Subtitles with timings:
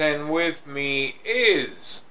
[0.00, 2.02] And with me is.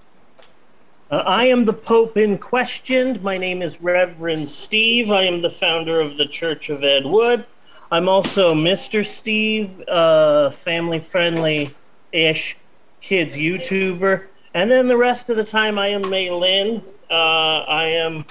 [1.10, 3.20] Uh, I am the Pope in question.
[3.24, 5.10] My name is Reverend Steve.
[5.10, 7.44] I am the founder of the Church of Ed Wood.
[7.92, 9.04] I'm also Mr.
[9.04, 11.74] Steve, uh, family friendly
[12.12, 12.56] ish
[13.02, 14.26] kids YouTuber.
[14.54, 16.84] And then the rest of the time, I am May Lynn.
[17.10, 18.26] Uh, I am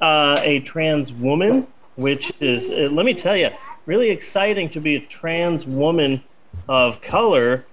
[0.00, 3.50] uh, a trans woman, which is, uh, let me tell you,
[3.84, 6.22] really exciting to be a trans woman
[6.66, 7.66] of color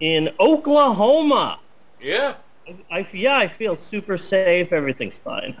[0.00, 1.58] in Oklahoma.
[2.00, 2.34] Yeah.
[2.90, 4.72] I, yeah, I feel super safe.
[4.72, 5.56] Everything's fine.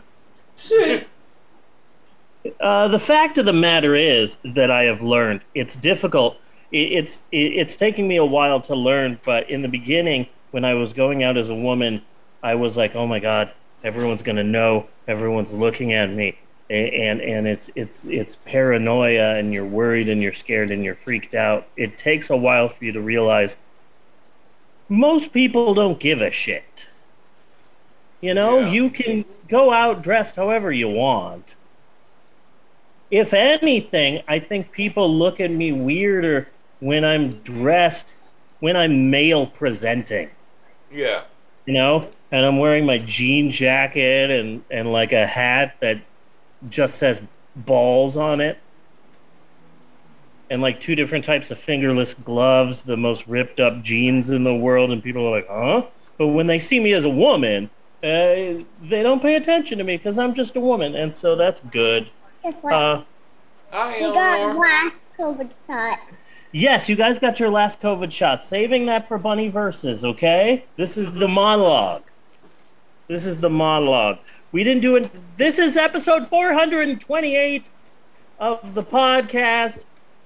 [2.60, 6.40] uh, the fact of the matter is that I have learned it's difficult.
[6.72, 10.64] It, it's it, it's taking me a while to learn, but in the beginning, when
[10.64, 12.02] I was going out as a woman,
[12.42, 13.52] I was like, "Oh my God,
[13.84, 14.88] everyone's gonna know.
[15.06, 16.36] Everyone's looking at me."
[16.68, 21.34] and and it's it's it's paranoia and you're worried and you're scared and you're freaked
[21.34, 23.56] out it takes a while for you to realize
[24.88, 26.88] most people don't give a shit
[28.20, 28.70] you know Yeah.
[28.70, 31.54] you can go out dressed however you want
[33.10, 36.48] if anything i think people look at me weirder
[36.80, 38.14] when i'm dressed
[38.60, 40.30] when i'm male presenting
[40.90, 41.22] Yeah.
[41.66, 46.00] you know and i'm wearing my jean jacket and and like a hat that
[46.68, 47.20] just says
[47.54, 48.58] balls on it
[50.50, 54.54] and like two different types of fingerless gloves the most ripped up jeans in the
[54.54, 55.82] world and people are like huh?
[56.18, 57.70] But when they see me as a woman
[58.02, 61.60] uh, they don't pay attention to me because i'm just a woman and so that's
[61.60, 62.08] good.
[62.42, 62.72] Guess what?
[62.72, 63.02] uh,
[63.72, 65.98] Hi, we got last COVID shot.
[66.52, 68.44] yes you guys got your last covid shot.
[68.44, 70.64] Saving that for bunny versus okay?
[70.76, 72.02] This is the monologue.
[73.08, 74.18] This is the monologue.
[74.52, 75.10] We didn't do it.
[75.36, 77.68] This is episode 428
[78.38, 79.84] of the podcast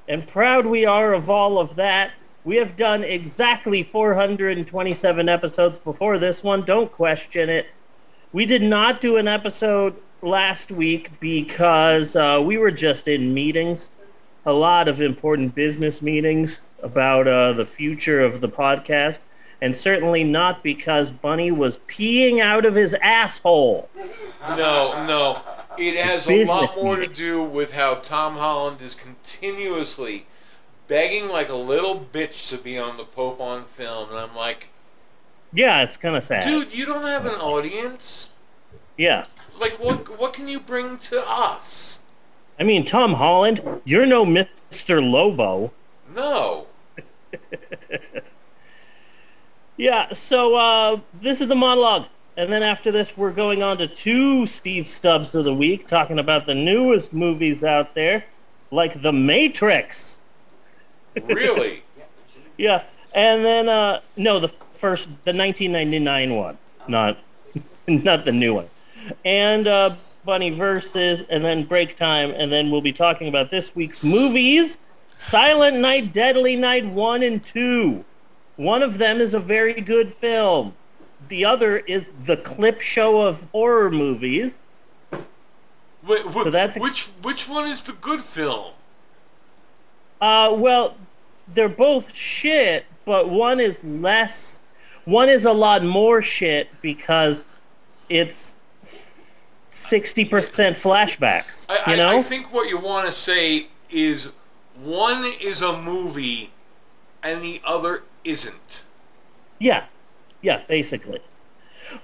[0.09, 2.11] and proud we are of all of that.
[2.45, 6.65] We have done exactly 427 episodes before this one.
[6.65, 7.67] Don't question it.
[8.33, 13.97] We did not do an episode last week because uh, we were just in meetings
[14.47, 19.21] a lot of important business meetings about uh, the future of the podcast,
[19.63, 23.89] and certainly not because Bunny was peeing out of his asshole.
[24.57, 25.39] No, no.
[25.79, 30.27] It has a lot more to do with how Tom Holland is continuously
[30.89, 34.69] begging like a little bitch to be on the Pope on film, and I'm like,
[35.53, 36.43] Yeah, it's kind of sad.
[36.43, 38.35] dude, you don't have an audience.
[38.97, 39.25] Yeah.
[39.59, 42.03] Like, what what can you bring to us?
[42.59, 45.01] I mean, Tom Holland, you're no Mr.
[45.03, 45.73] Lobo.
[46.15, 46.67] No.
[49.81, 52.05] Yeah, so uh, this is the monologue.
[52.37, 56.19] And then after this, we're going on to two Steve Stubbs of the week, talking
[56.19, 58.23] about the newest movies out there,
[58.71, 60.19] like The Matrix.
[61.25, 61.83] Really?
[62.59, 62.83] Yeah,
[63.15, 66.59] and then uh no, the first the 1999 one,
[66.89, 67.17] not
[67.89, 68.69] not the new one.
[69.25, 69.95] And uh
[70.27, 74.77] Bunny versus and then break time and then we'll be talking about this week's movies,
[75.17, 78.05] Silent Night, Deadly Night 1 and 2.
[78.61, 80.75] One of them is a very good film.
[81.29, 84.65] The other is the clip show of horror movies.
[86.07, 88.73] Wait, wh- So that's- which which one is the good film?
[90.21, 90.95] Uh, well,
[91.49, 94.61] they're both shit, but one is less.
[95.07, 97.47] One is a lot more shit because
[98.11, 98.57] it's
[99.71, 101.67] sixty percent flashbacks.
[101.71, 102.11] I, you know?
[102.11, 104.35] I, I think what you want to say is
[104.83, 106.51] one is a movie
[107.23, 108.85] and the other isn't.
[109.59, 109.85] yeah,
[110.43, 111.21] yeah, basically.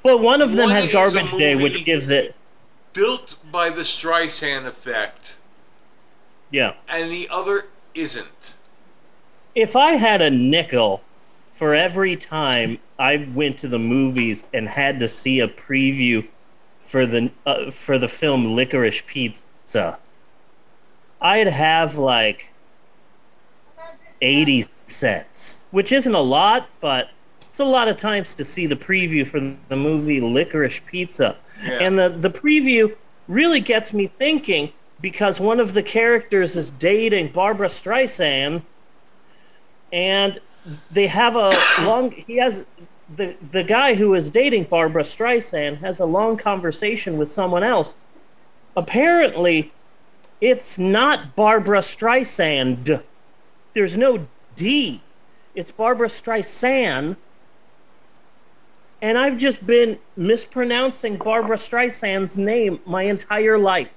[0.03, 2.35] But one of them One has garbage day, which gives it.
[2.93, 5.37] Built by the Streisand effect,
[6.51, 6.75] Yeah.
[6.89, 8.57] and the other isn't.
[9.55, 11.03] If I had a nickel
[11.55, 16.27] for every time I went to the movies and had to see a preview
[16.79, 19.99] for the uh, for the film Licorice Pizza,
[21.21, 22.51] I'd have like
[24.21, 27.11] 80 cents, which isn't a lot, but
[27.49, 31.37] it's a lot of times to see the preview for the movie Licorice Pizza.
[31.65, 31.79] Yeah.
[31.81, 32.95] And the, the preview
[33.29, 38.63] really gets me thinking because one of the characters is dating Barbara Streisand,
[39.93, 40.39] and
[40.91, 42.11] they have a long.
[42.11, 42.67] He has
[43.17, 47.95] the the guy who is dating Barbara Streisand has a long conversation with someone else.
[48.77, 49.73] Apparently,
[50.41, 53.03] it's not Barbara Streisand.
[53.73, 55.01] There's no D.
[55.55, 57.17] It's Barbara Streisand.
[59.01, 63.95] And I've just been mispronouncing Barbara Streisand's name my entire life.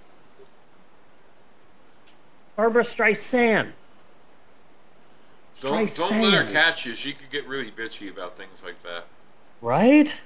[2.55, 3.71] Barbara Streisand.
[5.61, 6.95] Don't don't let her catch you.
[6.95, 9.05] She could get really bitchy about things like that.
[9.61, 10.17] Right?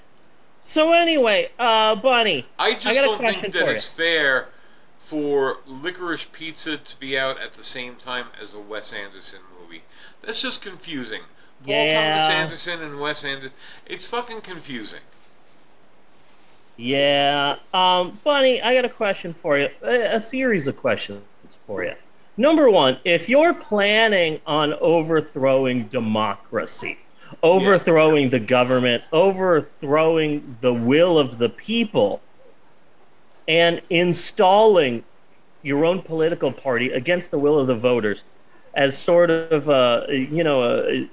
[0.60, 2.46] So anyway, uh, Bunny.
[2.58, 4.50] I just got don't think that it's fair
[4.98, 9.53] for Licorice Pizza to be out at the same time as a Wes Anderson movie.
[10.24, 11.22] That's just confusing.
[11.64, 12.18] Paul Yeah.
[12.18, 13.52] Thomas Anderson and Wes Anderson.
[13.86, 15.02] It's fucking confusing.
[16.76, 19.70] Yeah, um, Bunny, I got a question for you.
[19.84, 21.22] A, a series of questions
[21.68, 21.94] for you.
[22.36, 26.98] Number one, if you're planning on overthrowing democracy,
[27.44, 32.22] overthrowing the government, overthrowing the will of the people,
[33.48, 35.04] and installing
[35.62, 38.24] your own political party against the will of the voters
[38.74, 41.06] as sort of, uh, you know, uh,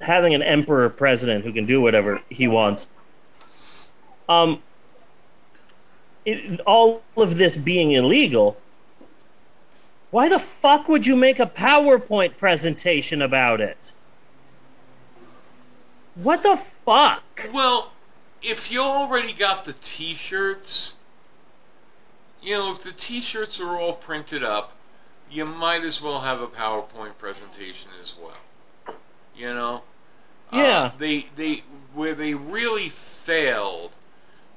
[0.00, 2.88] having an emperor president who can do whatever he wants
[4.28, 4.62] um,
[6.24, 8.56] it, all of this being illegal,
[10.10, 13.92] why the fuck would you make a PowerPoint presentation about it?
[16.14, 17.48] What the fuck?
[17.52, 17.92] Well,
[18.40, 20.94] if you already got the T-shirts,
[22.42, 24.74] you know, if the T-shirts are all printed up,
[25.30, 28.96] you might as well have a PowerPoint presentation as well.
[29.36, 29.82] You know.
[30.52, 30.60] Yeah.
[30.62, 31.56] Uh, they they
[31.92, 33.96] where they really failed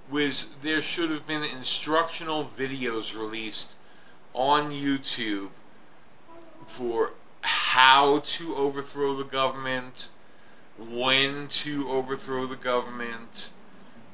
[0.10, 3.76] was there should have been instructional videos released
[4.34, 5.50] on YouTube
[6.66, 10.10] for how to overthrow the government,
[10.78, 13.52] when to overthrow the government,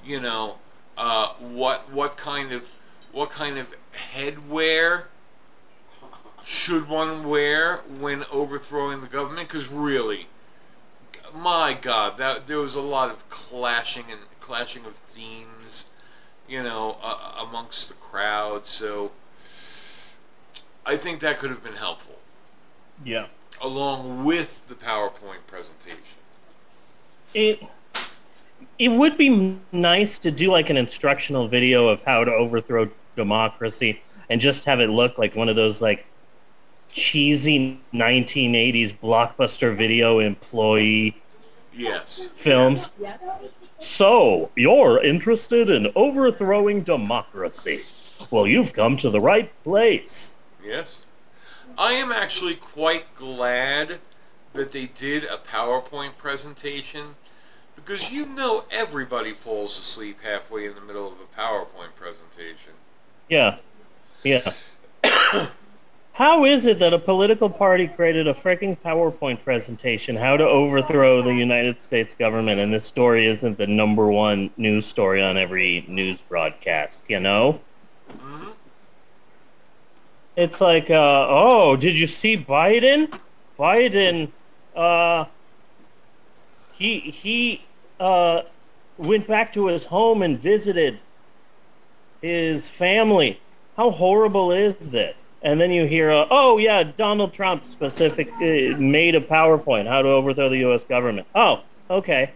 [0.06, 0.58] you know,
[0.98, 2.72] uh, what what kind of
[3.12, 5.06] what kind of headwear
[6.44, 9.48] should one wear when overthrowing the government?
[9.48, 10.28] Because really,
[11.36, 15.86] my God, that there was a lot of clashing and clashing of themes,
[16.48, 18.66] you know, uh, amongst the crowd.
[18.66, 19.12] So
[20.86, 22.20] I think that could have been helpful,
[23.06, 23.28] Yeah.
[23.62, 26.20] along with the PowerPoint presentation.
[27.34, 27.64] It
[28.80, 34.02] it would be nice to do like an instructional video of how to overthrow democracy
[34.30, 36.06] and just have it look like one of those like
[36.94, 41.22] cheesy 1980s blockbuster video employee
[41.74, 42.30] Yes.
[42.36, 42.92] films.
[43.80, 47.82] So, you're interested in overthrowing democracy.
[48.32, 50.38] Well, you've come to the right place.
[50.64, 51.04] Yes.
[51.78, 53.98] I am actually quite glad
[54.54, 57.16] that they did a PowerPoint presentation
[57.76, 62.74] because you know everybody falls asleep halfway in the middle of a PowerPoint presentation.
[63.28, 63.58] Yeah.
[64.24, 64.54] Yeah.
[66.14, 71.24] How is it that a political party created a freaking PowerPoint presentation how to overthrow
[71.24, 75.84] the United States government and this story isn't the number one news story on every
[75.88, 77.60] news broadcast, you know?
[78.12, 78.50] hmm
[80.36, 83.12] It's like, uh, oh, did you see Biden?
[83.58, 84.32] Biden,
[84.76, 85.26] uh,
[86.74, 87.66] he he
[88.00, 88.44] uh,
[88.98, 91.00] went back to his home and visited
[92.22, 93.40] his family.
[93.78, 95.33] How horrible is this?
[95.44, 100.02] And then you hear, uh, oh yeah, Donald Trump specific uh, made a PowerPoint how
[100.02, 100.86] to overthrow the U.S.
[100.86, 101.28] government.
[101.36, 102.32] Oh, okay.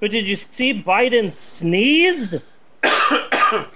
[0.00, 2.40] But did you see Biden sneezed?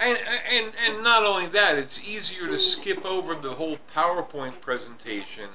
[0.00, 0.18] And,
[0.52, 5.48] and and not only that, it's easier to skip over the whole PowerPoint presentation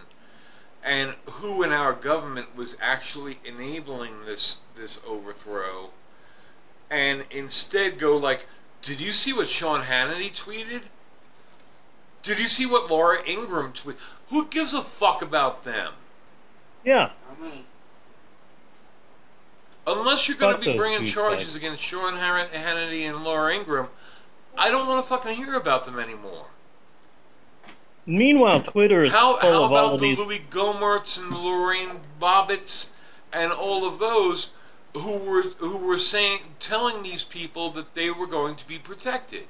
[0.84, 5.90] and who in our government was actually enabling this this overthrow,
[6.90, 8.46] and instead go like,
[8.82, 10.84] did you see what Sean Hannity tweeted?
[12.22, 13.98] Did you see what Laura Ingraham tweeted?
[14.30, 15.94] Who gives a fuck about them?
[16.84, 17.12] Yeah.
[19.88, 21.14] Unless you're going Fuck to be bringing douchebags.
[21.14, 23.88] charges against Sean Hannity and Laura Ingraham,
[24.58, 26.46] I don't want to fucking hear about them anymore.
[28.06, 30.18] Meanwhile, Twitter is How, full how of all about of the these.
[30.18, 32.90] Louis Gohmerts and the Lorraine Bobbitts
[33.32, 34.50] and all of those
[34.96, 39.44] who were who were saying telling these people that they were going to be protected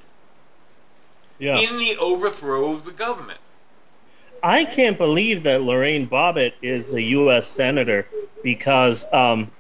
[1.40, 1.58] Yeah.
[1.58, 3.40] in the overthrow of the government?
[4.44, 7.48] I can't believe that Lorraine Bobbitt is a U.S.
[7.48, 8.08] senator
[8.44, 9.52] because um,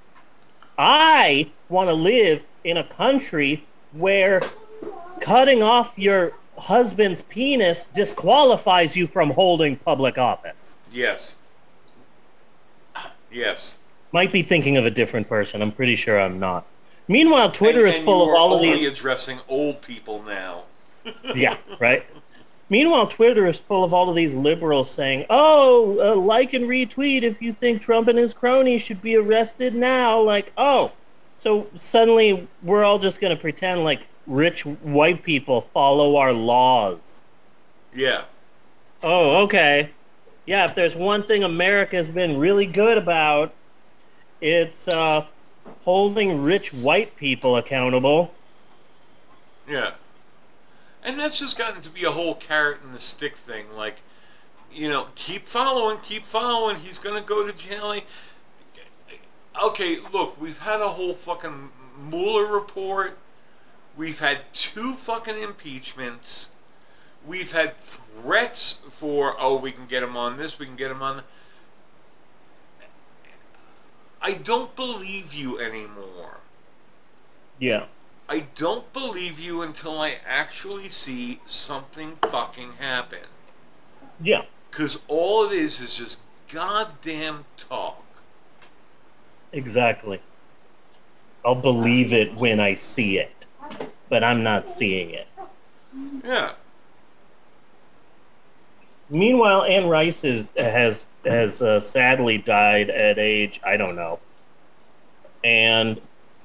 [0.77, 4.41] I want to live in a country where
[5.21, 10.77] cutting off your husband's penis disqualifies you from holding public office.
[10.91, 11.38] Yes.
[13.31, 13.77] Yes.
[14.12, 15.62] Might be thinking of a different person.
[15.62, 16.65] I'm pretty sure I'm not.
[17.07, 18.86] Meanwhile, Twitter And- is full of all of these.
[18.86, 20.63] addressing old people now.
[21.36, 22.06] yeah, right.
[22.70, 27.24] Meanwhile, Twitter is full of all of these liberals saying, "Oh, uh, like and retweet
[27.24, 30.92] if you think Trump and his cronies should be arrested now." Like, oh,
[31.36, 37.24] so suddenly we're all just going to pretend like rich white people follow our laws.
[37.94, 38.24] Yeah.
[39.01, 39.89] Oh, okay.
[40.46, 43.54] Yeah, if there's one thing America's been really good about,
[44.42, 45.25] it's uh,
[45.84, 48.34] holding rich white people accountable.
[49.68, 49.92] Yeah.
[51.03, 53.65] And that's just gotten to be a whole carrot and the stick thing.
[53.75, 54.01] Like,
[54.72, 56.75] you know, keep following, keep following.
[56.77, 57.96] He's going to go to jail.
[59.63, 61.70] Okay, look, we've had a whole fucking
[62.10, 63.18] Mueller report.
[63.98, 66.51] We've had two fucking impeachments.
[67.27, 71.01] We've had threats for, oh, we can get him on this, we can get him
[71.01, 71.24] on.
[74.22, 76.38] I don't believe you anymore.
[77.60, 77.86] Yeah.
[78.29, 83.25] I don't believe you until I actually see something fucking happen.
[84.21, 84.43] Yeah.
[84.69, 86.19] Because all it is is just
[86.53, 88.05] goddamn talk.
[89.51, 90.21] Exactly.
[91.43, 93.48] I'll believe it when I see it,
[94.09, 95.27] but I'm not seeing it.
[96.24, 96.51] Yeah.
[99.09, 104.19] Meanwhile, Anne Rice is, has has uh, sadly died at age I don't know,
[105.43, 106.00] and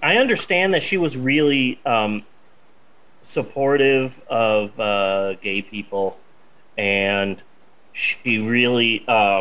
[0.05, 2.25] I understand that she was really um,
[3.23, 6.19] supportive of uh, gay people,
[6.77, 7.43] and
[7.95, 9.41] she really uh,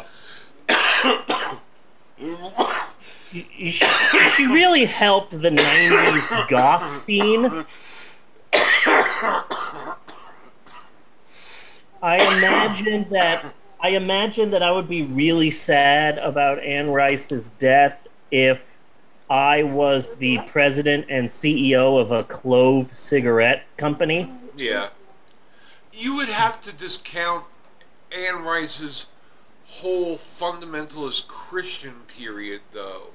[3.34, 3.72] she,
[4.38, 7.66] she really helped the '90s goth scene.
[12.02, 18.08] I imagine that I imagine that I would be really sad about Anne Rice's death
[18.32, 18.73] if
[19.30, 24.32] I was the president and CEO of a clove cigarette company.
[24.56, 24.90] Yeah.
[25.92, 27.46] You would have to discount
[28.16, 29.08] Anne Rice's
[29.66, 33.08] whole fundamentalist Christian period, though.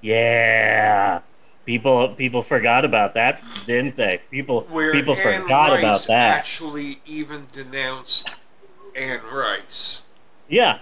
[0.00, 1.20] Yeah.
[1.66, 4.22] People people forgot about that, didn't they?
[4.30, 6.38] People Where people Anne forgot Rice about that.
[6.38, 8.36] actually even denounced
[8.96, 10.06] Anne Rice.
[10.48, 10.78] Yeah.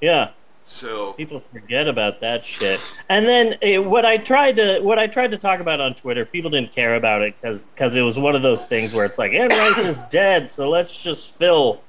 [0.00, 0.30] Yeah.
[0.70, 3.02] So People forget about that shit.
[3.08, 6.24] And then eh, what I tried to what I tried to talk about on Twitter,
[6.24, 9.18] people didn't care about it because because it was one of those things where it's
[9.18, 11.82] like Anne Rice is dead, so let's just fill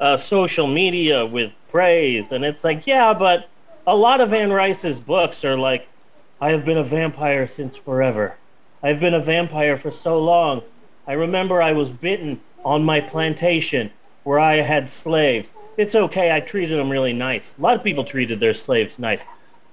[0.00, 2.32] uh, social media with praise.
[2.32, 3.48] And it's like, yeah, but
[3.86, 5.86] a lot of Anne Rice's books are like,
[6.40, 8.36] I have been a vampire since forever.
[8.82, 10.62] I've been a vampire for so long.
[11.06, 13.92] I remember I was bitten on my plantation
[14.24, 15.52] where I had slaves.
[15.76, 17.58] It's okay, I treated them really nice.
[17.58, 19.24] A lot of people treated their slaves nice.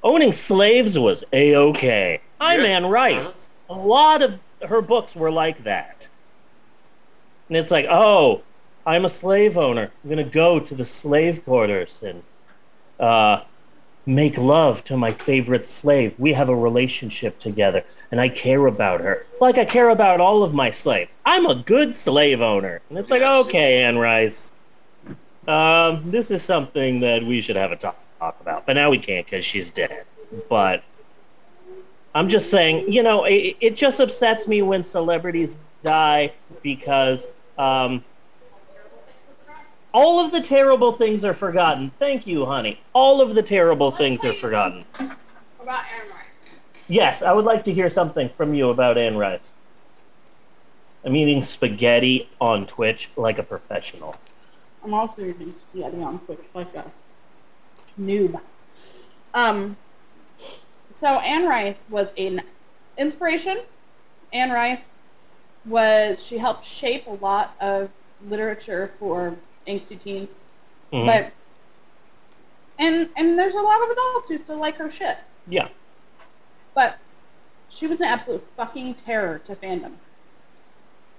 [0.04, 2.22] Owning slaves was a okay.
[2.40, 2.62] I'm
[3.70, 3.76] Yeah.
[3.76, 6.08] A lot of her books were like that.
[7.48, 8.44] And it's like, oh,
[8.86, 9.92] I'm a slave owner.
[10.04, 12.24] I'm going to go to the slave quarters and
[13.00, 13.44] uh,
[14.16, 16.14] make love to my favorite slave.
[16.20, 20.44] We have a relationship together, and I care about her like I care about all
[20.44, 21.18] of my slaves.
[21.26, 22.80] I'm a good slave owner.
[22.90, 24.54] And it's like, okay, Anne Rice,
[25.48, 28.68] um, this is something that we should have a talk, talk about.
[28.68, 30.06] But now we can't because she's dead.
[30.48, 30.84] But
[32.14, 37.28] I'm just saying, you know, it, it just upsets me when celebrities die because
[37.58, 38.04] um,
[39.94, 41.92] all of the terrible things are forgotten.
[42.00, 42.80] Thank you, honey.
[42.94, 44.86] All of the terrible things are forgotten.
[44.96, 46.54] About Aaron Rice.
[46.88, 49.52] Yes, I would like to hear something from you about Anne Rice.
[51.04, 54.16] I'm eating spaghetti on Twitch like a professional.
[54.84, 56.86] I'm also using spaghetti on Twitch like a
[58.00, 58.40] noob.
[59.34, 59.78] Um,
[60.90, 62.42] so Anne Rice was an
[62.98, 63.62] inspiration.
[64.32, 64.90] Anne Rice
[65.66, 67.90] was she helped shape a lot of
[68.28, 69.36] literature for
[69.68, 70.46] angsty teens,
[70.92, 71.06] Mhm.
[71.06, 71.32] but
[72.80, 75.18] and and there's a lot of adults who still like her shit.
[75.48, 75.68] yeah,
[76.76, 76.98] But
[77.70, 79.94] she was an absolute fucking terror to fandom.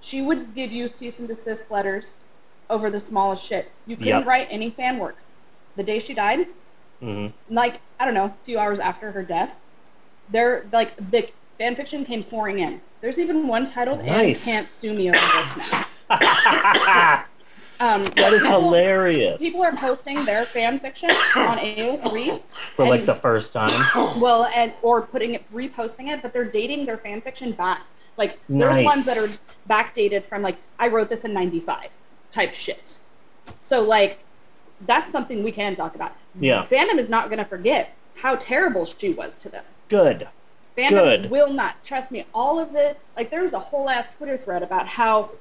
[0.01, 2.25] She would give you cease and desist letters
[2.69, 3.71] over the smallest shit.
[3.85, 4.25] You couldn't Yep.
[4.25, 5.29] write any fan works.
[5.75, 6.47] The day she died,
[6.99, 9.61] hmm like I don't know, a few hours after her death,
[10.29, 12.81] there like the fan fiction came pouring in.
[13.01, 14.47] There's even one titled Nice.
[14.47, 17.25] "Anne Can't Sue Me Over This Now."
[17.79, 19.39] Um, that is hilarious.
[19.39, 23.69] People are posting their fan fiction on AO3 For like the first time.
[24.21, 27.81] well and or putting it reposting it but they're dating their fan fiction back
[28.17, 28.85] like there's Nice.
[28.85, 29.27] ones that are
[29.69, 31.87] backdated from like i wrote this in 95
[32.31, 32.95] type shit
[33.57, 34.19] so like
[34.81, 36.65] that's something we can talk about Yeah.
[36.65, 40.27] fandom is not going to forget how terrible she was to them Good.
[40.77, 40.89] fandom
[41.21, 41.31] Good.
[41.31, 44.61] will not trust me all of the like there was a whole ass twitter thread
[44.63, 45.31] about how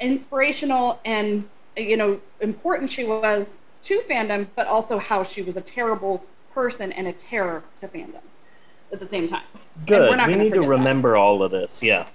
[0.00, 5.60] inspirational and you know important she was to fandom but also how she was a
[5.60, 8.20] terrible person and a terror to fandom
[8.92, 9.42] at the same time
[9.86, 10.10] Good.
[10.10, 10.68] We need to forget that.
[10.68, 11.82] remember all of this.
[11.82, 12.06] Yeah.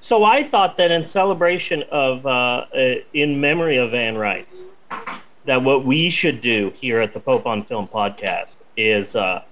[0.00, 4.66] So I thought that in celebration of, uh, uh, in memory of Anne Rice,
[5.44, 9.42] that what we should do here at the Pope on Film podcast is uh,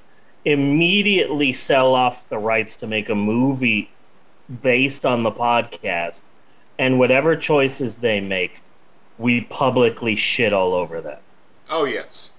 [0.44, 3.90] immediately sell off the rights to make a movie
[4.60, 6.22] based on the podcast,
[6.78, 8.60] and whatever choices they make,
[9.18, 11.18] we publicly shit all over them.
[11.70, 12.30] Oh yes.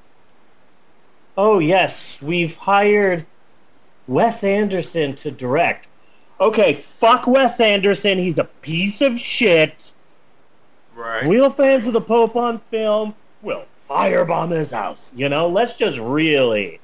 [1.38, 3.26] Oh, yes, we've hired
[4.08, 5.88] Wes Anderson to direct.
[6.40, 8.18] Okay, fuck Wes Anderson.
[8.18, 9.92] He's a piece of shit.
[10.96, 11.26] Right.
[11.26, 15.12] Real fans of the Pope on film will firebomb his house.
[15.14, 16.80] You know, let's just really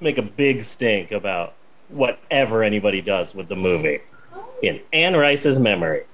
[0.00, 1.54] make a big stink about
[1.88, 4.00] whatever anybody does with the movie
[4.62, 6.04] in Anne Rice's memory.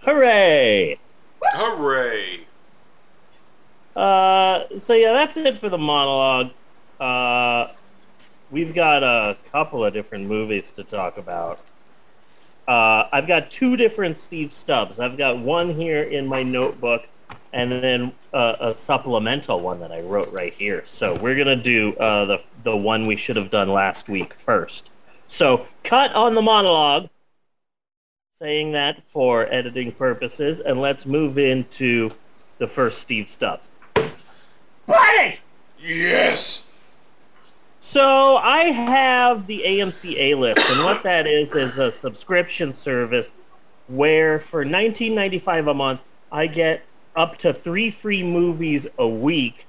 [0.00, 0.98] Hooray!
[1.44, 2.40] Hooray.
[3.94, 6.50] Uh, so yeah, that's it for the monologue.
[6.98, 7.68] Uh,
[8.50, 11.60] we've got a couple of different movies to talk about.
[12.66, 15.00] Uh, I've got two different Steve Stubbs.
[15.00, 17.06] I've got one here in my notebook,
[17.52, 20.82] and then uh, a supplemental one that I wrote right here.
[20.84, 24.90] So we're gonna do uh, the the one we should have done last week first.
[25.26, 27.08] So cut on the monologue,
[28.34, 32.10] saying that for editing purposes, and let's move into
[32.56, 33.68] the first Steve Stubbs.
[34.86, 35.38] Buddy!
[35.78, 36.94] Yes.
[37.78, 43.32] So I have the AMC A list, and what that is is a subscription service
[43.88, 46.82] where for $19.95 a month I get
[47.14, 49.66] up to three free movies a week.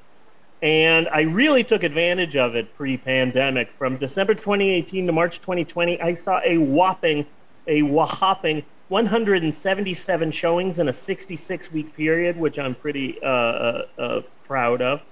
[0.61, 3.69] And I really took advantage of it pre-pandemic.
[3.69, 7.25] From December 2018 to March 2020, I saw a whopping,
[7.67, 14.81] a whopping 177 showings in a 66-week period, which I'm pretty uh, uh, uh, proud
[14.81, 15.03] of.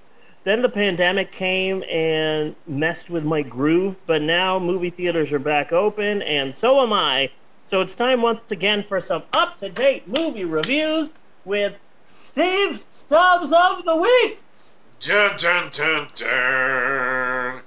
[0.44, 5.72] Then the pandemic came and messed with my groove, but now movie theaters are back
[5.72, 7.30] open, and so am I.
[7.64, 11.12] So it's time once again for some up to date movie reviews
[11.44, 14.40] with Steve Stubbs of the Week.
[15.00, 17.62] Dun dun dun dun.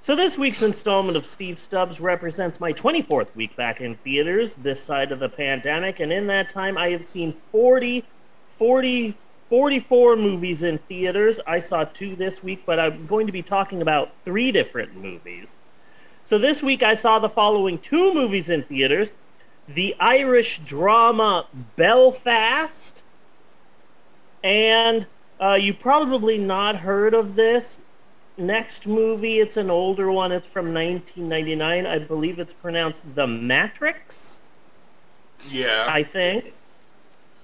[0.00, 4.80] So this week's installment of Steve Stubbs represents my 24th week back in theaters this
[4.80, 8.04] side of the pandemic, and in that time I have seen 40,
[8.52, 9.14] 40,
[9.48, 11.40] 44 movies in theaters.
[11.48, 15.56] I saw two this week, but I'm going to be talking about three different movies.
[16.22, 19.12] So this week I saw the following two movies in theaters
[19.66, 23.02] the Irish drama Belfast,
[24.44, 25.06] and
[25.42, 27.82] uh, you probably not heard of this.
[28.38, 30.30] Next movie, it's an older one.
[30.30, 31.86] It's from 1999.
[31.86, 34.46] I believe it's pronounced The Matrix,
[35.48, 35.86] Yeah.
[35.88, 36.54] I think.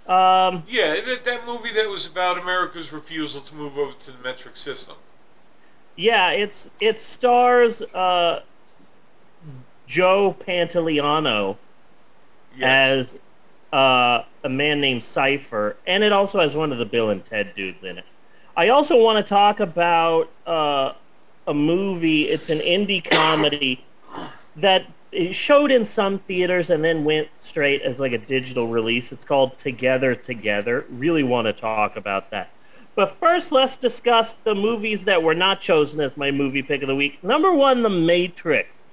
[0.07, 4.23] Um, yeah, that, that movie that was about America's refusal to move over to the
[4.23, 4.95] metric system.
[5.97, 8.43] Yeah, it's it stars uh,
[9.87, 11.57] Joe Pantoliano
[12.57, 13.15] Yes.
[13.17, 13.21] as
[13.73, 17.53] uh, a man named Cypher, and it also has one of the Bill and Ted
[17.55, 18.05] dudes in it.
[18.57, 20.93] I also want to talk about uh,
[21.47, 22.29] a movie.
[22.29, 23.85] It's an indie comedy
[24.57, 24.87] that
[25.33, 29.11] showed in some theaters and then went straight as like a digital release.
[29.11, 30.87] It's called Together Together.
[30.89, 32.51] Really want to talk about that.
[32.95, 36.87] But first, let's discuss the movies that were not chosen as my movie pick of
[36.87, 37.23] the week.
[37.25, 38.85] Number one, The Matrix.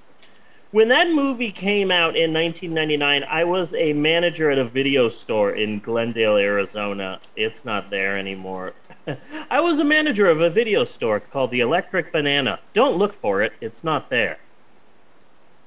[0.72, 5.52] When that movie came out in 1999, I was a manager at a video store
[5.52, 7.20] in Glendale, Arizona.
[7.36, 8.72] It's not there anymore.
[9.50, 12.60] I was a manager of a video store called the Electric Banana.
[12.72, 14.38] Don't look for it, it's not there.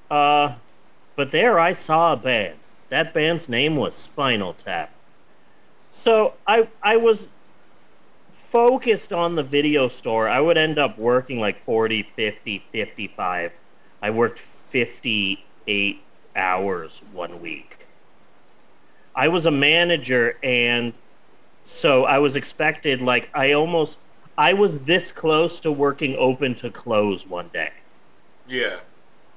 [0.09, 0.55] Uh,
[1.15, 2.55] but there I saw a band.
[2.89, 4.91] That band's name was Spinal Tap.
[5.89, 7.27] So I I was
[8.31, 10.29] focused on the video store.
[10.29, 13.59] I would end up working like 40, 50, 55.
[14.01, 16.01] I worked 58
[16.35, 17.87] hours one week.
[19.15, 20.93] I was a manager and
[21.65, 23.99] so I was expected like I almost
[24.37, 27.71] I was this close to working open to close one day
[28.47, 28.77] yeah.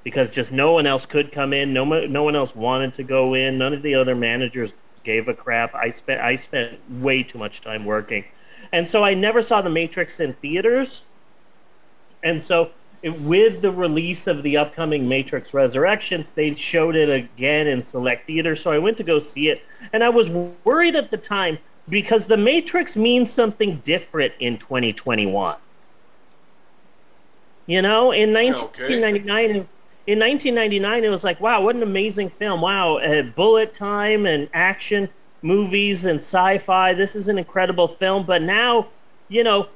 [0.03, 1.73] because just no one else could come in.
[1.73, 3.57] No, no one else wanted to go in.
[3.57, 5.73] None of the other managers gave a crap.
[5.73, 8.25] I spent I spent way too much time working,
[8.71, 11.07] and so I never saw The Matrix in theaters.
[12.21, 17.67] And so, it, with the release of the upcoming Matrix Resurrections, they showed it again
[17.67, 18.61] in select theaters.
[18.61, 19.63] So I went to go see it,
[19.93, 21.57] and I was worried at the time
[21.89, 25.57] because The Matrix means something different in 2021.
[27.65, 28.51] You know, in okay.
[29.01, 29.67] 1999,
[30.07, 32.61] in 1999, it was like, wow, what an amazing film!
[32.61, 35.07] Wow, uh, bullet time and action
[35.41, 36.93] movies and sci-fi.
[36.93, 38.25] This is an incredible film.
[38.25, 38.87] But now,
[39.27, 39.69] you know,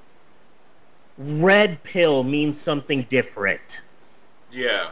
[1.17, 3.82] red pill means something different.
[4.52, 4.89] Yeah.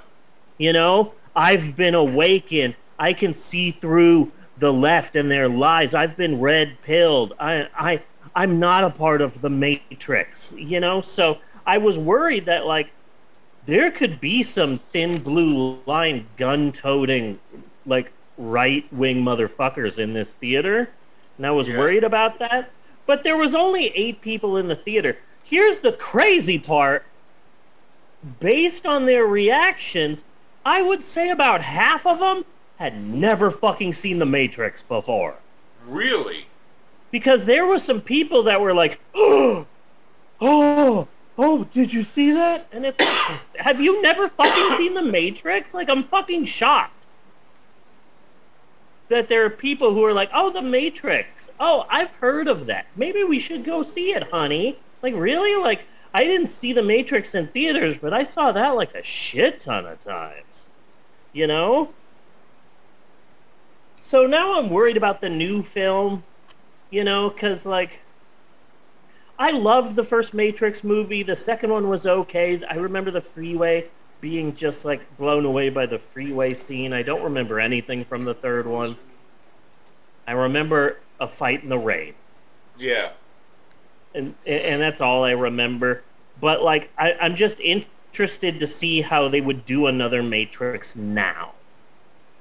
[0.57, 2.75] You know, I've been awakened.
[2.99, 4.31] I can see through
[4.61, 5.93] the left and their lies.
[5.93, 7.33] I've been red pilled.
[7.39, 8.01] I, I,
[8.35, 11.01] I'm not a part of the Matrix, you know?
[11.01, 12.91] So I was worried that, like,
[13.65, 17.39] there could be some thin blue line gun toting,
[17.87, 20.89] like, right wing motherfuckers in this theater.
[21.37, 21.79] And I was Yeah.
[21.79, 22.69] worried about that.
[23.07, 25.17] But there was only eight people in the theater.
[25.43, 27.03] Here's the crazy part
[28.39, 30.23] based on their reactions,
[30.63, 32.45] I would say about half of them
[32.81, 35.35] had never fucking seen The Matrix before.
[35.85, 36.45] Really?
[37.11, 39.67] Because there were some people that were like, oh,
[40.41, 42.67] oh, oh, did you see that?
[42.71, 45.75] And it's like, have you never fucking seen The Matrix?
[45.75, 47.05] Like, I'm fucking shocked
[49.09, 51.51] that there are people who are like, oh, The Matrix.
[51.59, 52.87] Oh, I've heard of that.
[52.95, 54.79] Maybe we should go see it, honey.
[55.03, 55.55] Like, really?
[55.61, 59.59] Like, I didn't see The Matrix in theaters, but I saw that like a shit
[59.59, 60.65] ton of times.
[61.31, 61.93] You know?
[64.01, 66.25] So now I'm worried about the new film,
[66.89, 68.01] you know, because, like,
[69.39, 71.23] I loved the first Matrix movie.
[71.23, 72.63] The second one was okay.
[72.65, 76.93] I remember the freeway being just, like, blown away by the freeway scene.
[76.93, 78.97] I don't remember anything from the third one.
[80.27, 82.15] I remember a fight in the rain
[82.77, 83.13] Yeah.
[84.13, 86.05] and and that's all I remember.
[86.39, 91.55] But like, I, I'm just interested to see how they would do another Matrix now.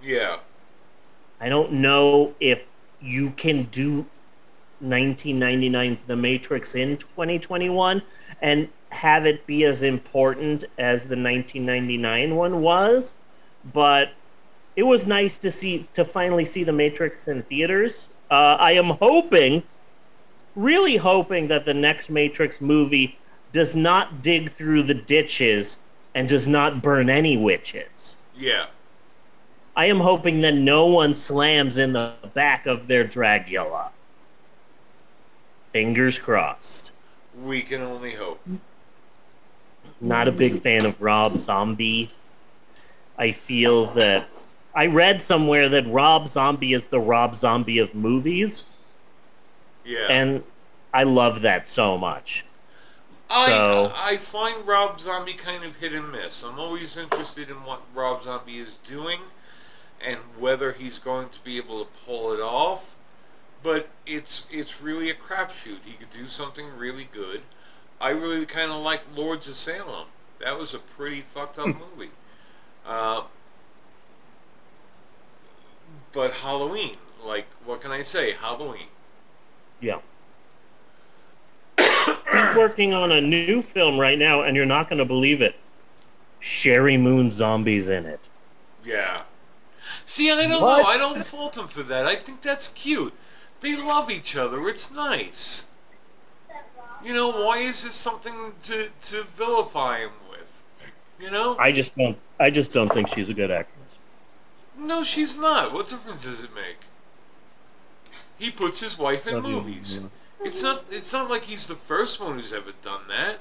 [0.01, 0.41] Yeah.
[1.41, 2.69] I don't know if
[3.01, 4.07] you can do
[4.83, 8.03] 1999's The Matrix in 2021
[8.43, 13.17] and have it be as important as the 1999 one was,
[13.73, 14.13] but
[14.77, 18.17] it was nice to see to finally see The Matrix in theaters.
[18.31, 19.63] Uh, I am hoping,
[20.57, 23.19] really hoping that the next Matrix movie
[23.53, 28.23] does not dig through the ditches and does not burn any witches.
[28.37, 28.67] Yeah.
[29.81, 33.89] I am hoping that no one slams in the back of their Dragula.
[35.73, 36.93] Fingers crossed.
[37.43, 38.47] We can only hope.
[39.99, 42.11] Not a big fan of Rob Zombie.
[43.17, 44.29] I feel that
[44.75, 48.71] I read somewhere that Rob Zombie is the Rob Zombie of movies,
[49.87, 50.09] Yeah.
[50.11, 50.45] and
[50.93, 52.45] I love that so much.
[53.31, 56.43] I so- I find Rob Zombie kind of hit and miss.
[56.43, 59.21] I'm always interested in what Rob Zombie is doing
[60.05, 62.97] and whether he's going to be able to pull it off.
[63.63, 65.85] But it's it's really a crapshoot.
[65.85, 67.43] He could do something really good.
[68.01, 70.07] I really kind of liked Lords of Salem.
[70.39, 72.11] That was a pretty fucked up movie.
[72.87, 73.25] Uh,
[76.13, 78.33] but Halloween, like, what can I say?
[78.33, 78.87] Halloween.
[79.81, 79.99] Yeah.
[81.79, 85.57] He's working on a new film right now, and you're not going to believe it.
[86.41, 88.29] Sheri Moon Zombie's in it.
[88.85, 89.23] Yeah.
[90.11, 90.79] See, I don't What?
[90.79, 90.85] know.
[90.89, 92.05] I don't fault them for that.
[92.05, 93.15] I think that's cute.
[93.61, 94.67] They love each other.
[94.67, 95.69] It's nice.
[97.05, 100.65] You know, why is this something to, to vilify him with?
[101.21, 101.57] You know?
[101.61, 102.19] I just don't.
[102.41, 103.99] I just don't think she's a good actress.
[104.77, 105.73] No, she's not.
[105.73, 106.79] What difference does it make?
[108.37, 110.03] He puts his wife in movies.
[110.41, 110.87] It's not.
[110.91, 113.37] It's not like he's the first one who's ever done that.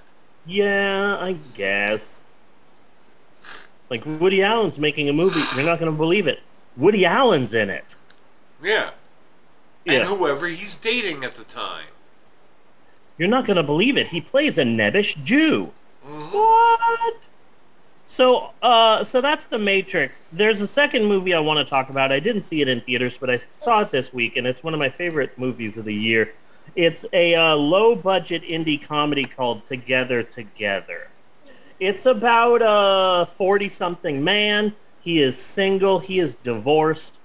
[0.45, 2.25] Yeah, I guess.
[3.89, 5.41] Like Woody Allen's making a movie.
[5.55, 6.41] You're not going to believe it.
[6.79, 7.95] Woody Allen's in it.
[8.63, 8.91] Yeah.
[9.85, 9.93] Yeah.
[9.93, 11.85] And whoever he's dating at the time.
[13.17, 14.07] You're not going to believe it.
[14.07, 15.71] He plays a nebbish Jew.
[16.03, 17.27] hmm What?
[18.05, 20.21] So, uh, so that's the Matrix.
[20.31, 22.11] There's a second movie I want to talk about.
[22.11, 24.73] I didn't see it in theaters, but I saw it this week, and it's one
[24.73, 26.33] of my favorite movies of the year.
[26.75, 31.07] It's a uh, low-budget indie comedy called Together Together.
[31.79, 34.73] It's about a forty-something man.
[35.09, 35.97] He is single.
[35.97, 37.17] He is divorced,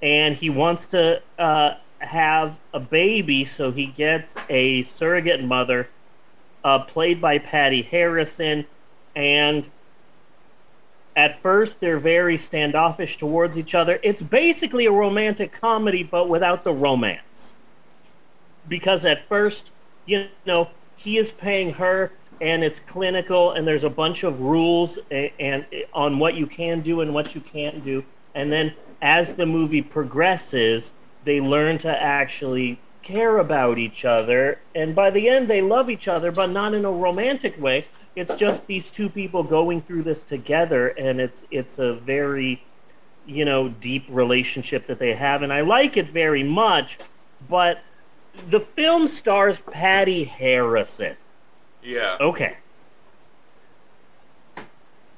[0.00, 3.44] and he wants to uh, have a baby.
[3.44, 5.88] So he gets a surrogate mother,
[6.62, 8.64] uh, played by Patti Harrison,
[9.16, 9.68] and
[11.16, 13.98] at first they're very standoffish towards each other.
[14.04, 17.58] It's basically a romantic comedy, but without the romance.
[18.68, 19.72] Because at first,
[20.06, 24.98] you know, he is paying her, and it's clinical, and there's a bunch of rules
[25.12, 28.04] and, and on what you can do and what you can't do.
[28.34, 34.94] And then as the movie progresses, they learn to actually care about each other, and
[34.94, 37.86] by the end, they love each other, but not in a romantic way.
[38.16, 42.62] It's just these two people going through this together, and it's it's a very,
[43.24, 46.98] you know, deep relationship that they have, and I like it very much.
[47.48, 47.82] But
[48.50, 51.16] the film stars Patti Harrison.
[51.82, 52.16] Yeah.
[52.20, 52.56] Okay.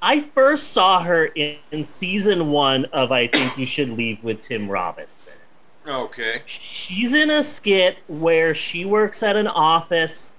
[0.01, 4.43] I first saw her in, in season one of I Think You Should Leave with
[4.43, 5.41] Tim Robinson.
[5.87, 6.43] Okay.
[6.47, 10.35] She's in a skit where she works at an office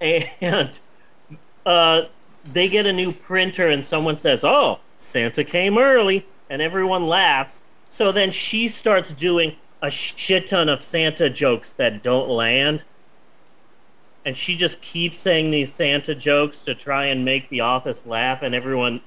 [0.00, 0.78] and
[1.64, 2.02] uh,
[2.52, 6.26] they get a new printer and someone says, Oh, Santa came early.
[6.48, 7.62] And everyone laughs.
[7.88, 12.84] So then she starts doing a shit ton of Santa jokes that don't land.
[14.26, 18.42] And she just keeps saying these Santa jokes to try and make the office laugh,
[18.42, 19.00] and everyone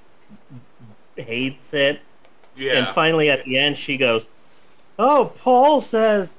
[1.18, 2.00] hates it.
[2.56, 2.76] Yeah.
[2.76, 4.28] And finally, at the end, she goes,
[4.98, 6.36] "Oh, Paul says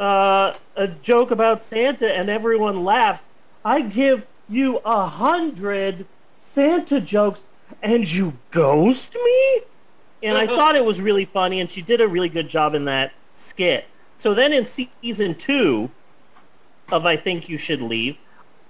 [0.00, 3.28] uh, a joke about Santa, and everyone laughs.
[3.64, 6.04] I give you a hundred
[6.38, 7.44] Santa jokes,
[7.84, 9.60] and you ghost me."
[10.24, 12.82] And I thought it was really funny, and she did a really good job in
[12.86, 13.86] that skit.
[14.16, 15.88] So then, in season two
[16.90, 18.16] of I Think You Should Leave,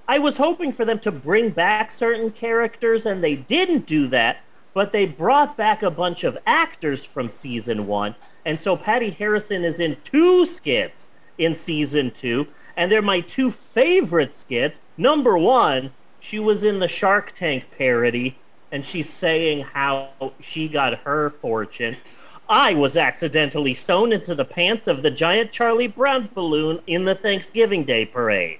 [0.08, 4.38] I was hoping for them to bring back certain characters, and they didn't do that
[4.74, 8.14] but they brought back a bunch of actors from season one.
[8.44, 13.50] And so Patti Harrison is in two skits in season two, and they're my two
[13.50, 14.80] favorite skits.
[14.96, 18.38] Number one, she was in the Shark Tank parody,
[18.70, 21.96] and she's saying how she got her fortune.
[22.52, 27.14] I was accidentally sewn into the pants of the giant Charlie Brown balloon in the
[27.14, 28.58] Thanksgiving Day parade.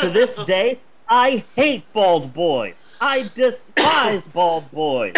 [0.00, 2.74] To this day, I hate bald boys.
[3.00, 5.14] I despise bald boys.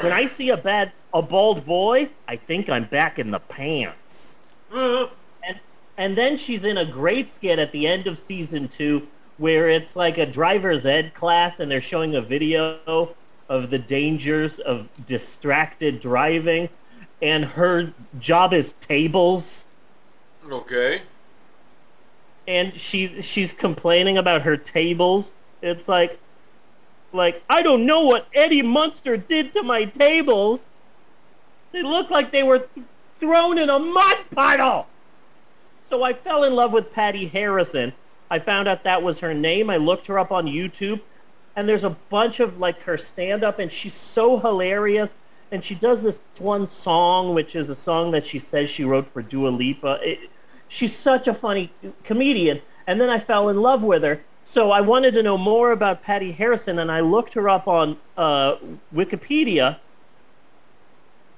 [0.00, 4.36] When I see a bad a bald boy, I think I'm back in the pants.
[4.72, 5.10] And
[5.98, 9.94] and then she's in a great skit at the end of season two where it's
[9.94, 12.78] like a driver's ed class and they're showing a video
[13.50, 16.70] of the dangers of distracted driving
[17.22, 19.64] and her job is tables
[20.50, 21.02] okay.
[22.48, 25.32] and she she's complaining about her tables.
[25.62, 26.18] It's like
[27.12, 30.68] like I don't know what Eddie Munster did to my tables.
[31.70, 34.88] They look like they were th- thrown in a mud puddle.
[35.82, 37.92] So I fell in love with Patti Harrison.
[38.30, 39.70] I found out that was her name.
[39.70, 41.00] I looked her up on YouTube,
[41.54, 45.16] and there's a bunch of like her stand up, and she's so hilarious.
[45.52, 49.06] And she does this one song, which is a song that she says she wrote
[49.06, 50.00] for Dua Lipa.
[50.02, 50.30] It,
[50.66, 51.70] she's such a funny
[52.02, 52.60] comedian.
[52.86, 54.22] And then I fell in love with her.
[54.42, 57.96] So I wanted to know more about Patti Harrison, and I looked her up on
[58.16, 58.56] uh,
[58.92, 59.78] Wikipedia.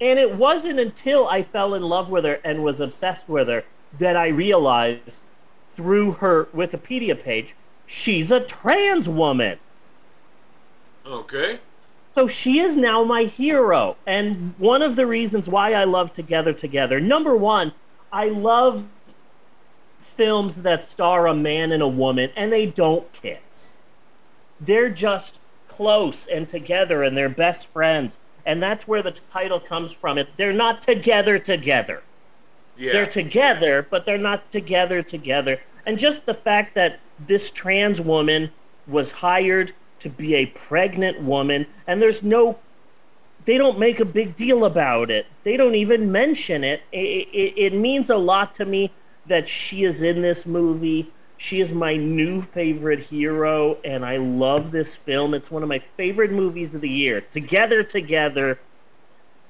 [0.00, 3.64] And it wasn't until I fell in love with her and was obsessed with her
[3.98, 5.20] that I realized
[5.76, 7.54] through her Wikipedia page
[7.86, 9.58] she's a trans woman.
[11.06, 11.58] Okay.
[12.14, 13.96] So she is now my hero.
[14.06, 17.72] And one of the reasons why I love Together Together, number one,
[18.12, 18.84] I love
[19.98, 23.82] films that star a man and a woman and they don't kiss.
[24.60, 28.18] They're just close and together and they're best friends.
[28.46, 30.18] And that's where the title comes from.
[30.18, 32.02] It they're not together together.
[32.76, 32.92] Yeah.
[32.92, 35.60] They're together, but they're not together together.
[35.86, 38.50] And just the fact that this trans woman
[38.86, 39.72] was hired
[40.04, 42.58] to be a pregnant woman, and there's no,
[43.46, 45.26] they don't make a big deal about it.
[45.44, 46.82] They don't even mention it.
[46.92, 48.92] It, it, it means a lot to me
[49.26, 51.10] that she is in this movie.
[51.38, 55.32] She is my new favorite hero, and I love this film.
[55.32, 57.22] It's one of my favorite movies of the year.
[57.22, 58.58] Together, together.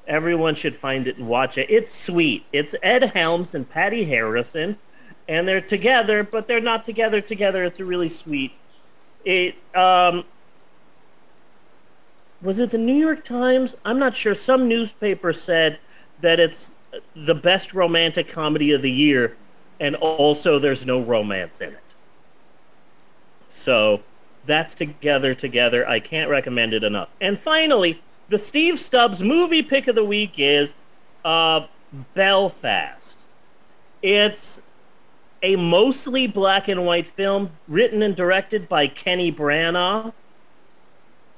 [0.07, 1.69] Everyone should find it and watch it.
[1.69, 2.45] It's sweet.
[2.53, 4.77] It's Ed Helms and Patti Harrison,
[5.29, 7.65] and they're together, but they're not together together.
[7.65, 8.55] It's a really sweet.
[9.25, 10.25] It um
[12.45, 13.75] was it the New York Times?
[13.85, 14.35] I'm not sure.
[14.35, 15.79] Some newspaper said
[16.21, 16.71] that it's
[17.17, 19.37] the best romantic comedy of the year,
[19.81, 21.79] and also there's no romance in it.
[23.49, 24.03] So
[24.47, 25.89] that's together together.
[25.89, 27.09] I can't recommend it enough.
[27.21, 30.77] And finally, the Steve Stubbs movie pick of the week is
[31.25, 31.67] uh,
[32.13, 33.25] Belfast.
[34.03, 34.63] It's
[35.43, 40.13] a mostly black and white film written and directed by Kenny Branagh.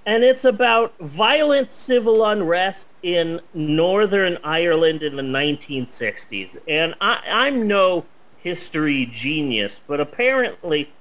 [0.07, 6.63] And it's about violent civil unrest in Northern Ireland in the 1960s.
[6.69, 8.07] And I, I'm no
[8.39, 10.93] history genius, but apparently,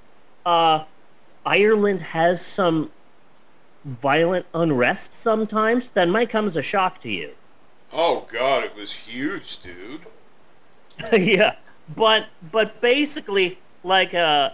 [0.44, 0.86] uh,
[1.46, 2.92] Ireland has some
[3.84, 5.92] violent unrest sometimes.
[5.92, 7.34] That might come as a shock to you.
[7.94, 10.02] Oh god, it was huge, dude.
[11.14, 11.56] yeah,
[11.96, 14.50] but but basically, like, uh,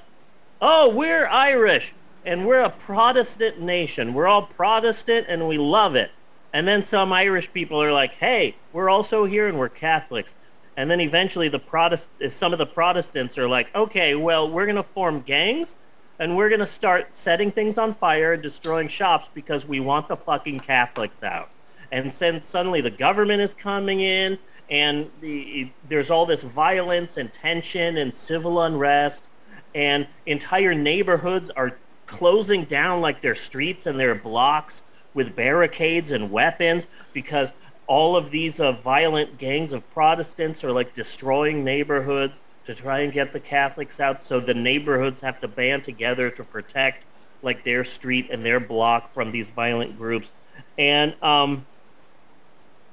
[0.62, 1.94] oh, we're Irish
[2.26, 4.14] and we're a Protestant nation.
[4.14, 6.12] We're all Protestant and we love it.
[6.54, 10.36] And then some Irish people are like, hey, we're also here and we're Catholics.
[10.78, 14.84] And then eventually, the Protest some of the Protestants are like, okay, well, we're gonna
[14.84, 15.76] form gangs
[16.20, 20.16] and we're gonna start setting things on fire, and destroying shops because we want the
[20.16, 21.50] fucking Catholics out.
[21.92, 24.38] And then suddenly the government is coming in,
[24.70, 29.30] and the, there's all this violence and tension and civil unrest,
[29.74, 31.76] and entire neighborhoods are
[32.12, 37.54] closing down like their streets and their blocks with barricades and weapons because
[37.88, 43.14] all of these uh, violent gangs of Protestants are like destroying neighborhoods to try and
[43.14, 44.24] get the Catholics out.
[44.24, 47.06] So the neighborhoods have to band together to protect
[47.42, 50.34] like their street and their block from these violent groups.
[50.78, 51.68] And um,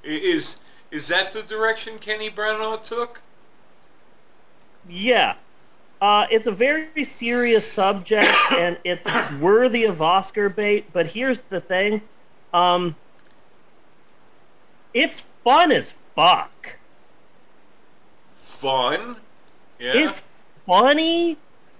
[0.02, 3.22] Is is that the direction Kenny Branagh took?
[4.88, 5.36] yeah,
[6.00, 9.06] uh, it's a very serious subject and it's
[9.40, 10.92] worthy of Oscar bait.
[10.92, 12.02] But here's the thing.
[12.52, 12.96] Um,
[14.94, 16.76] it's fun as fuck.
[18.36, 19.16] Fun.
[19.78, 19.92] Yeah.
[19.94, 20.22] It's
[20.64, 21.36] funny.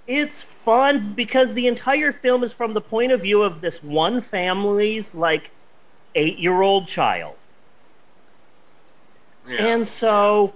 [0.06, 4.20] It's fun because the entire film is from the point of view of this one
[4.20, 5.50] family's like
[6.14, 7.36] eight year old child.
[9.46, 9.66] yeah.
[9.66, 10.54] And so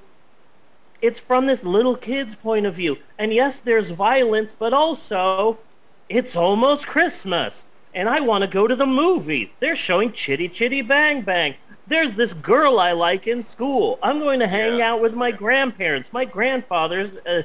[1.03, 2.97] it's from this little kid's point of view.
[3.19, 5.59] And yes, there's violence, but also
[6.09, 7.67] it's almost Christmas.
[7.95, 9.57] And I want to go to the movies.
[9.61, 11.55] They're showing Chitty Chitty Bang Bang.
[11.87, 13.99] There's this girl I like in school.
[14.03, 14.93] I'm going to hang Yeah.
[14.93, 16.13] out with my grandparents.
[16.13, 17.43] My grandfather's uh,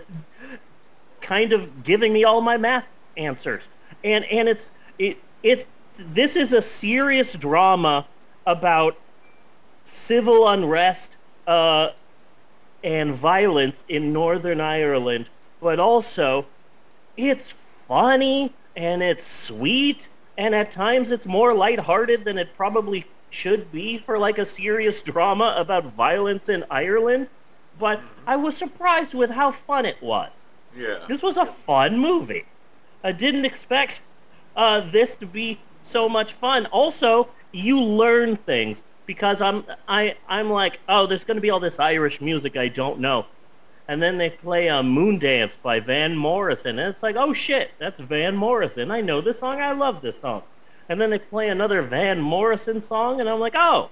[1.22, 3.68] kind of giving me all my math answers.
[4.04, 5.66] And and it's it it's
[5.98, 8.06] this is a serious drama
[8.46, 8.96] about
[9.84, 11.18] civil unrest
[11.48, 11.90] uh,
[12.84, 15.30] and violence in Northern Ireland,
[15.62, 16.46] but also
[17.16, 23.72] it's funny and it's sweet, and at times it's more lighthearted than it probably should
[23.72, 27.28] be for like a serious drama about violence in Ireland.
[27.80, 30.46] But I was surprised with how fun it was.
[30.76, 31.00] yeah.
[31.08, 32.46] This was a fun movie.
[33.04, 34.02] I didn't expect
[34.56, 36.66] uh, this to be so much fun.
[36.68, 41.60] Also, you learn things because I'm I I'm like, oh, there's going to be all
[41.60, 43.26] this Irish music I don't know,
[43.88, 48.00] and then they play a Moondance by Van Morrison, and it's like, oh shit, that's
[48.00, 48.92] Van Morrison.
[48.92, 49.60] I know this song.
[49.60, 50.44] I love this song.
[50.90, 53.90] And then they play another Van Morrison song, and I'm like, oh,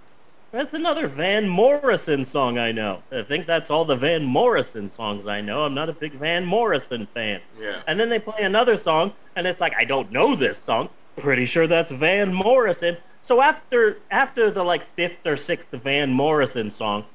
[0.52, 3.04] that's another Van Morrison song I know.
[3.12, 5.66] I think that's all the Van Morrison songs I know.
[5.66, 7.42] I'm not a big Van Morrison fan.
[7.60, 7.82] Yeah.
[7.88, 10.88] And then they play another song, and it's like, I don't know this song.
[11.18, 12.96] Pretty sure that's Van Morrison.
[13.26, 17.06] So after after the like fifth or sixth Van Morrison song,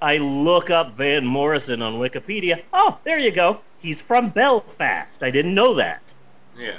[0.00, 2.62] I look up Van Morrison on Wikipedia.
[2.72, 3.60] Oh, there you go.
[3.80, 5.20] He's from Belfast.
[5.20, 6.14] I didn't know that.
[6.56, 6.76] Yeah.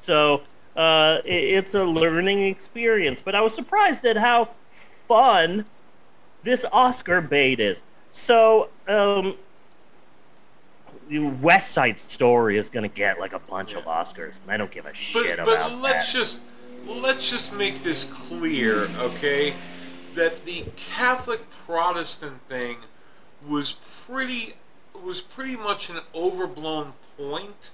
[0.00, 0.36] So
[0.74, 3.20] uh, i it's a learning experience.
[3.20, 4.46] But I was surprised at how
[5.06, 5.66] fun
[6.42, 7.82] this Oscar bait is.
[8.10, 9.36] So, um,
[11.10, 14.56] the West Side Story is going to get like a bunch of Oscars, and I
[14.56, 15.68] don't give a But shit about that.
[15.68, 16.18] but let's that.
[16.18, 16.44] just
[16.86, 19.54] let's just make this clear, okay?
[20.14, 22.78] That the Catholic Protestant thing
[23.46, 24.54] was pretty
[25.02, 27.70] was pretty much an overblown point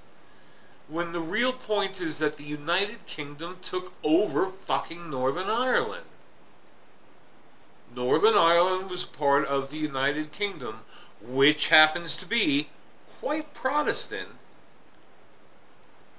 [0.88, 6.06] when the real point is that the United Kingdom took over fucking Northern Ireland.
[7.94, 10.80] Northern Ireland was part of the United Kingdom,
[11.20, 12.68] which happens to be
[13.20, 14.28] quite Protestant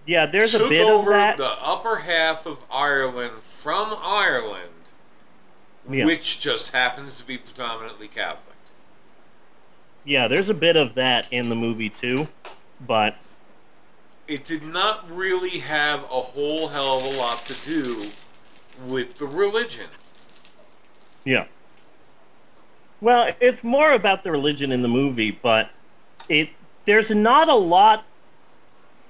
[0.08, 1.38] yeah, there's a bit of that.
[1.38, 4.72] the upper half of Ireland from Ireland,
[5.90, 6.06] Yeah.
[6.06, 8.56] which just happens to be predominantly Catholic.
[10.06, 12.28] Yeah, there's a bit of that in the movie too,
[12.82, 13.18] but
[14.28, 18.08] It did not really have a whole hell of a lot to do
[18.88, 19.88] with the religion.
[21.24, 21.46] Yeah.
[23.00, 25.70] Well, it's more about the religion in the movie, but
[26.30, 26.50] it
[26.86, 28.06] there's not a lot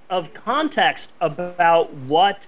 [0.09, 2.47] of context about what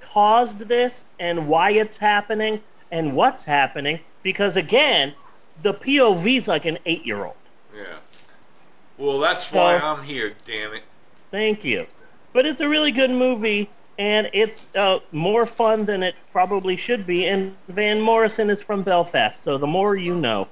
[0.00, 5.14] caused this and why it's happening and what's happening because again,
[5.62, 7.34] the POV's like an 8-year-old.
[7.74, 7.84] Yeah.
[8.98, 10.82] Well, that's So- why I'm here, damn it.
[11.30, 11.86] Thank you.
[12.32, 13.68] But it's a really good movie,
[13.98, 17.26] and it's uh, more fun than it probably should be.
[17.26, 20.48] And Van Morrison is from Belfast, so the more you know.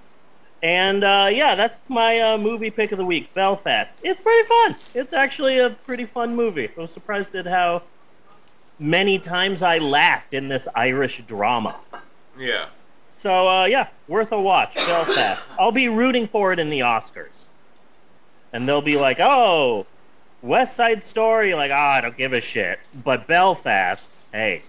[0.62, 3.98] And uh, yeah, that's my uh, movie pick of the week, Belfast.
[4.04, 4.76] It's pretty fun.
[4.94, 6.68] It's actually a pretty fun movie.
[6.76, 7.82] I was surprised at how
[8.78, 11.76] many times I laughed in this Irish drama.
[12.38, 12.66] Yeah.
[13.16, 15.48] So uh, yeah, worth a watch, Belfast.
[15.58, 17.46] I'll be rooting for it in the Oscars,
[18.52, 19.86] and they'll be like, "Oh,
[20.40, 24.62] West Side Story," like, "Ah, I don't give a shit." But Belfast, hey,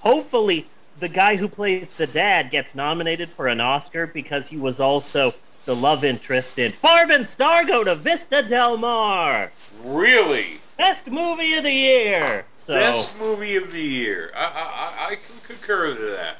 [0.00, 0.66] hopefully
[0.98, 5.32] the guy who plays the dad gets nominated for an Oscar because he was also
[5.66, 9.50] the love interest in Barb and Star Go to Vista Del Mar,
[9.84, 10.58] Really?
[10.78, 12.44] best movie of the year.
[12.52, 14.30] So Best movie of the year.
[14.36, 16.36] I, I, I- I can concur to that.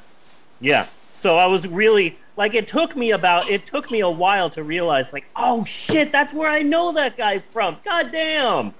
[0.59, 0.85] Yeah.
[1.09, 4.61] So I was really like it took me about it took me a while to
[4.63, 7.77] realize like oh shit that's where I know that guy from.
[7.83, 8.73] God damn.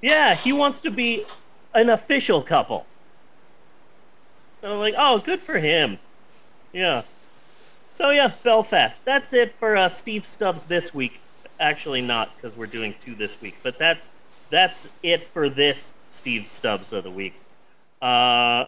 [0.00, 1.24] Yeah, he wants to be
[1.74, 2.86] an official couple.
[4.60, 5.98] So I'm like oh good for him.
[6.72, 7.02] Yeah.
[7.88, 9.04] So yeah, Belfast.
[9.04, 11.20] That's it for uh, Steve Stubbs this week.
[11.58, 14.10] Actually, not because we're doing two this week, but that's
[14.50, 17.34] that's it for this Steve Stubbs of the week.
[18.02, 18.66] Uh,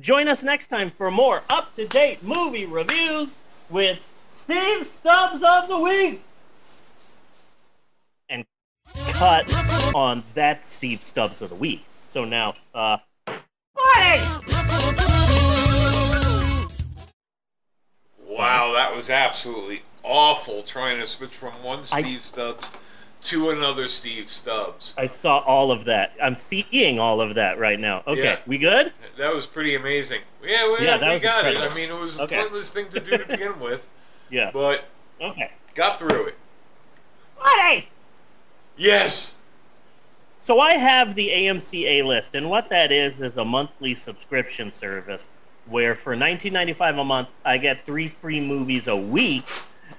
[0.00, 3.34] join us next time for more up to date movie reviews
[3.70, 6.22] with Steve Stubbs of the week.
[8.28, 8.44] And
[9.14, 9.52] cut
[9.94, 11.84] on that Steve Stubbs of the week.
[12.08, 12.98] So now, uh,
[18.26, 22.70] Wow, that was absolutely awful trying to switch from one I- Steve Stubbs
[23.24, 24.94] to another Steve Stubbs.
[24.96, 26.12] I saw all of that.
[26.22, 28.02] I'm seeing all of that right now.
[28.06, 28.38] Okay, Yeah.
[28.46, 28.92] we good?
[29.16, 30.20] That was pretty amazing.
[30.42, 31.56] Yeah, well, Yeah, we was got it.
[31.56, 32.38] I mean, it was a Okay.
[32.38, 33.90] pointless thing to do to begin with,
[34.30, 34.50] Yeah.
[34.52, 34.84] but
[35.20, 35.50] Okay.
[35.74, 36.38] got through it.
[37.44, 37.88] Hey!
[38.76, 39.34] Yes.
[40.40, 44.70] So I have the AMC A list, and what that is is a monthly subscription
[44.70, 45.28] service
[45.66, 49.44] where for $19.95 a month I get three free movies a week.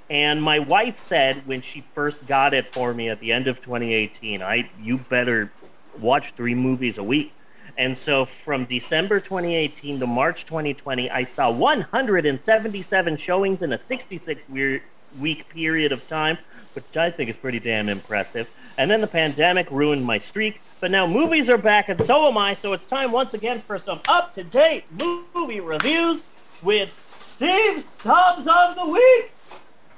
[0.09, 3.61] And my wife said when she first got it for me at the end of
[3.61, 5.51] 2018, I you better
[5.99, 7.33] watch three movies a week.
[7.77, 14.47] And so from December 2018 to March 2020, I saw 177 showings in a 66
[14.49, 14.83] weir-
[15.19, 16.37] week period of time,
[16.73, 18.49] which I think is pretty damn impressive.
[18.77, 22.37] And then the pandemic ruined my streak, but now movies are back and so am
[22.37, 24.85] I, so it's time once again for some up to date
[25.33, 26.23] movie reviews
[26.63, 29.31] with Steve Stubbs of the Week.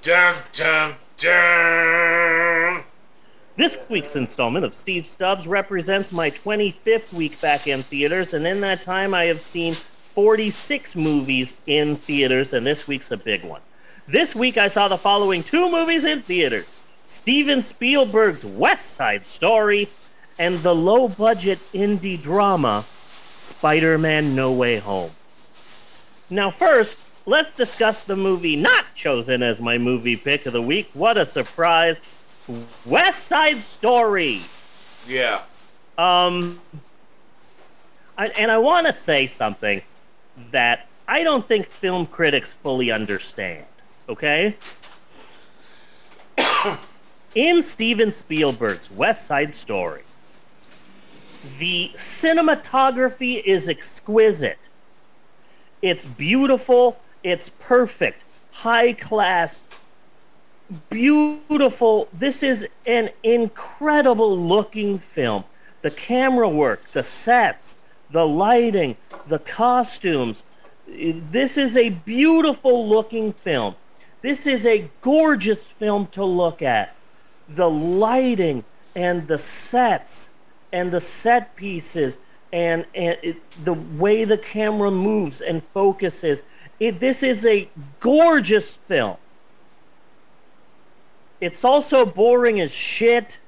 [0.02, 2.84] Dun dun dun.
[3.58, 8.62] This week's installment of Steve Stubbs represents my 25th week back in theaters, and in
[8.62, 13.62] that time I have seen 46 movies in theaters, and this week's a big one.
[14.12, 16.70] This week I saw the following two movies in theaters
[17.06, 19.88] Steven Spielberg's West Side Story
[20.38, 25.12] and the low budget indie drama Spider Man No Way Home.
[26.30, 30.90] Now, first, let's discuss the movie not chosen as my movie pick of the week.
[30.94, 32.02] What a surprise!
[32.86, 34.42] West Side Story.
[35.08, 35.40] Yeah.
[35.98, 36.60] Um,
[38.18, 39.82] I, and I want to say something
[40.52, 43.68] that I don't think film critics fully understand.
[44.10, 44.56] Okay.
[47.34, 50.02] In Steven Spielberg's West Side Story,
[51.60, 54.70] the cinematography is exquisite.
[55.82, 57.00] It's beautiful.
[57.24, 58.24] It's perfect.
[58.52, 59.64] High class.
[60.90, 62.10] Beautiful.
[62.14, 65.46] This is an incredible looking film.
[65.82, 67.78] The camera work, the sets,
[68.12, 68.98] the lighting,
[69.28, 70.44] the costumes.
[70.88, 73.76] This is a beautiful looking film.
[74.22, 76.96] This is a gorgeous film to look at.
[77.50, 78.64] The lighting
[78.96, 80.36] and the sets
[80.72, 82.20] and the set pieces
[82.54, 86.44] and, and it, the way the camera moves and focuses.
[86.80, 87.68] It, this is a
[88.00, 89.18] gorgeous film.
[91.40, 93.40] It's also boring as shit.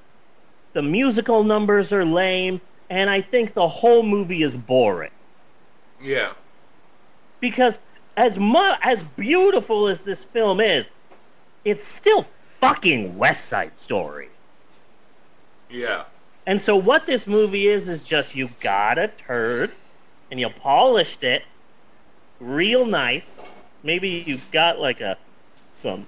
[0.74, 2.60] The musical numbers are lame,
[2.90, 5.12] and I think the whole movie is boring.
[6.02, 6.34] Yeah.
[7.40, 7.78] Because
[8.16, 10.92] as mu- as beautiful as this film is,
[11.66, 12.24] it's still
[12.60, 14.30] fucking West Side Story.
[15.70, 16.04] Yeah.
[16.46, 19.72] And so what this movie is is just you got a turd
[20.30, 21.44] and you polished it
[22.40, 23.50] real nice.
[23.84, 25.18] Maybe you got like a
[25.72, 26.06] some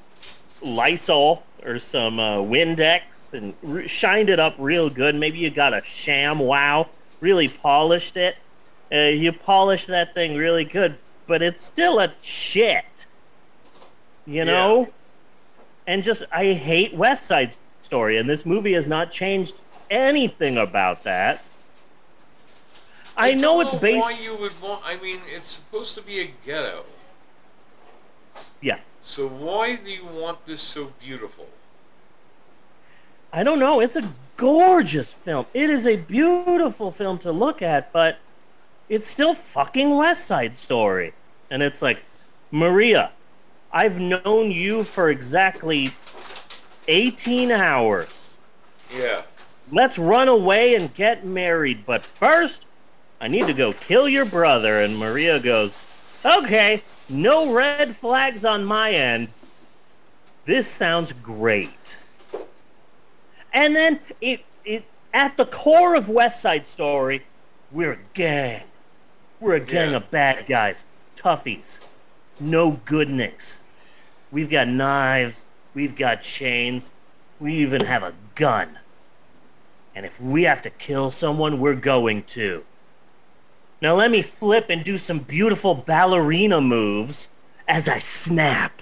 [0.62, 5.16] Lysol or some uh, Windex and re- shined it up real good.
[5.16, 6.88] Maybe you got a ShamWow,
[7.22, 8.36] really polished it.
[8.92, 10.96] Uh, you polished that thing really good,
[11.28, 13.06] but it's still a shit.
[14.26, 14.90] You know?
[15.88, 19.56] And just I hate West Side Story, and this movie has not changed
[19.90, 21.44] anything about that.
[23.18, 24.02] I, don't know it's based.
[24.02, 24.82] Why you would want?
[24.84, 26.84] I mean, it's supposed to be a ghetto.
[28.62, 31.48] Yeah, So why do you want this so beautiful?
[33.32, 33.80] I don't know.
[33.80, 35.46] It's a gorgeous film.
[35.54, 38.18] It is a beautiful film to look at, but
[38.90, 41.14] it's still fucking West Side Story.
[41.50, 42.04] And it's like,
[42.52, 43.12] Maria,
[43.72, 45.90] I've known you for exactly
[46.88, 48.38] 18 hours.
[48.96, 49.24] Yeah.
[49.72, 52.66] Let's run away and get married, but first,
[53.20, 54.82] I need to go kill your brother.
[54.82, 55.80] And Maria goes,
[56.24, 59.30] Okay, no red flags on my end.
[60.46, 62.06] This sounds great.
[63.54, 67.24] And then it it at the core of West Side Story,
[67.72, 68.64] we're a gang.
[69.40, 69.98] We're a gang Yeah.
[69.98, 71.80] of bad guys, toughies.
[72.40, 73.66] no goodness.
[74.32, 76.92] We've got knives, we've got chains,
[77.40, 78.80] we even have a gun.
[79.96, 82.66] And if we have to kill someone, we're going to.
[83.82, 87.30] Now let me flip and do some beautiful ballerina moves
[87.68, 88.82] as I snap.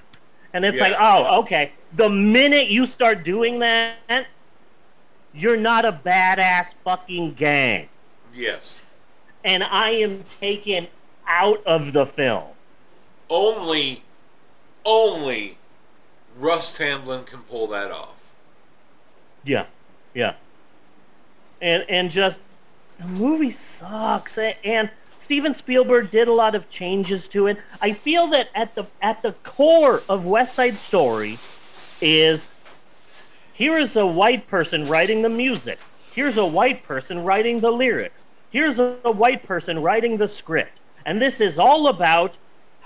[0.53, 0.83] And it's Yeah.
[0.89, 1.71] like, oh, okay.
[1.95, 4.25] The minute you start doing that,
[5.33, 7.89] you're not a badass fucking gang.
[8.33, 8.81] Yes.
[9.43, 10.87] And I am taken
[11.27, 12.45] out of the film.
[13.29, 14.03] Only,
[14.85, 15.57] only
[16.37, 18.33] Russ Tamblyn can pull that off.
[19.43, 19.65] Yeah,
[20.13, 20.35] yeah.
[21.61, 22.43] And and just
[22.99, 24.37] the movie sucks.
[24.37, 27.57] And Steven Spielberg did a lot of changes to it.
[27.81, 31.37] I feel that at the at the core of West Side Story
[32.01, 32.53] is
[33.53, 35.79] here is a white person writing the music.
[36.11, 38.25] Here's a white person writing the lyrics.
[38.53, 40.79] Here's a, a white person writing the script.
[41.07, 42.37] And this is all about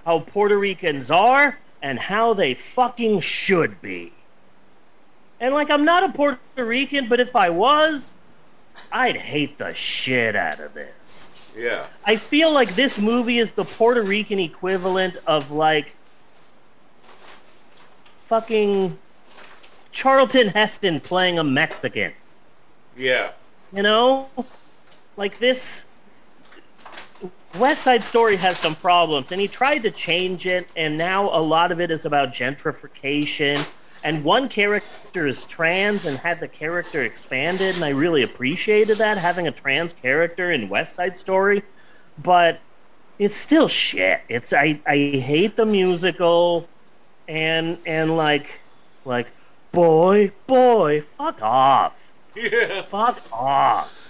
[0.06, 4.14] how Puerto Ricans are and how they fucking should be.
[5.42, 8.14] And like, I'm not a Puerto Rican, but if I was,
[8.94, 11.52] I'd hate the shit out of this.
[11.56, 11.86] Yeah.
[12.06, 15.94] I feel like this movie is the Puerto Rican equivalent of like
[18.28, 18.98] fucking
[19.92, 22.14] Charlton Heston playing a Mexican.
[22.96, 23.32] Yeah.
[23.74, 24.30] You know?
[25.18, 25.90] Like this
[27.60, 31.42] West Side Story has some problems and he tried to change it and now a
[31.42, 33.68] lot of it is about gentrification
[34.04, 39.18] and one character is trans and had the character expanded and I really appreciated that
[39.18, 41.64] having a trans character in West Side Story
[42.22, 42.60] but
[43.18, 44.22] it's still shit.
[44.30, 46.68] It's I I hate the musical
[47.28, 48.60] and and like
[49.04, 49.28] like
[49.72, 52.04] boy boy fuck off.
[52.36, 52.84] Yeah.
[52.84, 54.07] Fuck off.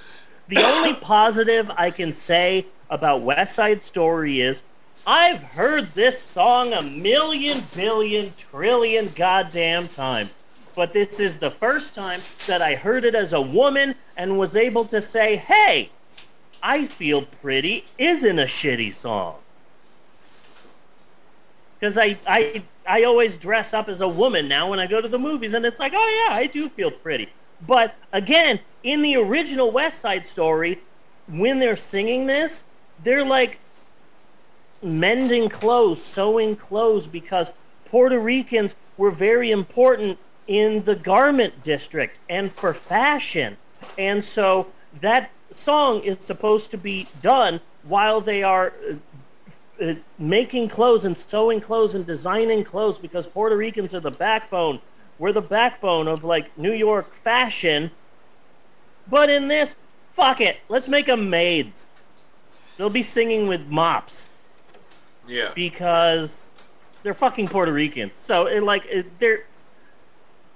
[0.47, 4.63] The only positive I can say about West Side Story is
[5.05, 10.35] I've heard this song a million, billion, trillion goddamn times.
[10.75, 14.55] But this is the first time that I heard it as a woman and was
[14.55, 15.89] able to say, hey,
[16.61, 19.37] I Feel Pretty isn't a shitty song.
[21.79, 25.07] Because I, I, I always dress up as a woman now when I go to
[25.07, 27.29] the movies, and it's like, oh yeah, I do feel pretty.
[27.65, 30.79] But again, in the original West Side Story,
[31.27, 32.69] when they're singing this,
[33.03, 33.59] they're like
[34.81, 37.51] mending clothes, sewing clothes, because
[37.83, 40.17] Puerto Ricans were very important
[40.47, 43.57] in the garment district and for fashion.
[43.97, 44.67] And so
[45.01, 51.17] that song is supposed to be done while they are uh, uh, making clothes and
[51.17, 54.79] sewing clothes and designing clothes because Puerto Ricans are the backbone.
[55.19, 57.91] We're the backbone of like New York fashion.
[59.09, 59.75] But in this,
[60.13, 60.57] fuck it.
[60.69, 61.87] Let's make them maids.
[62.77, 64.29] They'll be singing with mops
[65.27, 65.51] Yeah.
[65.55, 66.51] because
[67.03, 68.13] they're fucking Puerto Ricans.
[68.13, 69.43] So it, like it, they're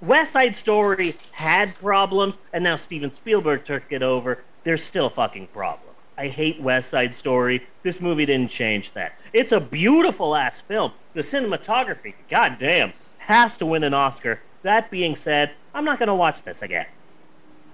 [0.00, 4.38] West Side Story had problems, and now Steven Spielberg took it over.
[4.64, 5.88] There's still fucking problems.
[6.18, 7.64] I hate West Side Story.
[7.84, 9.18] This movie didn't change that.
[9.32, 10.92] It's a beautiful ass film.
[11.14, 14.40] The cinematography, goddamn, has to win an Oscar.
[14.62, 16.86] That being said, I'm not gonna watch this again.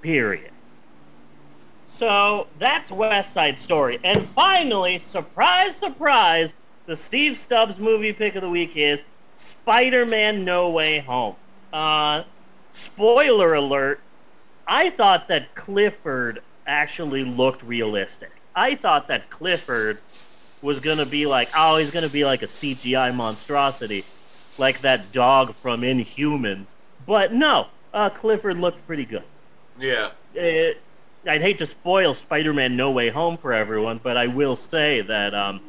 [0.03, 0.51] Period.
[1.89, 3.99] So that's West Side Story.
[4.05, 10.45] And finally, surprise, surprise, the Steve Stubbs movie pick of the week is Spider Man
[10.45, 11.35] No Way Home.
[11.73, 12.25] Uh,
[12.73, 14.01] spoiler alert,
[14.67, 18.31] I thought that Clifford actually looked realistic.
[18.55, 19.99] I thought that Clifford
[20.61, 24.05] was going to be like, oh, he's going to be like a CGI monstrosity,
[24.59, 26.75] like that dog from Inhumans.
[27.07, 29.25] But no, uh, Clifford looked pretty good
[29.81, 30.11] Yeah.
[30.39, 30.75] uh,
[31.27, 35.35] I'd hate to spoil Spider-Man: No Way Home for everyone, but I will say that
[35.35, 35.61] um,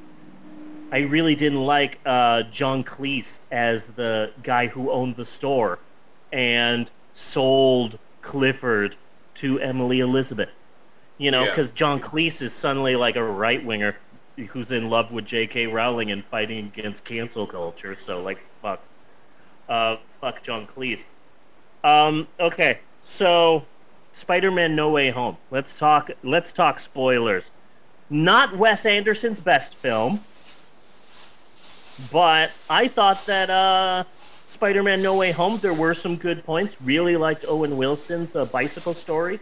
[0.91, 5.79] I really didn't like uh, John Cleese as the guy who owned the store
[6.31, 8.95] and sold Clifford
[9.35, 10.51] to Emily Elizabeth.
[11.17, 11.49] You know, Yeah.
[11.49, 13.95] because John Cleese is suddenly like a right winger
[14.49, 15.67] who's in love with J.K.
[15.67, 17.93] Rowling and fighting against cancel culture.
[17.95, 18.81] So, like, fuck,
[19.67, 21.05] uh, fuck John Cleese.
[21.83, 23.65] Um, okay, so
[24.19, 25.37] Spider-Man: No Way Home.
[25.49, 26.11] Let's talk.
[26.23, 27.51] Let's talk spoilers.
[28.09, 30.19] Not Wes Anderson's best film,
[32.11, 34.03] but I thought that uh,
[34.45, 36.81] Spider-Man: No Way Home there were some good points.
[36.81, 39.39] Really liked Owen Wilson's uh, bicycle story,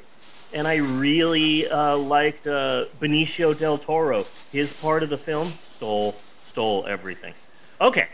[0.53, 4.23] and I really uh, liked uh, Benicio del Toro.
[4.51, 7.34] His part of the film stole stole everything.
[7.82, 8.07] Okay,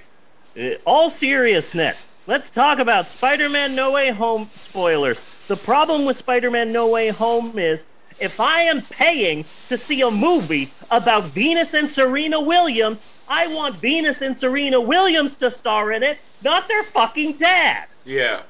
[0.60, 5.33] uh, all seriousness, let's talk about Spider-Man: No Way Home spoilers.
[5.48, 7.86] The problem with Spider-Man: No Way Home is
[8.20, 13.76] if I am paying to see a movie about Venus and Serena Williams, I want
[13.76, 17.88] Venus and Serena Williams to star in it, not their fucking dad.
[18.06, 18.42] Yeah.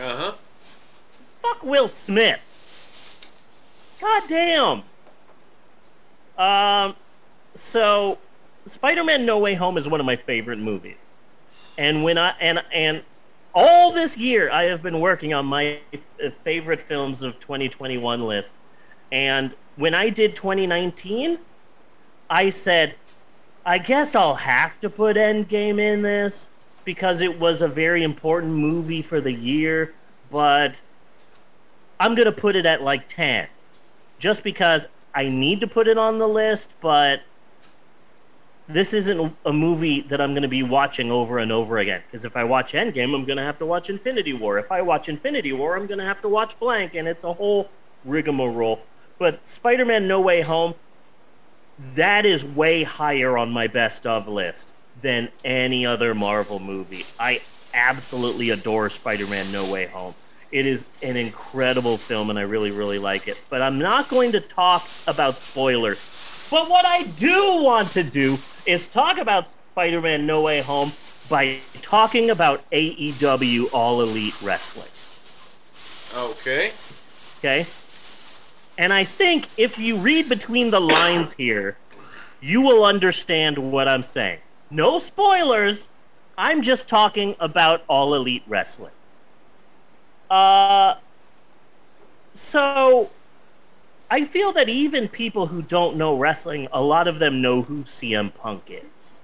[0.00, 0.32] Uh huh.
[1.42, 2.40] Fuck Will Smith.
[4.00, 4.82] God damn.
[6.38, 6.94] Um,
[7.54, 8.18] so
[8.66, 11.04] Spider-Man: No Way Home is one of my favorite movies,
[11.76, 13.02] and when I and and
[13.58, 18.52] all this year I have been working on my f- favorite films of 2021 list,
[19.10, 21.38] and when I did 2019,
[22.30, 22.94] I said,
[23.66, 26.50] I guess I'll have to put Endgame in this
[26.84, 29.92] because it was a very important movie for the year,
[30.30, 30.80] but
[31.98, 33.48] I'm gonna put it at like 10,
[34.20, 34.86] just because
[35.16, 37.22] I need to put it on the list, but
[38.68, 42.02] this isn't a movie that I'm going to be watching over and over again.
[42.06, 44.58] Because if I watch Endgame, I'm going to have to watch Infinity War.
[44.58, 47.32] If I watch Infinity War, I'm going to have to watch blank, and it's a
[47.32, 47.70] whole
[48.04, 48.80] rigmarole.
[49.18, 50.74] But Spider Man No Way Home,
[51.94, 57.04] that is way higher on my best of list than any other Marvel movie.
[57.18, 57.40] I
[57.72, 60.14] absolutely adore Spider Man No Way Home.
[60.52, 63.42] It is an incredible film, and I really, really like it.
[63.48, 66.48] But I'm not going to talk about spoilers.
[66.50, 68.36] But what I do want to do
[68.68, 70.92] is talk about Spider Man No Way Home
[71.30, 74.90] by talking about AEW All Elite Wrestling.
[76.32, 76.72] Okay.
[77.38, 77.66] Okay?
[78.76, 81.78] And I think if you read between the lines here,
[82.42, 84.38] you will understand what I'm saying.
[84.70, 85.88] No spoilers.
[86.36, 88.92] I'm just talking about All Elite Wrestling.
[90.30, 90.96] Uh,
[92.32, 93.10] so
[94.10, 97.84] I feel that even people who don't know wrestling, a lot of them know who
[97.84, 99.22] CM Punk is.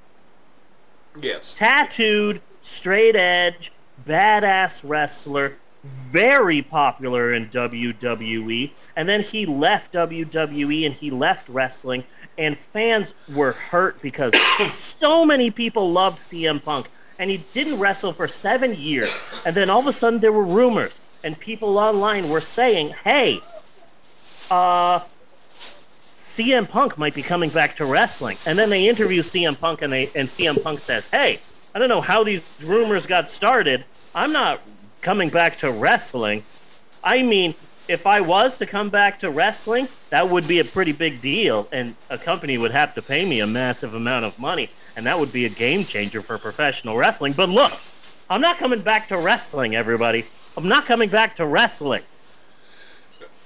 [1.20, 1.54] Yes.
[1.54, 3.72] Tattooed, straight edge,
[4.06, 5.54] badass wrestler,
[5.84, 8.70] very popular in WWE.
[8.96, 12.04] And then he left WWE and he left wrestling,
[12.36, 14.34] and fans were hurt because
[14.72, 16.88] so many people loved CM Punk.
[17.18, 19.40] And he didn't wrestle for seven years.
[19.46, 23.40] And then all of a sudden there were rumors, and people online were saying, hey,
[24.50, 25.00] uh,
[26.34, 28.36] CM Punk might be coming back to wrestling.
[28.46, 31.38] And then they interview CM Punk, and they and CM Punk says, "Hey,
[31.74, 33.84] I don't know how these rumors got started.
[34.14, 34.60] I'm not
[35.00, 36.42] coming back to wrestling.
[37.04, 37.54] I mean,
[37.88, 41.68] if I was to come back to wrestling, that would be a pretty big deal,
[41.70, 45.18] and a company would have to pay me a massive amount of money, and that
[45.18, 47.34] would be a game changer for professional wrestling.
[47.34, 47.72] But look,
[48.30, 50.24] I'm not coming back to wrestling, everybody.
[50.56, 52.02] I'm not coming back to wrestling."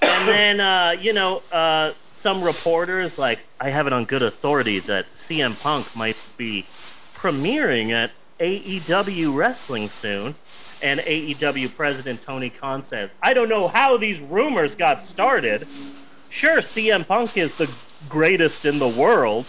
[0.02, 4.78] And then uh, you know uh, some reporters like I have it on good authority
[4.80, 6.64] that CM Punk might be
[7.14, 10.34] premiering at AEW Wrestling soon.
[10.80, 15.66] And AEW president Tony Khan says, I don't know how these rumors got started.
[16.30, 17.68] Sure, CM Punk is the
[18.08, 19.44] greatest in the world,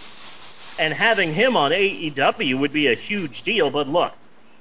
[0.80, 4.12] and having him on AEW would be a huge deal, but look,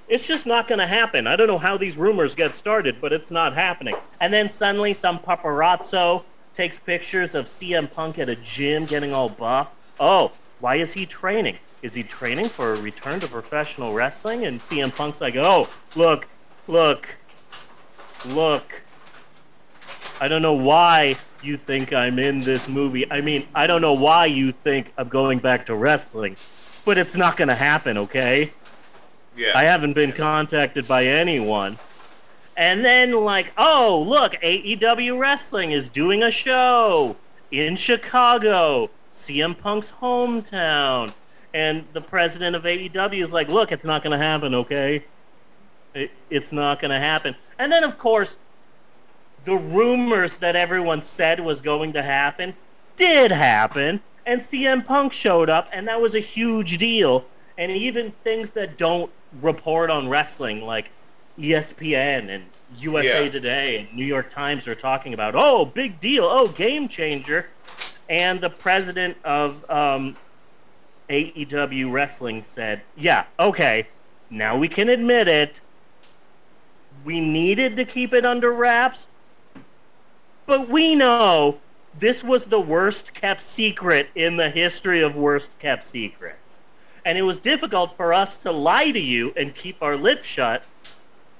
[0.09, 1.27] it's just not going to happen.
[1.27, 3.95] I don't know how these rumors get started, but it's not happening.
[4.19, 9.29] And then suddenly, some paparazzo takes pictures of CM Punk at a gym getting all
[9.29, 9.71] buff.
[9.99, 11.57] Oh, why is he training?
[11.83, 14.45] Is he training for a return to professional wrestling?
[14.45, 16.27] And CM Punk's like, oh, look,
[16.67, 17.15] look,
[18.25, 18.81] look.
[20.19, 23.09] I don't know why you think I'm in this movie.
[23.09, 26.35] I mean, I don't know why you think I'm going back to wrestling,
[26.83, 28.51] but it's not going to happen, okay?
[29.39, 29.53] Yeah.
[29.55, 31.77] I haven't been contacted by anyone.
[32.57, 37.15] And then, like, oh, look, AEW Wrestling is doing a show
[37.49, 41.13] in Chicago, CM Punk's hometown.
[41.53, 45.05] And the president of AEW is like, look, it's not going to happen, okay?
[45.93, 47.33] It, it's not going to happen.
[47.57, 48.39] And then, of course,
[49.45, 52.53] the rumors that everyone said was going to happen
[52.97, 54.01] did happen.
[54.25, 57.23] And CM Punk showed up, and that was a huge deal.
[57.57, 59.09] And even things that don't
[59.41, 60.89] report on wrestling, like
[61.37, 62.43] ESPN and
[62.77, 63.31] USA Yeah.
[63.31, 67.47] Today and New York Times are talking about, oh, big deal, oh, game changer.
[68.09, 70.15] And the president of um,
[71.09, 73.87] AEW Wrestling said, yeah, okay,
[74.29, 75.61] now we can admit it.
[77.05, 79.07] We needed to keep it under wraps,
[80.45, 81.59] but we know
[81.97, 86.58] this was the worst kept secret in the history of worst kept secrets.
[87.09, 90.63] And it was difficult for us to lie to you and keep our lips shut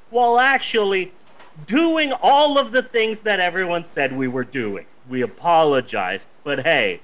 [0.09, 1.11] while actually
[1.67, 4.87] doing all of the things that everyone said we were doing.
[5.07, 7.01] We apologized, but hey,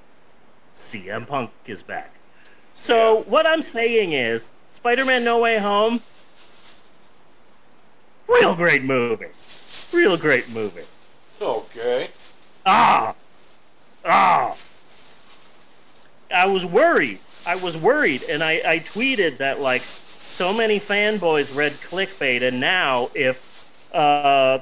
[0.73, 2.11] CM Punk is back.
[2.73, 5.99] So, what I'm saying is Spider Man No Way Home,
[8.27, 9.27] real great movie.
[9.93, 10.87] Real great movie.
[11.39, 12.07] Okay.
[12.65, 13.13] Ah!
[14.03, 14.57] Ah!
[16.33, 21.55] I was worried I was worried, and I, I tweeted that like so many fanboys
[21.55, 24.59] read clickbait, and now if uh,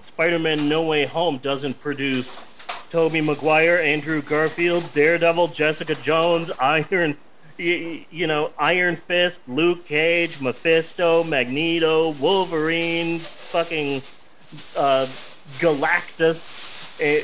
[0.00, 2.52] Spider-Man: No Way Home doesn't produce
[2.90, 7.16] Tobey Maguire, Andrew Garfield, Daredevil, Jessica Jones, Iron,
[7.56, 14.02] you, you know, Iron Fist, Luke Cage, Mephisto, Magneto, Wolverine, fucking
[14.76, 15.06] uh,
[15.58, 17.22] Galactus, eh,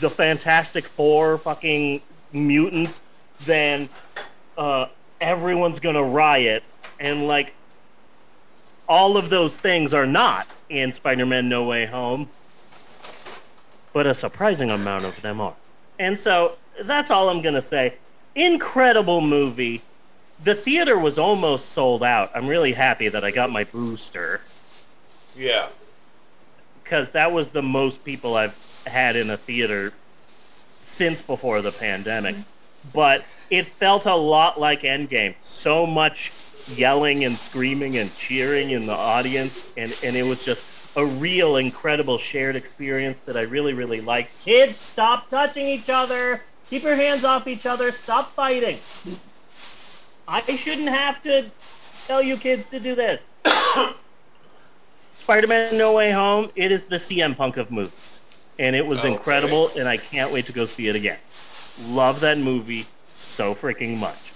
[0.00, 2.00] the Fantastic Four, fucking
[2.32, 3.08] mutants,
[3.44, 3.88] then
[4.56, 4.86] uh,
[5.20, 6.62] everyone's gonna riot,
[7.00, 7.54] and like
[8.88, 12.28] all of those things are not in Spider-Man: No Way Home,
[13.92, 15.54] but a surprising amount of them are.
[15.98, 17.94] And so that's all I'm gonna say.
[18.34, 19.82] Incredible movie.
[20.42, 22.30] The theater was almost sold out.
[22.34, 24.40] I'm really happy that I got my booster
[25.36, 25.68] Yeah.
[26.82, 29.92] because that was the most people I've had in a theater
[30.82, 32.34] since before the pandemic.
[32.92, 35.34] But it felt a lot like Endgame.
[35.40, 36.32] So much
[36.74, 41.56] yelling and screaming and cheering in the audience, and, and it was just a real
[41.56, 44.44] incredible shared experience that I really, really liked.
[44.44, 46.42] Kids, stop touching each other.
[46.68, 47.90] Keep your hands off each other.
[47.90, 48.78] Stop fighting.
[50.28, 51.44] I shouldn't have to
[52.06, 53.28] tell you kids to do this.
[55.12, 56.50] Spider-Man: No Way Home.
[56.56, 58.20] It is the CM Punk of movies,
[58.58, 59.70] and it was incredible.
[59.78, 61.18] And I can't wait to go see it again.
[61.88, 64.32] Love that movie so freaking much.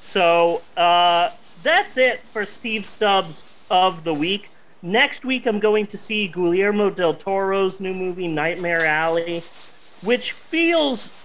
[0.00, 1.30] So uh,
[1.62, 4.50] that's it for Steve Stubbs of the week.
[4.82, 9.40] Next week, I'm going to see Guillermo del Toro's new movie, Nightmare Alley,
[10.02, 11.22] which feels.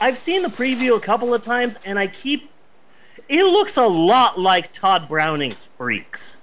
[0.00, 2.50] I've seen the preview a couple of times, and I keep.
[3.28, 6.42] It looks a lot like Tod Browning's Freaks,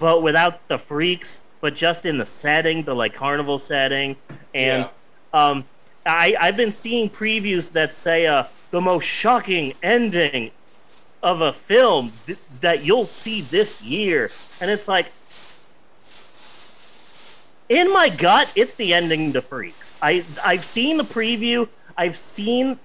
[0.00, 4.16] but without the freaks, but just in the setting, the like carnival setting,
[4.54, 4.88] and
[5.32, 5.64] um,
[6.06, 10.50] I I've been seeing previews that say uh, the most shocking ending
[11.22, 14.30] of a film th- that you'll see this year,
[14.60, 15.10] and it's like.
[17.66, 19.98] In my gut, it's the ending to Freaks.
[20.02, 21.66] I I've seen the preview.
[21.96, 22.78] I've seen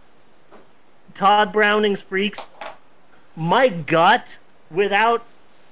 [1.14, 2.48] Tod Browning's Freaks.
[3.36, 4.38] My gut,
[4.72, 5.26] without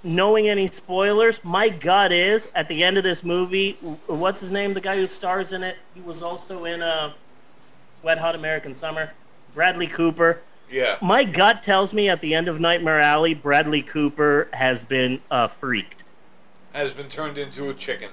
[0.04, 3.74] knowing any spoilers, my gut is at the end of this movie.
[4.08, 4.74] What's his name?
[4.74, 5.78] The guy who stars in it.
[5.96, 7.14] He was also in uh,
[8.04, 9.12] Wet Hot American Summer.
[9.54, 10.42] Bradley Cooper.
[10.70, 10.98] Yeah.
[11.02, 15.48] My gut tells me at the end of Nightmare Alley, Bradley Cooper has been uh,
[15.48, 16.04] freaked.
[16.74, 18.10] Has been turned into a chicken.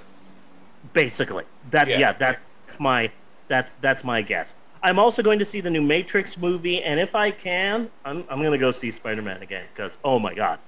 [0.93, 1.99] Basically, that Yeah.
[1.99, 2.13] yeah.
[2.13, 2.41] that's
[2.79, 3.11] my
[3.49, 4.55] that's that's my guess.
[4.83, 8.39] I'm also going to see the new Matrix movie, and if I can, I'm I'm
[8.39, 10.59] going to go see Spider-Man again because oh my god,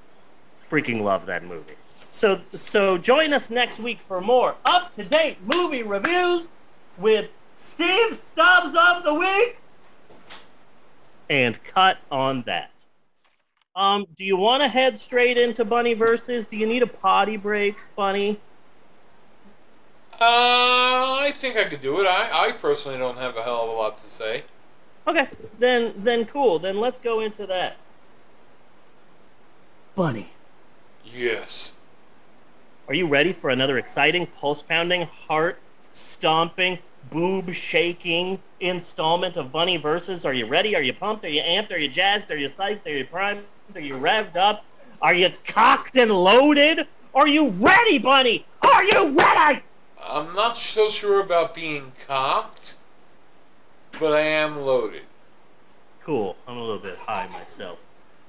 [0.70, 1.74] freaking love that movie.
[2.08, 6.48] So so join us next week for more up to date movie reviews
[6.98, 9.56] with Steve Stubbs of the week.
[11.28, 12.70] And cut on that.
[13.74, 16.46] Um, do you want to head straight into Bunny versus?
[16.46, 18.38] Do you need a potty break, Bunny?
[20.12, 22.06] Uh, I think I could do it.
[22.06, 24.44] I, I personally don't have a hell of a lot to say.
[25.06, 25.28] Okay,
[25.58, 26.58] then then cool.
[26.58, 27.76] Then let's go into that.
[29.94, 30.28] Bunny,
[31.04, 31.72] Yes.
[32.86, 35.58] are you ready for another exciting, pulse pounding, heart
[35.92, 36.78] stomping,
[37.10, 40.24] boob shaking installment of Bunny versus?
[40.24, 40.74] Are you ready?
[40.76, 41.24] Are you pumped?
[41.24, 41.72] Are you amped?
[41.72, 42.30] Are you jazzed?
[42.30, 42.86] Are you psyched?
[42.86, 43.42] Are you primed?
[43.74, 44.64] Are you revved up?
[45.02, 46.86] Are you cocked and loaded?
[47.14, 48.44] Are you ready, Bunny?
[48.62, 49.62] Are you ready?
[50.02, 52.76] I'm not so sure about being cocked,
[53.98, 55.02] but I am loaded.
[56.02, 56.36] Cool.
[56.46, 57.80] I'm a little bit high myself.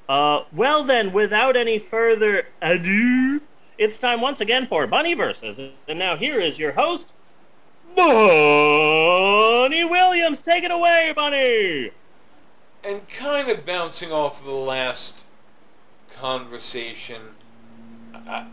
[0.10, 3.42] Uh, well then, without any further ado,
[3.78, 5.60] it's time once again for Bunny Versus.
[5.88, 7.12] And now here is your host,
[7.98, 10.42] Bunny Williams.
[10.42, 11.92] Take it away, Bunny.
[12.84, 15.26] And kind of bouncing off of the last
[16.14, 17.22] conversation,
[18.14, 18.46] I,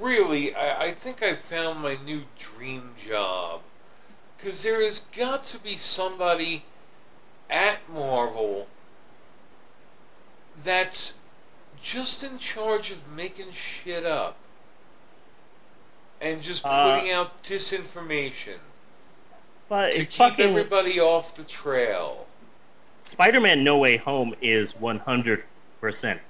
[0.00, 3.60] really, I, I think I found my new dream job.
[4.36, 6.64] Because there has got to be somebody
[7.50, 8.66] at Marvel
[10.56, 11.18] that's
[11.80, 14.36] just in charge of making shit up
[16.20, 18.58] and just Uh, putting out disinformation
[19.68, 22.26] But to keep fucking everybody off the trail.
[23.04, 25.42] Spider-Man: No Way Home is 100%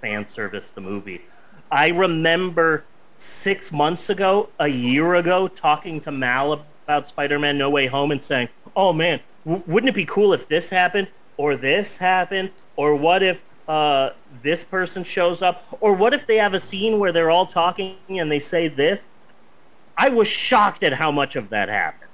[0.01, 0.71] fan service.
[0.71, 1.23] The movie.
[1.71, 2.85] I remember
[3.17, 8.23] six months ago, a year ago, talking to Mal about Spider-Man: No Way Home and
[8.23, 12.95] saying, "Oh man, w- wouldn't it be cool if this happened or this happened or
[12.95, 14.11] what if uh,
[14.43, 17.97] this person shows up or what if they have a scene where they're all talking
[18.09, 19.07] and they say this?"
[19.97, 22.11] I was shocked at how much of that happened.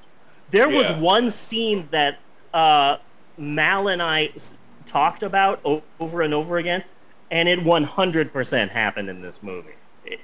[0.50, 2.18] There was one scene that
[2.52, 2.98] uh,
[3.38, 6.84] Mal and I s- talked about o- over and over again,
[7.30, 9.72] and it 100% happened in this movie.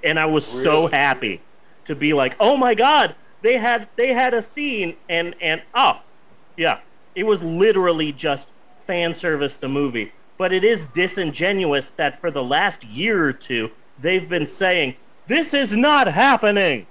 [0.05, 1.41] And I was so happy
[1.85, 6.03] to be like, "Oh my god, they had they had a scene and and oh,
[6.57, 6.81] yeah,
[7.15, 8.51] it was literally just
[8.87, 13.71] fan service the movie." But it is disingenuous that for the last year or two
[14.01, 14.97] they've been saying,
[15.27, 16.87] "This is not happening."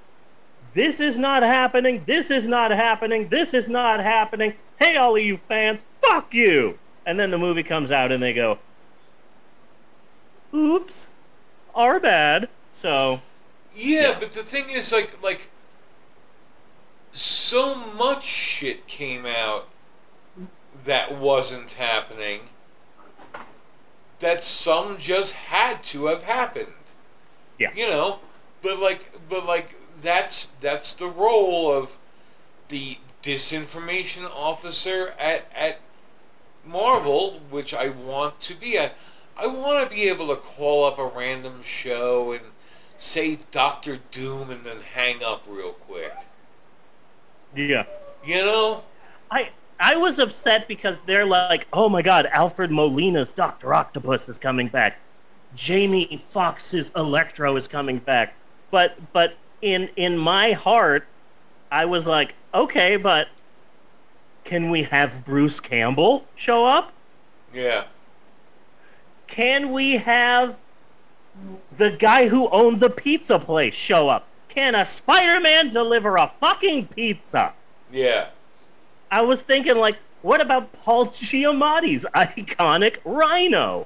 [0.77, 2.03] This is not happening.
[2.05, 3.29] This is not happening.
[3.29, 4.53] This is not happening.
[4.77, 6.77] Hey, all of you fans, fuck you.
[7.03, 8.59] And then the movie comes out and they go,
[10.53, 11.15] oops,
[11.73, 12.47] our bad.
[12.69, 13.21] So,
[13.75, 14.17] Yeah, Yeah.
[14.19, 15.49] but the thing is, like, like,
[17.11, 19.69] so much shit came out
[20.83, 22.49] that wasn't happening
[24.19, 26.67] that some just had to have happened.
[27.57, 27.71] Yeah.
[27.75, 28.19] You know,
[28.61, 31.97] but like, but like, that's that's the role of
[32.69, 35.79] the disinformation officer at at
[36.65, 38.77] Marvel, which I want to be.
[38.77, 38.91] I,
[39.39, 42.41] I want to be able to call up a random show and
[42.97, 46.13] say Doctor Doom and then hang up real quick.
[47.55, 47.85] yeah.
[48.25, 48.83] You know?
[49.31, 54.37] I I was upset because they're like, oh my god, Alfred Molina's Doctor Octopus is
[54.37, 54.97] coming back.
[55.55, 58.33] Jamie Foxx's Electro is coming back.
[58.71, 61.05] But but in in my heart,
[61.71, 63.27] I was like, okay, but
[64.43, 66.93] can we have Bruce Campbell show up?
[67.53, 67.85] Yeah.
[69.27, 70.57] Can we have
[71.77, 74.27] the guy who owned the pizza place show up?
[74.47, 77.53] Can a Spider-Man deliver a fucking pizza?
[77.91, 78.29] Yeah.
[79.11, 83.85] I was thinking, like, what about Paul Giamatti's iconic Rhino?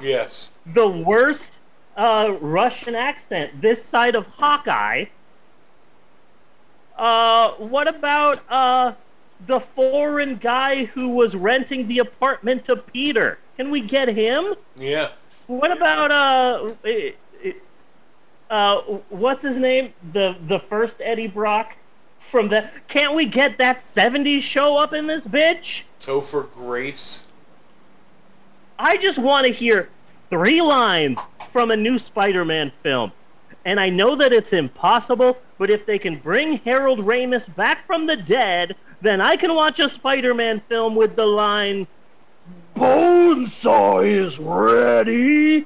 [0.00, 0.50] Yes.
[0.66, 1.60] The worst
[1.96, 5.06] uh, Russian accent this side of Hawkeye.
[6.96, 8.92] Uh, what about uh,
[9.46, 13.38] the foreign guy who was renting the apartment to Peter?
[13.56, 14.54] Can we get him?
[14.76, 15.10] Yeah.
[15.46, 16.72] What about uh,
[18.50, 19.92] uh, what's his name?
[20.12, 21.76] The the first Eddie Brock
[22.18, 22.70] from the.
[22.88, 25.86] Can't we get that '70s show up in this bitch?
[26.00, 27.26] Topher Grace.
[28.78, 29.88] I just want to hear
[30.28, 31.20] three lines
[31.56, 33.10] from a new Spider-Man film.
[33.64, 38.04] And I know that it's impossible, but if they can bring Harold Ramis back from
[38.04, 41.86] the dead, then I can watch a Spider-Man film with the line
[42.74, 45.64] Bonesaw is ready.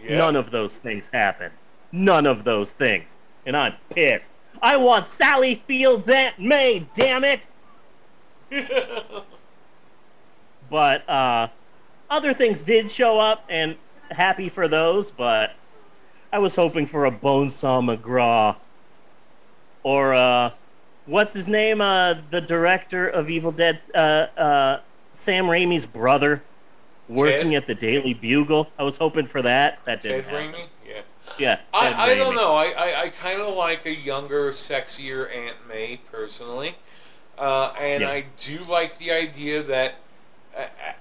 [0.00, 0.18] Yeah.
[0.18, 1.50] None of those things happen.
[1.90, 3.16] None of those things.
[3.44, 4.30] And I'm pissed.
[4.62, 7.48] I want Sally Fields Aunt May, damn it!
[10.70, 11.48] But uh,
[12.08, 13.76] other things did show up, and
[14.12, 15.54] happy for those, but
[16.32, 18.56] I was hoping for a Bonesaw McGraw.
[19.82, 20.50] Or, uh,
[21.06, 21.80] what's his name?
[21.80, 24.80] Uh, the director of Evil Dead, uh, uh,
[25.12, 26.42] Sam Raimi's brother,
[27.08, 27.62] working Ted?
[27.62, 28.70] at the Daily Bugle.
[28.78, 29.84] I was hoping for that.
[29.84, 30.60] That didn't Ted happen.
[30.60, 30.66] Raimi?
[30.86, 31.00] Yeah.
[31.38, 31.58] Yeah.
[31.74, 32.54] I, I don't know.
[32.54, 36.74] I, I, I kind of like a younger, sexier Aunt May, personally.
[37.38, 38.10] Uh, and Yeah.
[38.10, 39.94] I do like the idea that,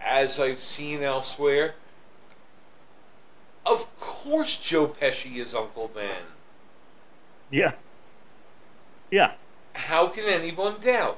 [0.01, 1.75] as I've seen elsewhere,
[3.65, 6.23] of course Joe Pesci is Uncle Ben.
[7.49, 7.73] Yeah.
[9.09, 9.33] Yeah.
[9.73, 11.17] How can anyone doubt?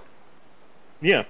[1.02, 1.26] Yeah.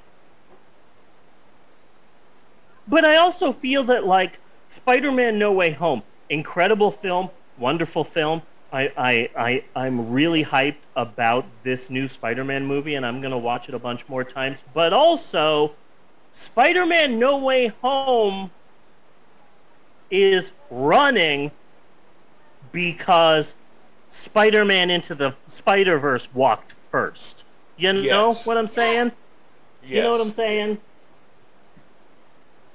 [2.88, 8.42] But I also feel that like Spider-Man No Way Home, incredible film, wonderful film.
[8.72, 13.70] I, I, I, I'm really hyped about this new Spider-Man movie, and I'm gonna watch
[13.70, 14.64] it a bunch more times.
[14.74, 15.74] But also,
[16.32, 18.52] Spider-Man No Way Home
[20.14, 21.52] is running
[22.72, 23.56] because
[24.10, 27.48] Spider-Man Into the Spider-Verse walked first.
[27.78, 29.12] You know what I'm saying?
[29.82, 29.92] Yes.
[29.92, 30.78] You know what I'm saying?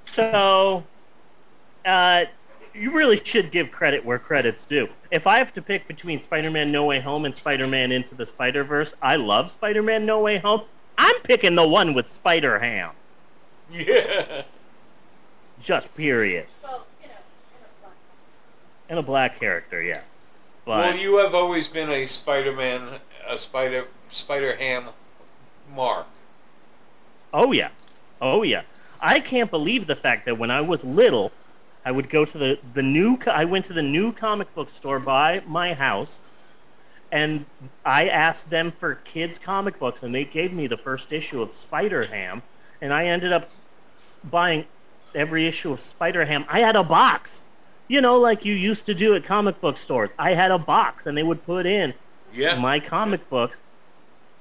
[0.02, 0.84] So,
[1.86, 2.24] uh,
[2.74, 4.88] you really should give credit where credit's due.
[5.10, 8.94] If I have to pick between Spider-Man No Way Home and Spider-Man Into the Spider-Verse,
[9.00, 10.62] I love Spider-Man No Way Home.
[10.96, 12.90] I'm picking the one with Spider-Ham.
[13.70, 14.42] Yeah.
[15.60, 16.46] Just period.
[16.62, 17.92] Well, you know, in a fun.
[18.88, 20.02] And a black character, yeah.
[20.64, 24.84] But Well, you have always been a Spider-Man, a Spider Spider Ham
[25.74, 26.06] mark.
[27.32, 27.70] Oh yeah,
[28.20, 28.62] oh yeah.
[29.00, 31.32] I can't believe the fact that when I was little,
[31.84, 33.18] I would go to the the new.
[33.26, 36.22] I went to the new comic book store by my house,
[37.12, 37.46] and
[37.84, 41.52] I asked them for kids comic books, and they gave me the first issue of
[41.52, 42.42] Spider Ham,
[42.80, 43.48] and I ended up
[44.24, 44.66] buying
[45.14, 46.44] every issue of Spider Ham.
[46.48, 47.46] I had a box,
[47.88, 50.10] you know, like you used to do at comic book stores.
[50.18, 51.94] I had a box, and they would put in
[52.32, 52.58] Yeah.
[52.60, 53.60] my comic books,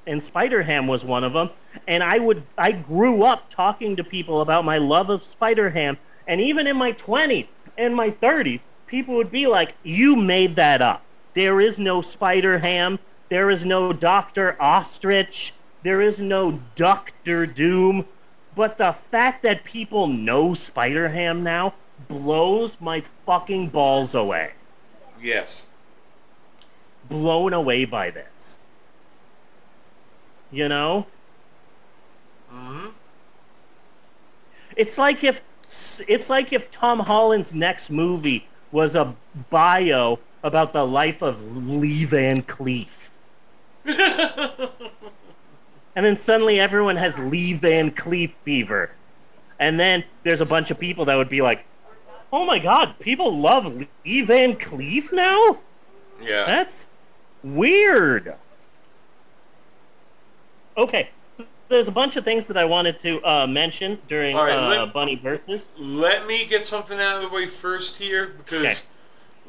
[0.05, 1.49] and Spider Ham was one of them.
[1.87, 5.97] And I would, I grew up talking to people about my love of Spider Ham,
[6.29, 10.81] And even in my 20s and my 30s, people would be like, You made that
[10.81, 11.03] up.
[11.33, 12.99] There is no Spider Ham.
[13.29, 14.57] There is no Dr.
[14.61, 15.53] Ostrich.
[15.83, 18.05] There is no Doctor Doom.
[18.55, 21.73] But the fact that people know Spider Ham now
[22.07, 24.53] blows my fucking balls away.
[25.21, 25.67] Yes.
[27.09, 28.65] Blown away by this.
[30.51, 31.07] You know?
[32.49, 32.87] hmm
[34.75, 35.41] It's like if
[36.07, 39.13] it's like if Tom Holland's next movie was a
[39.49, 43.09] bio about the life of Lee Van Cleef.
[45.97, 48.91] And then suddenly everyone has Lee Van Cleef fever.
[49.59, 51.65] And then there's a bunch of people that would be like,
[52.31, 53.65] "Oh my god, people love
[54.05, 55.57] Lee Van Cleef now?"
[56.21, 56.45] yeah.
[56.45, 56.89] That's
[57.43, 58.35] weird.
[60.77, 64.51] Okay, so there's a bunch of things that I wanted to uh, mention during right,
[64.55, 65.67] uh, let- Bunny versus.
[65.77, 68.83] Let me get something out of the way first here because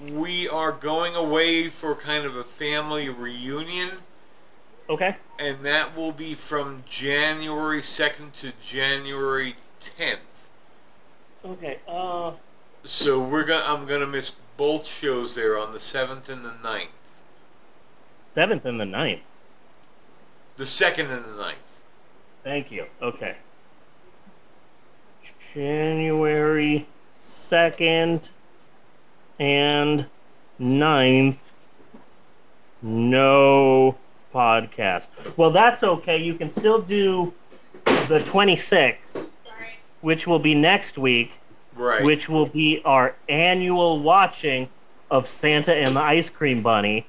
[0.01, 0.12] Okay.
[0.14, 3.91] we are going away for kind of a family reunion,
[4.89, 5.16] Okay.
[5.39, 10.49] and that will be from January 2nd to January 10th.
[11.45, 11.79] Okay.
[11.87, 12.33] Uh,
[12.85, 16.87] So we're gonna I'm gonna miss both shows there on the 7th and the 9th.
[18.33, 19.20] seventh and the ninth.
[20.57, 21.55] The 2nd and the 9th.
[22.43, 22.87] Thank you.
[23.01, 23.37] Okay.
[25.55, 26.87] January
[27.18, 28.29] 2nd
[29.39, 30.07] and
[30.61, 31.37] 9th.
[32.83, 33.97] No
[34.35, 35.09] podcast.
[35.37, 36.16] Well, that's okay.
[36.18, 37.33] You can still do
[37.85, 39.26] the 26th,
[40.01, 41.41] which will be next week,
[41.79, 42.03] Right.
[42.03, 44.68] which will be our annual watching
[45.11, 47.07] of Santa and the Ice Cream Bunny.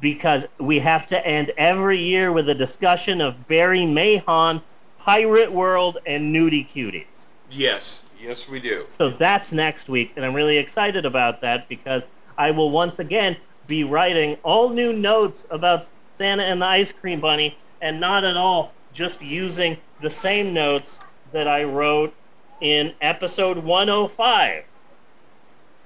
[0.00, 4.62] Because we have to end every year with a discussion of Barry Mahon,
[4.98, 7.26] Pirate World, and Nudie Cuties.
[7.50, 8.00] yes.
[8.20, 8.84] Yes, we do.
[8.86, 12.06] So that's next week, and I'm really excited about that because
[12.38, 13.36] I will once again
[13.66, 18.34] be writing all new notes about Santa and the Ice Cream Bunny, and not at
[18.34, 22.14] all just using the same notes that I wrote
[22.60, 24.64] in episode 105.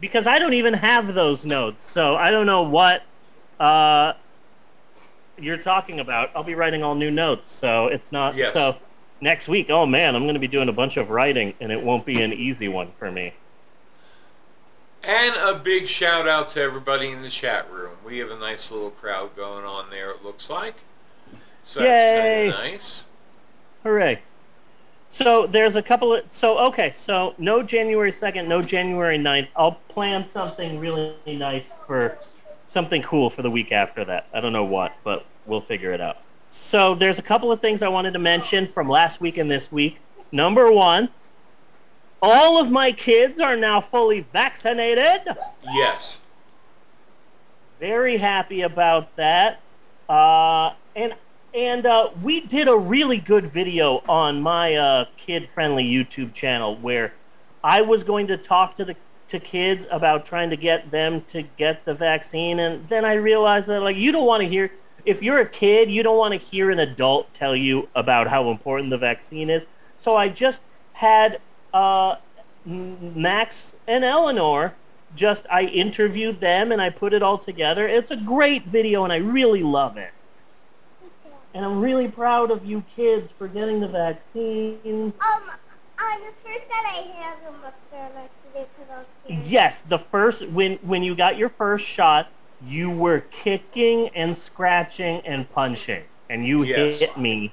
[0.00, 3.02] Because I don't even have those notes, so I don't know what
[3.58, 4.12] uh,
[5.38, 6.30] you're talking about.
[6.36, 8.52] I'll be writing all new notes, so it's not Yes.
[8.52, 8.76] so
[9.20, 11.82] next week, oh man, I'm going to be doing a bunch of writing, and it
[11.82, 13.34] won't be an easy one for me.
[15.04, 17.92] And a big shout out to everybody in the chat room.
[18.04, 20.74] We have a nice little crowd going on there, it looks like.
[21.62, 22.50] So that's Yay.
[22.52, 23.06] kind of nice.
[23.82, 24.20] Hooray!
[25.10, 29.48] So there's a couple of so okay, so no January second, no January 9th.
[29.56, 32.18] I'll plan something really nice for
[32.66, 34.26] something cool for the week after that.
[34.34, 36.18] I don't know what, but we'll figure it out.
[36.48, 39.72] So there's a couple of things I wanted to mention from last week and this
[39.72, 39.98] week.
[40.30, 41.08] Number one,
[42.20, 45.22] all of my kids are now fully vaccinated.
[45.72, 46.20] Yes.
[47.80, 49.60] very happy about that.
[50.06, 51.14] Uh, and
[51.58, 57.12] and uh, we did a really good video on my uh, kid-friendly YouTube channel where
[57.64, 58.96] I was going to talk to the
[59.26, 63.66] to kids about trying to get them to get the vaccine, and then I realized
[63.66, 64.70] that like you don't want to hear
[65.04, 68.50] if you're a kid, you don't want to hear an adult tell you about how
[68.50, 69.66] important the vaccine is.
[69.96, 71.40] So I just had
[71.74, 72.16] uh,
[72.64, 74.74] Max and Eleanor
[75.16, 77.88] just I interviewed them and I put it all together.
[77.88, 80.12] It's a great video and I really love it.
[81.54, 84.78] And I'm really proud of you kids for getting the vaccine.
[84.84, 85.12] Um,
[86.00, 89.46] on the first that I had them up there like today because I was scared.
[89.46, 92.30] Yes, the first when when you got your first shot,
[92.64, 97.00] you were kicking and scratching and punching and you Yes.
[97.00, 97.52] hit me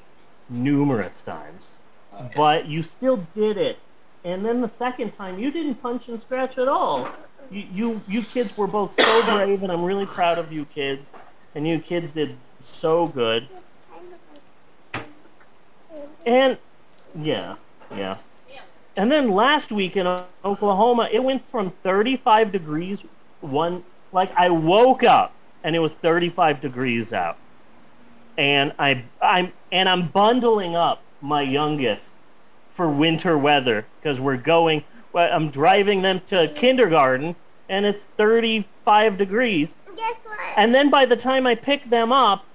[0.49, 1.71] numerous times.
[2.35, 3.79] But you still did it.
[4.23, 7.09] And then the second time you didn't punch and scratch at all.
[7.51, 11.13] You you, you kids were both so brave and I'm really proud of you kids.
[11.55, 13.47] And you kids did so good.
[16.25, 16.57] Kind of like-
[17.15, 17.55] And yeah,
[17.95, 18.17] yeah.
[18.97, 20.07] And then last week in
[20.43, 23.03] Oklahoma, it went from 35 degrees
[23.41, 27.37] one like I woke up and it was 35 degrees out.
[28.37, 32.09] And I I'm and I'm bundling up my youngest
[32.71, 37.35] for winter weather because we're going well, I'm driving them to kindergarten
[37.69, 39.75] and it's 35 degrees.
[39.95, 40.39] Guess what?
[40.57, 42.45] And then by the time I pick them up,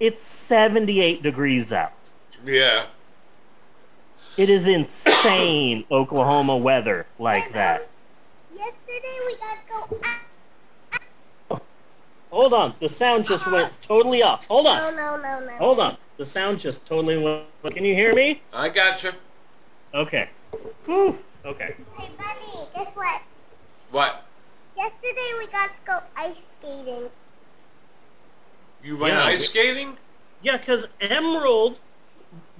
[0.00, 1.92] it's 78 degrees out.
[2.44, 2.86] Yeah.
[4.36, 7.88] It is insane Oklahoma weather like that.
[8.54, 10.00] Yesterday we got to go
[11.50, 11.62] out.
[12.30, 13.56] Hold on, the sound just uh-huh.
[13.56, 14.46] went totally off.
[14.46, 15.52] Hold on, no, no, no.
[15.52, 15.96] hold on.
[16.18, 17.74] The sound just totally went.
[17.74, 18.42] Can you hear me?
[18.54, 19.14] I got gotcha.
[19.94, 20.28] Okay.
[20.84, 21.16] Whew.
[21.44, 21.74] Okay.
[21.96, 23.22] Hey, Bunny, guess what?
[23.90, 24.24] What?
[24.76, 27.08] Yesterday we got to go ice skating.
[28.82, 29.96] You went Yeah, ice we- skating?
[30.42, 31.78] Yeah, because Emerald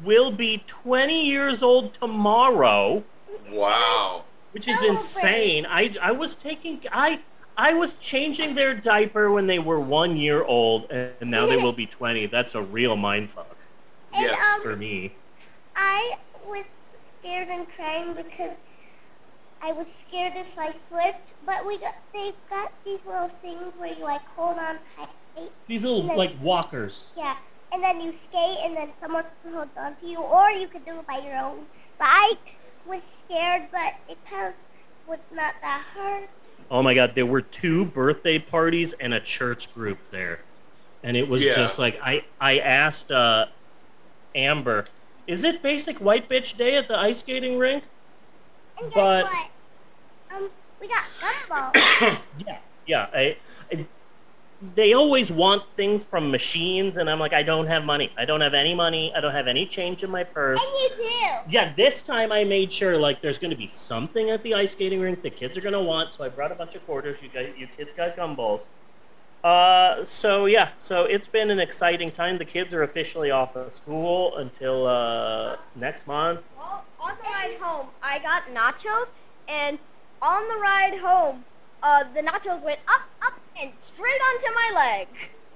[0.03, 3.03] will be 20 years old tomorrow,
[3.51, 4.24] Wow.
[4.53, 5.66] which is insane.
[5.68, 7.20] I I was taking I
[7.57, 11.72] I was changing their diaper when they were one year old, and now they will
[11.72, 12.26] be 20.
[12.26, 13.47] That's a real mindfuck
[14.12, 15.12] And, Yes, um, for me.
[15.74, 16.16] I
[16.47, 16.64] was
[17.18, 18.57] scared and crying because
[19.62, 21.32] I was scared if I slipped.
[21.47, 25.51] But we got they've got these little things where you like hold on tight.
[25.66, 26.14] These little no.
[26.14, 27.11] like walkers.
[27.16, 27.36] Yeah.
[27.72, 30.92] And then you skate and then someone holds on to you or you could do
[30.98, 31.66] it by your own.
[31.98, 32.34] But I
[32.86, 34.54] was scared but it kind of
[35.06, 36.28] was not that hard.
[36.70, 40.40] Oh my god, there were two birthday parties and a church group there.
[41.02, 41.54] And it was Yeah.
[41.54, 43.46] just like I I asked uh
[44.34, 44.86] Amber,
[45.26, 47.84] is it basic white bitch day at the ice skating rink?
[48.80, 49.50] And guess But- what?
[50.36, 50.50] Um
[50.80, 52.18] we got gumballs.
[52.46, 52.58] Yeah.
[52.86, 53.36] Yeah, I,
[53.72, 53.86] I
[54.74, 58.11] they always want things from machines and I'm like I don't have money.
[58.16, 59.12] I don't have any money.
[59.14, 60.61] I don't have any change in my purse.
[60.61, 61.50] and you do.
[61.50, 64.72] Yeah, this time I made sure like there's going to be something at the ice
[64.72, 67.18] skating rink the kids are going to want, so I brought a bunch of quarters.
[67.22, 68.66] You got you kids got gumballs.
[69.44, 72.38] Uh, so yeah, so it's been an exciting time.
[72.38, 76.40] The kids are officially off of school until uh, next month.
[76.57, 79.12] Well, on the ride home, I got nachos,
[79.46, 79.78] and
[80.20, 81.44] on the ride home,
[81.82, 85.09] uh, the nachos went up, up, and straight onto my leg.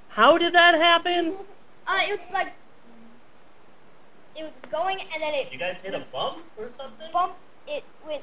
[0.08, 1.34] How did that happen?
[1.86, 2.48] Uh, it was like
[4.36, 7.08] it was going, and then it You guys hit a bump or something?
[7.12, 7.34] Bump.
[7.68, 8.22] It went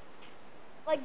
[0.86, 1.00] like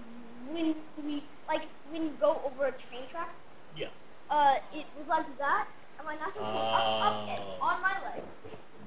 [0.49, 3.31] when we like when you go over a train track.
[3.77, 3.89] Yeah.
[4.31, 5.67] Uh, it was like that,
[5.99, 7.65] and my nachos went up, up, and Oh.
[7.67, 8.23] on my leg.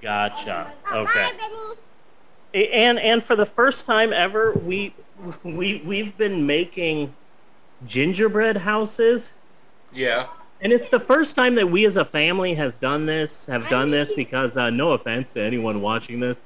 [0.01, 0.71] Gotcha.
[0.91, 1.13] Oh, Okay.
[1.31, 1.77] Bye,
[2.53, 2.71] Benny.
[2.73, 4.93] And and for the first time ever we
[5.43, 7.13] we we've been making
[7.85, 9.33] gingerbread houses
[9.95, 10.27] Yeah.
[10.61, 13.91] and it's the first time that we as a family has done this have done
[13.91, 16.41] this because uh, no offense to anyone watching this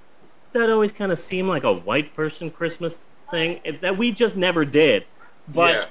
[0.54, 3.00] that always kind of seemed like a white person christmas
[3.32, 5.06] thing that we just never did
[5.48, 5.90] but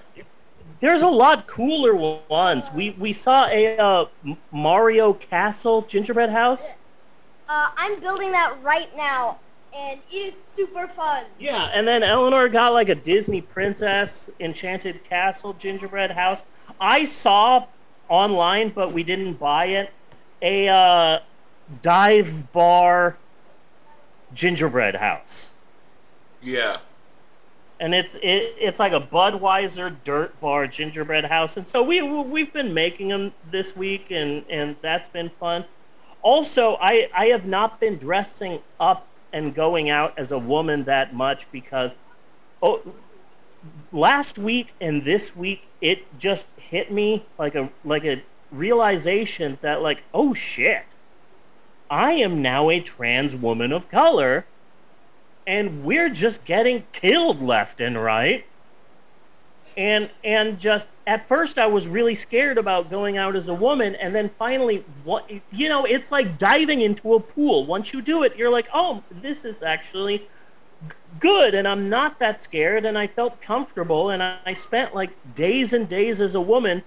[0.81, 1.95] there's a lot cooler
[2.29, 4.05] ones we we saw a uh,
[4.53, 6.73] mario castle gingerbread house
[7.49, 9.39] Uh, I'm building that right now,
[9.75, 11.25] and it is super fun.
[11.39, 16.43] Yeah, and then Eleanor got like a Disney princess enchanted castle gingerbread house.
[16.81, 17.67] I saw
[18.09, 19.93] online, but we didn't buy it.
[20.43, 21.21] A uh,
[21.83, 23.19] dive bar
[24.33, 25.55] gingerbread house,
[26.41, 26.79] Yeah.
[27.81, 31.57] and it's it, it's like a Budweiser dirt bar gingerbread house.
[31.57, 35.65] And so we we've been making them this week, and and that's been fun.
[36.23, 41.15] Also, I I have not been dressing up and going out as a woman that
[41.15, 41.97] much because
[42.63, 42.83] oh
[43.93, 49.83] last week and this week it just hit me like a like a realization that
[49.83, 50.85] like oh shit
[51.91, 54.45] I am now a trans woman of color
[55.47, 58.45] and we're just getting killed left and right
[59.79, 63.95] and and just at first I was really scared about going out as a woman,
[63.95, 67.65] and then finally, what you know, it's like diving into a pool.
[67.65, 70.27] Once you do it, you're like, oh, this is actually
[71.21, 75.11] good, and I'm not that scared, and I felt comfortable, and I, I spent like
[75.35, 76.83] days and days as a woman,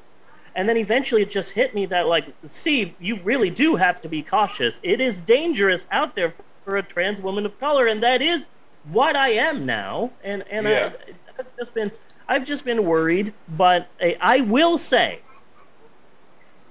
[0.56, 4.10] and then eventually it just hit me that like, see, you really do have to
[4.10, 4.80] be cautious.
[4.84, 8.48] It is dangerous out there for a trans woman of color, and that is
[8.92, 10.92] what I am now, and and Yeah.
[11.08, 11.92] I, I've just been.
[12.28, 15.20] I've just been worried, but I, I will say,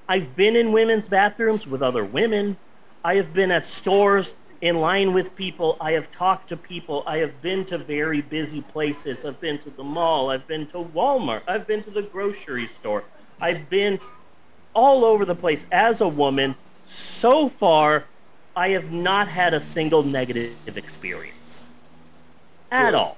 [0.09, 2.56] I've been in women's bathrooms with other women.
[3.05, 5.77] I have been at stores in line with people.
[5.81, 7.03] I have talked to people.
[7.07, 9.24] I have been to very busy places.
[9.24, 10.31] I've been to the mall.
[10.31, 11.43] I've been to Walmart.
[11.47, 13.05] I've been to the grocery store.
[13.41, 13.99] I've been
[14.74, 16.55] all over the place as a woman.
[16.85, 18.05] So far,
[18.55, 21.70] I have not had a single negative experience
[22.70, 22.95] at Good.
[22.95, 23.16] all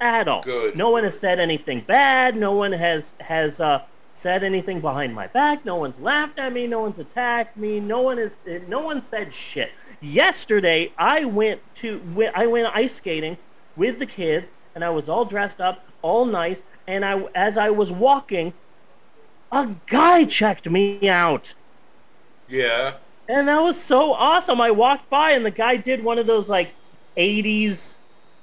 [0.00, 0.42] at all.
[0.42, 0.76] Good.
[0.76, 2.36] No one has said anything bad.
[2.36, 3.82] No one has has uh,
[4.12, 5.64] said anything behind my back.
[5.64, 6.66] No one's laughed at me.
[6.66, 7.80] No one's attacked me.
[7.80, 8.38] No one is.
[8.66, 9.70] No one said shit.
[10.00, 12.00] Yesterday, I went to
[12.34, 13.36] I went ice skating
[13.76, 16.62] with the kids, and I was all dressed up, all nice.
[16.86, 18.52] And I, as I was walking,
[19.52, 21.54] a guy checked me out.
[22.48, 22.94] Yeah.
[23.28, 24.60] And that was so awesome.
[24.60, 26.72] I walked by and the guy did one of those like
[27.16, 27.96] 80s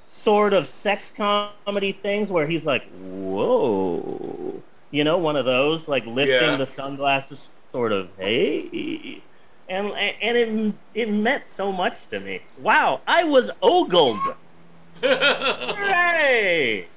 [0.07, 4.61] sort of sex comedy things where he's like, whoa.
[4.91, 6.55] You know, one of those, like lifting Yeah.
[6.55, 9.21] the sunglasses, sort of, hey.
[9.69, 12.41] And, and it, it meant so much to me.
[12.59, 14.17] Wow, I was ogled.
[15.03, 16.87] Hooray!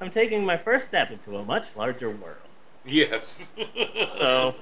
[0.00, 2.36] I'm taking my first step into a much larger world.
[2.84, 3.50] yes.
[4.06, 4.56] So, But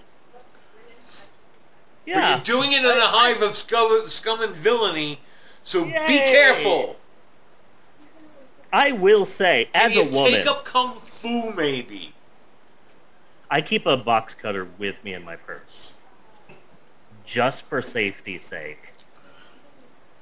[2.07, 2.35] yeah.
[2.35, 5.21] you're doing it in a hive of scum, scum and villainy,
[5.63, 6.97] so be careful.
[8.73, 12.13] I will say, Can as a woman, take up kung fu, maybe?
[13.51, 15.98] I keep a box cutter with me in my purse.
[17.29, 18.79] Just for safety's sake.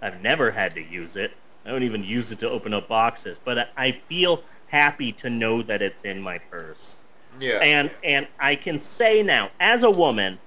[0.02, 1.30] I've never had to use it.
[1.64, 5.30] I don't even use it to open up boxes, but I- I feel happy to
[5.30, 7.02] know that it's in my purse.
[7.38, 7.58] Yeah.
[7.60, 10.38] And and I can say now, as a woman,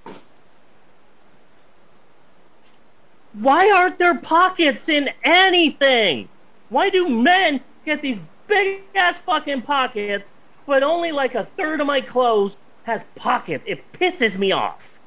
[3.32, 6.28] why aren't there pockets in anything?
[6.68, 10.30] Why do men get these big ass fucking pockets,
[10.66, 13.64] but only like a third of my clothes has pockets?
[13.66, 14.98] It pisses me off.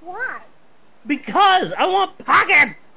[0.00, 0.40] Why?
[1.06, 2.90] Because I want pockets.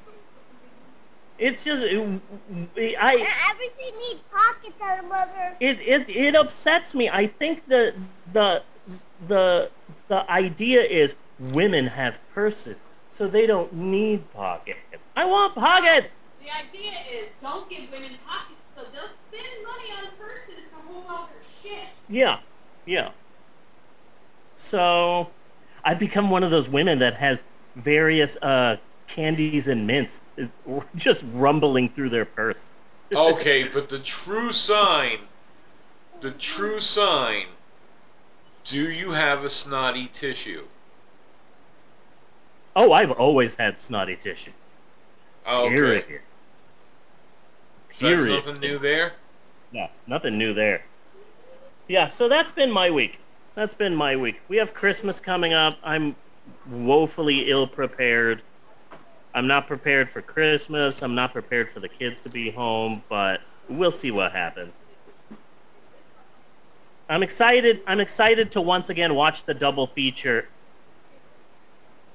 [1.38, 5.56] It's just I everything needs pockets, other mother.
[5.60, 7.08] it, it it upsets me.
[7.08, 7.94] I think the
[8.32, 8.62] the
[9.28, 9.70] the
[10.08, 15.06] the idea is women have purses, so they don't need pockets.
[15.14, 16.16] I want pockets.
[16.40, 21.04] The idea is don't give women pockets so they'll spend money on purses to hold
[21.08, 21.88] all their shit.
[22.08, 22.38] Yeah,
[22.86, 23.10] yeah.
[24.54, 25.30] So,
[25.84, 27.44] I've become one of those women that has
[27.78, 28.76] various uh,
[29.06, 32.72] candies and mints uh, just rumbling through their purse.
[33.10, 35.20] Okay, but the true sign,
[36.20, 37.46] the true sign,
[38.64, 40.64] do you have a snotty tissue?
[42.76, 44.72] Oh, I've always had snotty tissues.
[45.48, 45.74] Okay.
[45.74, 46.20] Period.
[47.90, 48.34] So Period.
[48.34, 49.12] nothing new there?
[49.72, 50.82] No, nothing new there.
[51.88, 53.20] Yeah, so that's been my week.
[53.54, 54.40] That's been my week.
[54.48, 55.78] We have Christmas coming up.
[55.82, 56.14] I'm
[56.70, 58.42] woefully ill prepared.
[59.34, 61.02] I'm not prepared for Christmas.
[61.02, 64.80] I'm not prepared for the kids to be home, but we'll see what happens.
[67.08, 67.80] I'm excited.
[67.86, 70.48] I'm excited to once again watch the double feature.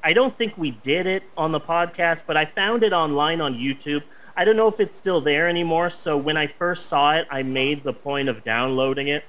[0.03, 3.55] I don't think we did it on the podcast, but I found it online on
[3.55, 4.03] YouTube.
[4.35, 5.89] I don't know if it's still there anymore.
[5.89, 9.23] So when I first saw it, I made the point of downloading it.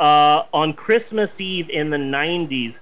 [0.00, 2.80] Uh, on Christmas Eve in the 90s,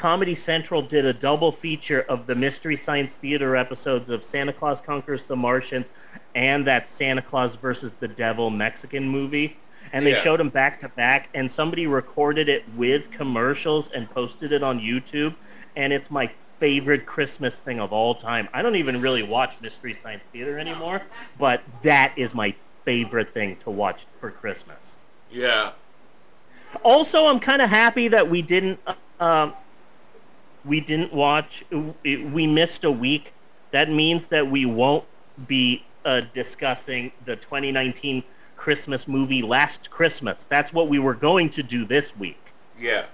[0.00, 4.80] Comedy Central did a double feature of the Mystery Science Theater episodes of Santa Claus
[4.80, 5.90] Conquers the Martians
[6.34, 9.58] and that Santa Claus versus the Devil Mexican movie.
[9.92, 10.16] And they Yeah.
[10.16, 14.80] showed them back to back, and somebody recorded it with commercials and posted it on
[14.80, 15.34] YouTube.
[15.76, 18.48] And it's my favorite Christmas thing of all time.
[18.54, 21.02] I don't even really watch Mystery Science Theater anymore,
[21.38, 22.54] but that is my
[22.86, 25.00] favorite thing to watch for Christmas.
[25.30, 25.72] Yeah.
[26.84, 28.80] Also, I'm kind of happy that we didn't
[29.18, 29.52] um,
[30.64, 31.64] we didn't watch.
[32.02, 33.32] We missed a week.
[33.70, 35.04] That means that we won't
[35.46, 38.22] be uh, discussing the 2019
[38.56, 40.44] Christmas movie Last Christmas.
[40.44, 42.52] That's what we were going to do this week.
[42.78, 43.04] Yeah.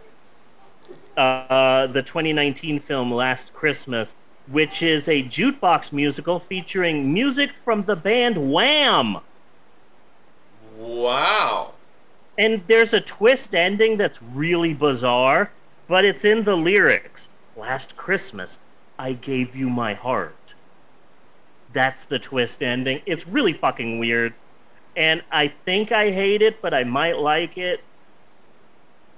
[1.16, 4.16] Uh, the 2019 film Last Christmas,
[4.48, 9.18] which is a jukebox musical featuring music from the band Wham.
[10.76, 11.72] Wow.
[12.38, 15.50] And there's a twist ending that's really bizarre,
[15.88, 17.28] but it's in the lyrics.
[17.56, 18.58] Last Christmas,
[18.98, 20.54] I gave you my heart.
[21.72, 23.00] That's the twist ending.
[23.06, 24.34] It's really fucking weird.
[24.96, 27.80] And I think I hate it, but I might like it.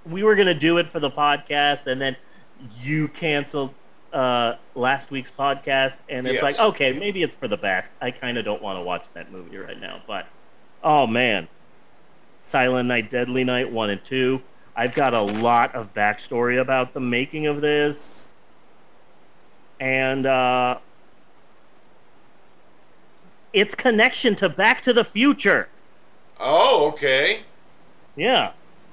[0.09, 2.17] We were going to do it for the podcast, and then
[2.81, 3.75] you canceled
[4.13, 5.99] uh, last week's podcast.
[6.09, 6.43] And it's Yes.
[6.43, 7.93] like, okay, maybe it's for the best.
[8.01, 10.01] I kind of don't want to watch that movie right now.
[10.07, 10.27] But,
[10.83, 11.47] oh man.
[12.41, 14.41] Silent Night, Deadly Night 1 and 2.
[14.79, 18.33] I've got a lot of backstory about the making of this.
[19.81, 20.79] And uh,
[23.53, 25.69] its connection to Back to the Future.
[26.39, 27.41] Oh, okay.
[28.15, 28.53] Yeah,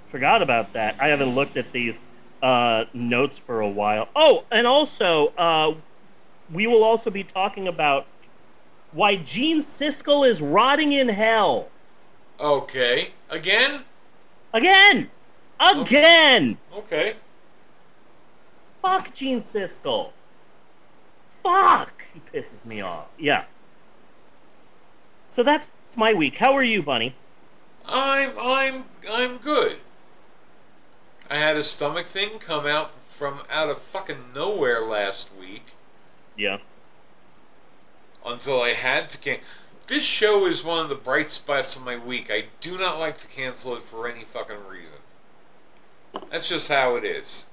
[0.09, 0.95] forgot about that.
[0.99, 2.01] I haven't looked at these
[2.41, 4.07] uh, notes for a while.
[4.15, 5.75] Oh, and also, uh,
[6.51, 8.07] we will also be talking about
[8.91, 11.67] why Gene Siskel is rotting in hell.
[12.39, 13.09] Okay.
[13.29, 13.81] Again?
[14.51, 15.11] Again!
[15.59, 16.57] Again!
[16.75, 17.15] Okay.
[18.81, 20.11] Fuck Gene Siskel.
[21.43, 22.03] Fuck!
[22.13, 23.07] He pisses me off.
[23.17, 23.45] Yeah.
[25.27, 26.37] So that's my week.
[26.37, 27.15] How are you, Bunny?
[27.87, 29.77] I'm I'm I'm good.
[31.29, 35.71] I had a stomach thing come out from out of fucking nowhere last week
[36.35, 36.57] Yeah.
[38.25, 39.39] until I had to can.
[39.87, 42.29] This show is one of the bright spots of my week.
[42.31, 44.97] I do not like to cancel it for any fucking reason.
[46.29, 47.45] That's just how it is.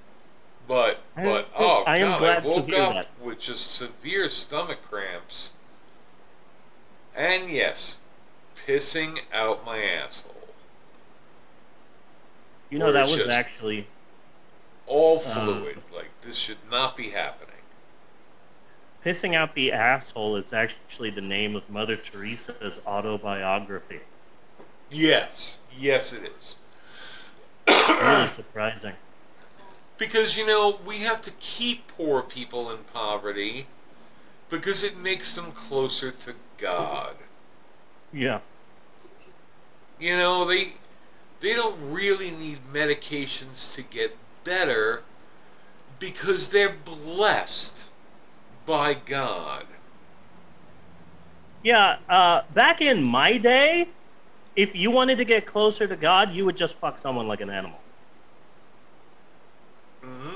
[0.67, 3.07] But I- but oh I god, I woke up that.
[3.21, 5.51] with just severe stomach cramps.
[7.15, 7.97] And yes,
[8.55, 10.31] pissing out my asshole.
[12.69, 13.87] You know that was actually
[14.87, 15.81] All Um, fluid.
[15.95, 17.49] like, this should not be happening.
[19.05, 20.35] pissing out the asshole.
[20.37, 23.99] Is actually the name of Mother Teresa's autobiography.
[24.89, 25.57] Yes.
[25.75, 26.55] Yes, it is.
[27.67, 28.93] Really surprising.
[29.97, 33.67] Because, you know, we have to keep poor people in poverty
[34.49, 37.15] because it makes them closer to God.
[38.11, 38.39] Yeah.
[39.99, 40.73] You know, they
[41.39, 45.03] they don't really need medications to get better
[45.99, 47.89] because they're blessed
[48.65, 49.65] by God.
[51.63, 53.87] Yeah, uh, back in my day,
[54.55, 57.49] if you wanted to get closer to God, you would just fuck someone like an
[57.49, 57.79] animal.
[60.03, 60.35] hmm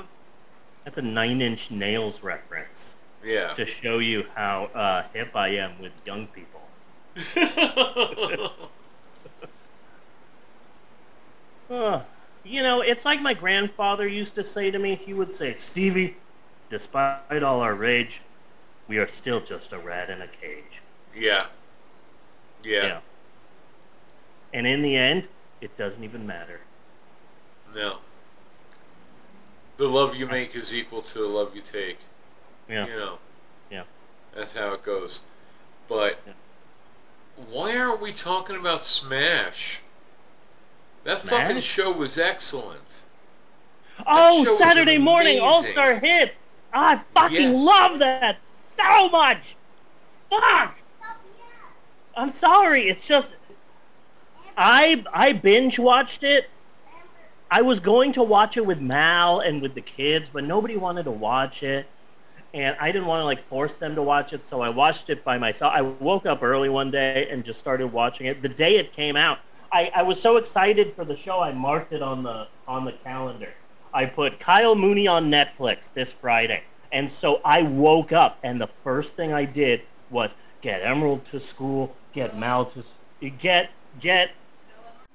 [0.84, 3.52] That's a Nine Inch Nails reference Yeah.
[3.54, 6.62] to show you how uh, hip I am with young people.
[11.70, 12.02] Uh,
[12.44, 14.94] you know, it's like my grandfather used to say to me.
[14.94, 16.16] He would say, Stevie,
[16.70, 18.22] despite all our rage,
[18.86, 20.82] we are still just a rat in a cage.
[21.14, 21.46] yeah.
[22.64, 23.00] Yeah.
[24.52, 25.28] And in the end,
[25.60, 26.60] it doesn't even matter.
[27.74, 27.98] No.
[29.76, 31.98] The love you make is equal to the love you take.
[32.68, 32.86] Yeah.
[32.86, 33.18] You know.
[33.70, 33.82] Yeah.
[34.34, 35.22] That's how it goes.
[35.88, 36.32] But Yeah.
[37.50, 39.80] why aren't we talking about Smash?
[41.04, 41.46] That Smash?
[41.46, 43.02] fucking show was excellent.
[44.06, 45.40] Oh, Saturday morning.
[45.40, 46.36] All Star Hits.
[46.72, 47.64] I fucking Yes.
[47.64, 49.56] love that so much.
[50.30, 50.76] Fuck.
[52.16, 52.88] I'm sorry.
[52.88, 53.32] It's just
[54.58, 56.48] I I binge watched it.
[57.50, 61.04] I was going to watch it with Mal and with the kids, but nobody wanted
[61.04, 61.86] to watch it.
[62.52, 65.24] And I didn't want to like force them to watch it, so I watched it
[65.24, 65.72] by myself.
[65.74, 68.42] I woke up early one day and just started watching it.
[68.42, 69.38] The day it came out,
[69.72, 72.92] I, I was so excited for the show I marked it on the on the
[72.92, 73.54] calendar.
[73.94, 76.64] I put Kyle Mooney on Netflix this Friday.
[76.90, 81.38] And so I woke up and the first thing I did was get Emerald to
[81.38, 82.82] school, get Mal to
[83.30, 83.70] get
[84.00, 84.30] get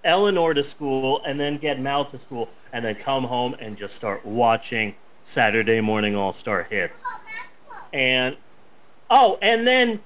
[0.04, 3.96] Eleanor to school and then get Mal to school and then come home and just
[3.96, 7.04] start watching Saturday morning All Star hits.
[7.94, 8.36] And
[9.10, 10.02] oh, and then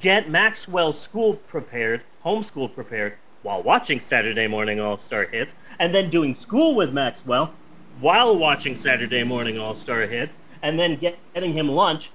[0.00, 6.08] get Maxwell's school prepared, homeschool prepared, while watching Saturday morning All Star hits, and then
[6.08, 7.52] doing school with Maxwell
[8.00, 12.10] while watching Saturday morning All Star hits, and then get, getting him lunch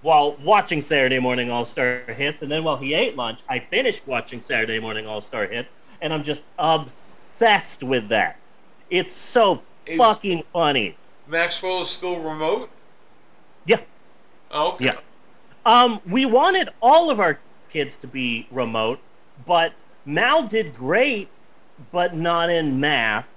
[0.00, 4.06] while watching Saturday morning All Star hits, and then while he ate lunch, I finished
[4.06, 5.70] watching Saturday morning All Star hits,
[6.04, 8.36] and I'm just obsessed with that.
[8.90, 10.96] It's so Is- fucking funny.
[11.26, 12.68] Maxwell is still remote?
[13.64, 13.80] Yeah.
[14.50, 14.84] Oh, okay.
[14.84, 14.98] Yeah.
[15.64, 17.40] Um, we wanted all of our
[17.70, 19.00] kids to be remote,
[19.46, 19.72] but
[20.04, 21.28] Mal did great,
[21.90, 23.30] but not in math.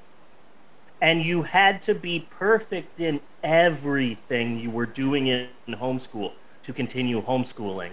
[0.99, 6.34] And you had to be perfect in everything you were doing in homeschool
[6.64, 7.91] to continue homeschooling.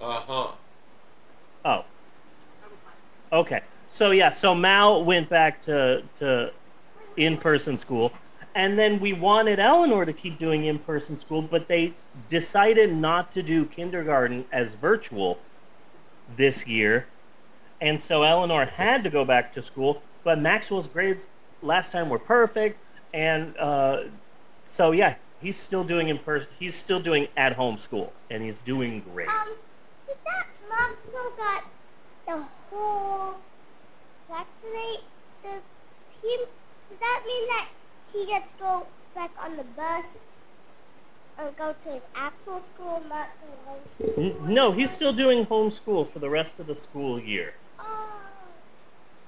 [0.00, 0.52] Uh-huh.
[1.64, 1.84] Oh.
[3.36, 3.60] Okay.
[3.88, 6.50] So yeah, so Mal went back to to
[7.18, 8.10] in-person school,
[8.54, 11.92] and then we wanted Eleanor to keep doing in-person school, but they
[12.30, 15.38] decided not to do kindergarten as virtual
[16.34, 17.06] this year,
[17.82, 20.02] and so Eleanor had to go back to school.
[20.24, 21.28] But Maxwell's grades
[21.60, 22.78] last time were perfect,
[23.12, 24.04] and uh,
[24.64, 26.48] so yeah, he's still doing in person.
[26.58, 29.28] He's still doing at-home school, and he's doing great.
[32.28, 32.46] Um,
[32.76, 33.36] did that Maxwell
[34.28, 35.04] got the vaccinate
[35.42, 35.48] the
[36.22, 36.40] team?
[36.88, 37.68] Does that mean that
[38.12, 40.04] he gets to go back on the bus
[41.38, 44.50] and go to his actual school, not to?
[44.50, 47.54] No, he's still doing homeschool for the rest of the school year.
[47.78, 48.20] Oh,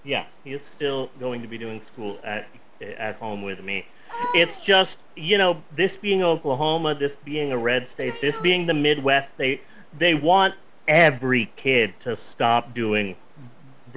[0.05, 2.47] Yeah, he is still going to be doing school at
[2.81, 3.87] at home with me.
[4.11, 4.33] Oh.
[4.37, 8.75] It's just, you know, this being Oklahoma, this being a red state, this being the
[8.75, 9.61] Midwest, they
[9.97, 10.55] they want
[10.87, 13.16] every kid to stop doing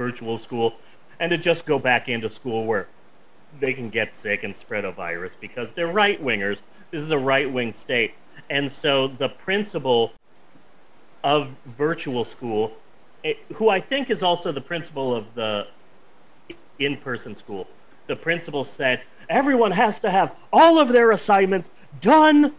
[0.02, 0.74] virtual school
[1.20, 2.88] and to just go back into school where
[3.60, 6.62] they can get sick and spread a virus because they're right wingers.
[6.90, 8.14] This is a right wing state.
[8.50, 10.14] And so the principal
[11.24, 12.72] of virtual school,
[13.24, 15.68] eh, who I think is also the principal of the
[16.80, 17.68] in person school,
[18.08, 21.70] the principal said everyone has to have all of their assignments
[22.00, 22.56] done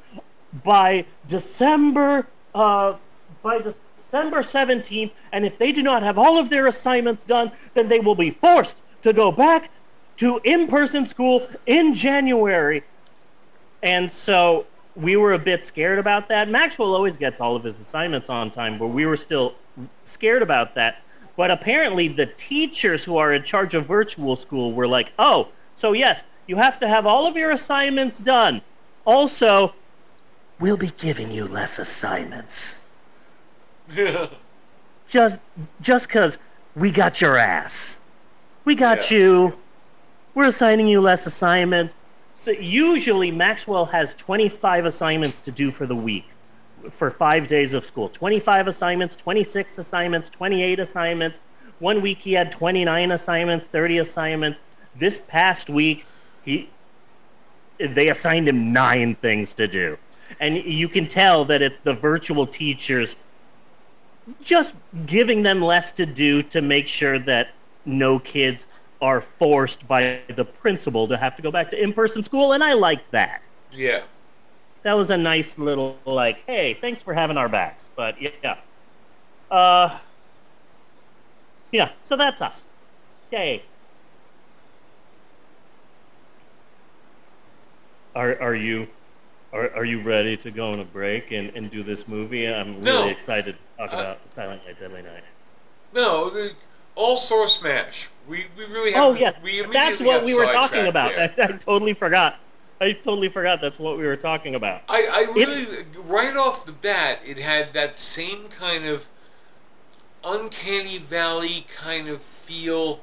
[0.63, 2.95] by December uh,
[3.43, 7.89] by December 17th, and if they do not have all of their assignments done, then
[7.89, 9.71] they will be forced to go back
[10.19, 12.85] to in person school in January.
[13.83, 16.49] And so we were a bit scared about that.
[16.49, 19.55] Maxwell always gets all of his assignments on time, but we were still
[20.05, 21.03] scared about that.
[21.37, 25.93] But apparently, the teachers who are in charge of virtual school were like, oh, so
[25.93, 28.61] yes, you have to have all of your assignments done.
[29.07, 29.75] Also,
[30.61, 32.82] we'll be giving you less assignments.
[35.09, 35.39] Just
[35.81, 36.39] just cuz
[36.75, 38.01] we got your ass.
[38.65, 39.19] We got Yeah.
[39.19, 39.59] you.
[40.35, 41.97] We're assigning you less assignments.
[42.35, 46.25] So usually Maxwell has 25 assignments to do for the week
[46.91, 48.09] for 5 days of school.
[48.09, 51.41] 25 assignments, 26 assignments, 28 assignments.
[51.79, 54.61] One week he had 29 assignments, 30 assignments.
[54.97, 56.07] This past week
[56.45, 56.71] he
[57.79, 59.99] they assigned him 9 things to do.
[60.41, 63.17] And you can tell that it's the virtual teachers
[64.43, 64.75] just
[65.07, 67.49] giving them less to do to make sure that
[67.85, 68.67] no kids
[69.01, 72.73] are forced by the principal to have to go back to in-person school and i
[72.73, 73.43] liked that.
[73.73, 74.03] Yeah.
[74.85, 78.57] that was a nice little like hey thanks for having our backs but yeah.
[79.51, 79.99] Uh
[81.73, 82.63] yeah so that's us.
[83.33, 83.63] Yay.
[88.15, 88.87] Are are you
[89.53, 92.47] are, are you ready to go on a break and, and do this movie?
[92.47, 93.09] I'm really No.
[93.09, 95.25] excited to talk Uh, about Silent Night, Deadly Night.
[95.95, 96.51] No,
[96.95, 98.09] All Star Smash.
[98.29, 101.13] We we really Oh yeah, we that's what we were talking about.
[101.19, 102.37] I, I totally forgot.
[102.81, 104.83] I totally forgot that's what we were talking about.
[104.89, 109.07] I, I really It's- right off the bat it had that same kind of
[110.25, 113.01] uncanny valley kind of feel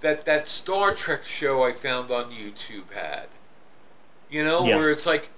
[0.00, 3.26] that that Star Trek show I found on YouTube had.
[4.30, 4.76] You know, Yeah.
[4.76, 5.30] where it's like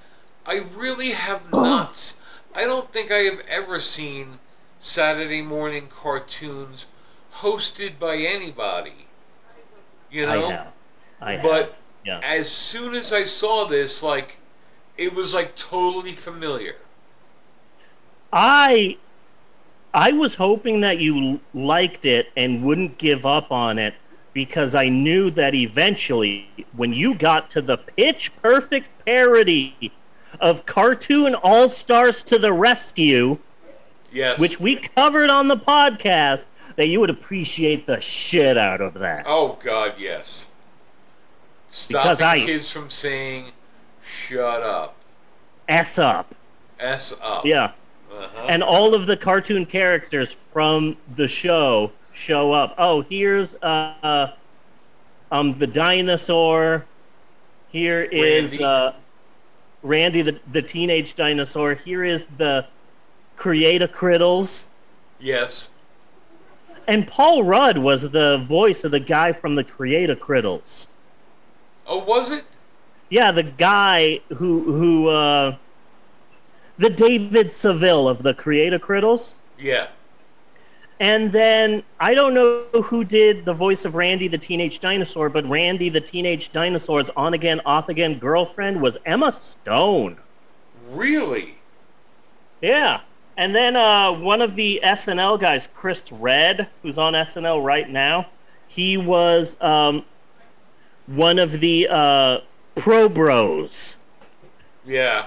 [0.47, 2.17] I really have not
[2.55, 4.39] I don't think I have ever seen
[4.81, 6.87] Saturday morning cartoons
[7.33, 9.07] hosted by anybody.
[10.11, 10.49] You know?
[10.49, 10.73] I have.
[11.21, 11.43] I have.
[11.43, 12.21] But yeah.
[12.25, 14.39] as soon as I saw this, like,
[14.97, 16.77] it was like totally familiar.
[18.33, 18.99] I
[19.93, 23.95] I was hoping that you liked it and wouldn't give up on it
[24.33, 29.93] because I knew that eventually when you got to the pitch perfect parody
[30.41, 33.39] of cartoon all-stars to the rescue
[34.13, 34.39] Yes.
[34.41, 36.47] which we covered on the podcast
[36.77, 39.25] that you would appreciate the shit out of that.
[39.27, 40.51] Oh God, yes.
[41.69, 43.53] Because Stopping I- kids from saying
[44.03, 44.97] "shut up,"
[45.69, 46.35] S up.
[46.81, 47.45] s up.
[47.45, 47.73] Yeah.
[48.13, 48.47] Uh-huh.
[48.49, 52.75] and all of the cartoon characters from the show show up.
[52.77, 54.33] Oh, here's uh
[55.31, 56.85] um the dinosaur.
[57.71, 58.95] Here is uh
[59.83, 61.75] Randy the the teenage dinosaur.
[61.75, 62.67] Here is the
[63.37, 64.69] Create a Crittles.
[65.19, 65.71] yes.
[66.87, 70.89] And Paul Rudd was the voice of the guy from the Create a Crittles.
[71.87, 72.45] Oh, was it?
[73.09, 75.57] Yeah, the guy who who uh
[76.79, 79.37] the David Seville of the Create a Crittles.
[79.59, 79.89] Yeah.
[81.01, 85.49] And then I don't know who did the voice of Randy the Teenage Dinosaur, but
[85.49, 90.19] Randy the Teenage Dinosaur's on again, off again girlfriend was Emma Stone.
[90.91, 91.55] Really?
[92.61, 93.01] Yeah.
[93.39, 98.27] And then uh, one of the SNL guys, Chris Redd, who's on SNL right now,
[98.69, 100.05] he was um,
[101.07, 102.41] one of the uh,
[102.77, 103.97] Pro Bros.
[104.85, 105.27] Yeah.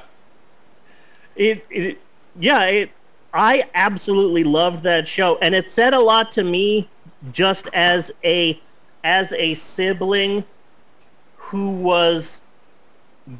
[1.36, 1.98] it, it
[2.40, 2.92] yeah it
[3.34, 6.88] i absolutely loved that show and it said a lot to me
[7.32, 8.60] just as a
[9.04, 10.44] as a sibling
[11.36, 12.42] who was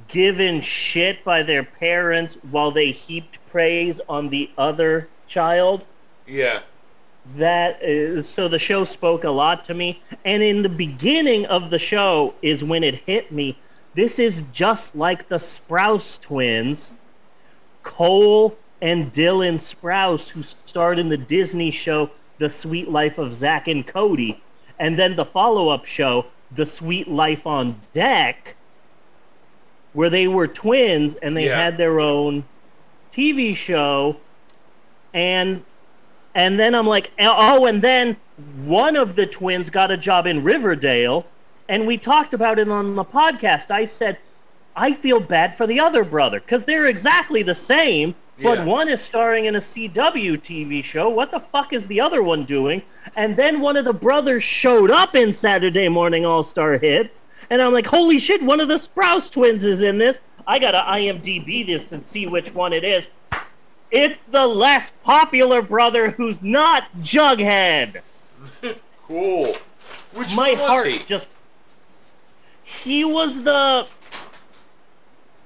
[0.08, 5.86] given shit by their parents while they heaped praise on the other child
[6.26, 6.62] Yeah.
[7.36, 11.70] that is so the show spoke a lot to me and in the beginning of
[11.70, 13.58] the show is when it hit me
[13.94, 17.00] this is just like the sprouse twins
[17.84, 23.68] cole and dylan sprouse who starred in the disney show the suite life of zack
[23.68, 24.40] and cody
[24.78, 28.56] and then the follow-up show the suite life on deck
[29.94, 31.64] where they were twins and they Yeah.
[31.64, 32.44] had their own
[33.12, 34.18] tv show
[35.14, 35.64] and
[36.36, 38.18] and then I'm like, oh, oh, and then
[38.66, 41.28] one of the twins got a job in Riverdale,
[41.70, 43.70] and we talked about it on the podcast.
[43.70, 44.18] I said,
[44.76, 48.66] I feel bad for the other brother because they're exactly the same, but Yeah.
[48.66, 51.10] one is starring in a CW TV show.
[51.10, 52.82] What the fuck is the other one doing?
[53.16, 57.62] And then one of the brothers showed up in Saturday Morning All Star Hits, and
[57.62, 60.20] I'm like, holy shit, one of the Sprouse twins is in this.
[60.48, 63.10] I gotta IMDb this and see which one it is.
[63.92, 68.02] It's the less popular brother who's not Jughead.
[69.06, 69.54] Cool.
[70.14, 71.00] Which My heart he?
[71.00, 71.28] just.
[72.64, 73.86] He was the.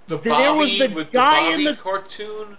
[0.06, 2.58] The There was the guy the in the- cartoon.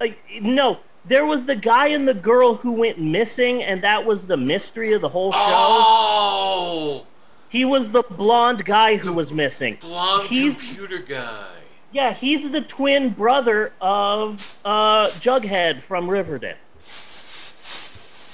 [0.00, 4.26] Like no, there was the guy and the girl who went missing, and that was
[4.26, 5.38] the mystery of the whole show.
[5.40, 7.06] Oh,
[7.48, 9.78] He was the blonde guy who was missing.
[9.80, 11.46] blonde He's- computer guy.
[11.90, 16.56] Yeah, he's the twin brother of uh, Jughead from Riverdale.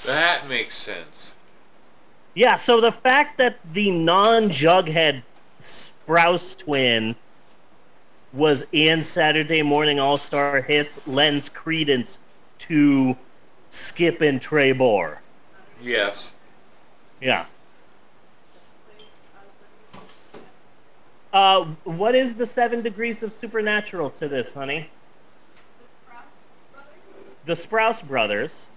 [0.06, 1.36] That makes sense.
[2.34, 5.22] Yeah, so the fact that the non Jughead
[5.58, 7.14] Sprouse twin
[8.34, 12.26] was in Saturday Morning All Star Hits lends credence
[12.58, 13.16] to
[13.68, 15.18] Skip and Trebor.
[15.80, 16.34] Yes.
[17.20, 17.46] Yeah.
[21.32, 24.88] Uh, what is the seven degrees of supernatural to this, honey?
[27.44, 28.68] The Sprouse brothers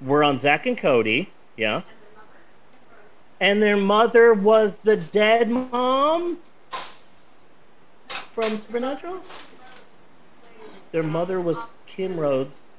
[0.00, 1.82] were on Zack and Cody, yeah.
[3.40, 6.38] And their mother was the dead mom
[8.40, 9.20] from Supernatural?
[10.92, 12.70] Their mother was Kim Rhodes.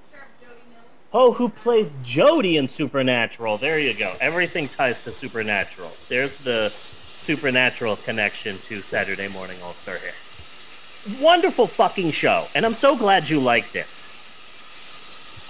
[1.11, 3.57] Oh, who plays Jody in Supernatural?
[3.57, 4.13] There you go.
[4.21, 5.91] Everything ties to Supernatural.
[6.07, 11.19] There's the Supernatural connection to Saturday Morning All Star Hits.
[11.21, 13.87] Wonderful fucking show, and I'm so glad you liked it.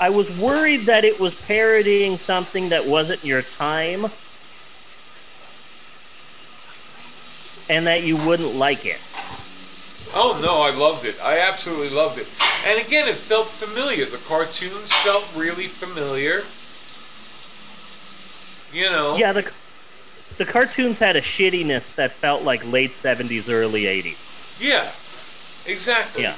[0.02, 4.06] I was worried that it was parodying something that wasn't your time,
[7.70, 9.00] and that you wouldn't like it.
[10.16, 11.16] Oh no, I loved it.
[11.24, 12.28] I absolutely loved it.
[12.68, 14.06] And again, it felt familiar.
[14.06, 16.42] The cartoons felt really familiar.
[18.74, 19.18] You know.
[19.18, 19.52] Yeah, the
[20.38, 24.60] the cartoons had a shittiness that felt like late 70s, early 80s.
[24.62, 24.90] Yeah.
[25.70, 26.24] Exactly.
[26.24, 26.36] Yeah.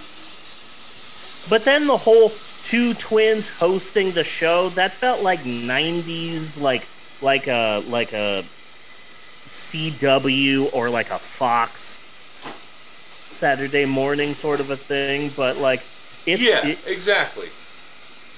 [1.50, 2.30] But then the whole
[2.64, 6.88] two twins hosting the show that felt like 90s like
[7.22, 8.44] like a like a
[9.48, 12.01] CW or like a Fox
[13.46, 15.80] Saturday morning sort of a thing, but like
[16.28, 16.64] it's yeah.
[16.64, 17.48] it- exactly.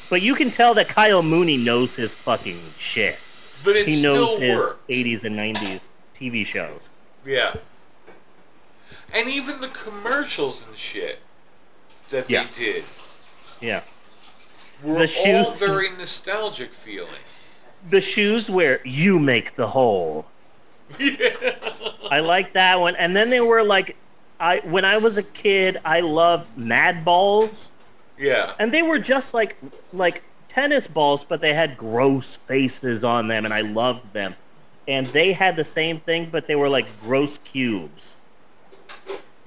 [0.09, 3.19] but you can tell that Kyle Mooney knows his fucking shit.
[3.65, 4.87] But it He knows still his worked.
[4.87, 6.89] 80s and 90s TV shows.
[7.25, 7.53] Yeah.
[9.13, 11.19] And even the commercials and shit
[12.09, 12.43] that Yeah.
[12.45, 12.83] they did
[13.59, 13.81] Yeah.
[14.83, 15.07] were The all
[15.51, 17.23] shoes- very nostalgic feeling.
[17.89, 20.27] The shoes where you make the hole.
[20.97, 21.55] yeah.
[22.09, 22.95] I like that one.
[22.95, 23.97] And then they were like,
[24.43, 27.71] I when I was a kid, I loved Mad Balls,
[28.17, 28.53] Yeah.
[28.59, 29.55] and they were just like
[29.93, 34.35] like tennis balls, but they had gross faces on them, and I loved them.
[34.87, 38.17] And they had the same thing, but they were like gross cubes.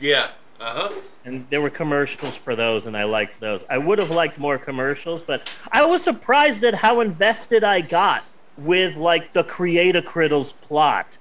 [0.00, 0.28] Yeah.
[0.58, 1.00] Uh huh.
[1.26, 3.64] And there were commercials for those, and I liked those.
[3.68, 8.24] I would have liked more commercials, but I was surprised at how invested I got
[8.56, 11.18] with like the Create a Crittles plot.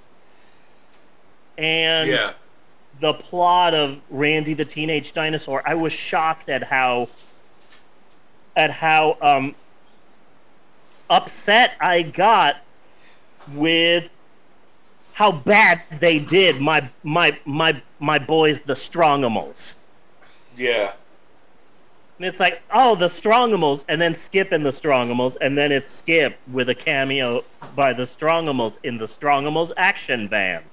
[1.57, 2.31] And Yeah.
[2.99, 7.09] The plot of Randy the Teenage Dinosaur, I was shocked at how
[8.55, 9.55] at how um,
[11.09, 12.57] upset I got
[13.53, 14.09] with
[15.13, 19.75] how bad they did my my my my boys the Strongimals.
[20.55, 20.93] Yeah.
[22.17, 25.91] And it's like, oh, the Strongimals, and then Skip in the Strongimals, and then it's
[25.91, 27.43] Skip with a cameo
[27.75, 30.63] by the Strongimals in the Strongimals action band.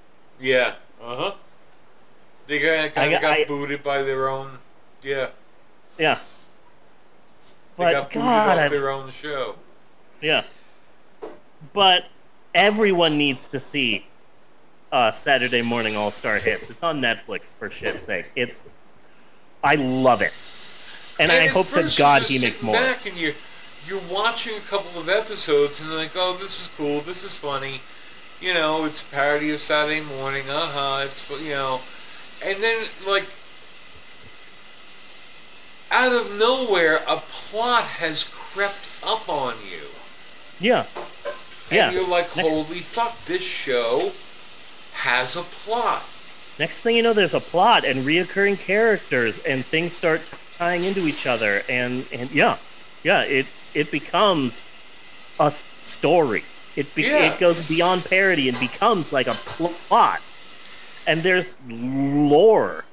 [0.40, 0.74] Yeah.
[1.02, 1.34] Uh huh.
[2.46, 4.58] They got, kind of got- I- booted by their own.
[5.02, 5.28] Yeah.
[5.98, 6.14] Yeah.
[7.76, 9.56] They But got booted God, off their own show.
[10.20, 10.44] Yeah.
[11.72, 12.06] But
[12.54, 14.06] everyone needs to see
[14.92, 16.70] uh, Saturday Morning All Star Hits.
[16.70, 18.30] It's on Netflix for shit's sake.
[18.36, 18.70] It's
[19.64, 20.34] I love it,
[21.20, 22.74] and, I hope to God he makes more.
[22.74, 23.32] Back and you're
[23.86, 27.38] you're watching a couple of episodes and you're like, oh, this is cool, this is
[27.38, 27.80] funny.
[28.40, 30.42] You know, it's a parody of Saturday Morning.
[30.48, 31.00] Uh huh.
[31.04, 31.78] It's you know,
[32.46, 33.26] and then like
[35.90, 39.82] out of nowhere, a plot has crept up on you.
[40.58, 40.86] Yeah,
[41.70, 41.90] And yeah.
[41.90, 44.10] you're like, Next- holy fuck, this show
[45.02, 46.02] has a plot.
[46.58, 50.20] Next thing you know, there's a plot and reoccurring characters, and things start
[50.56, 52.58] tying into each other, and and yeah,
[53.02, 53.22] yeah.
[53.22, 54.62] It it becomes
[55.40, 56.44] a story.
[56.76, 57.32] It be- Yeah.
[57.32, 60.20] it goes beyond parody and becomes like a plot,
[61.06, 62.84] and there's lore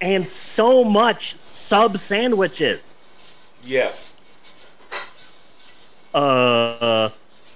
[0.00, 2.94] and so much sub sandwiches.
[3.64, 4.14] Yes.
[6.14, 7.08] Uh,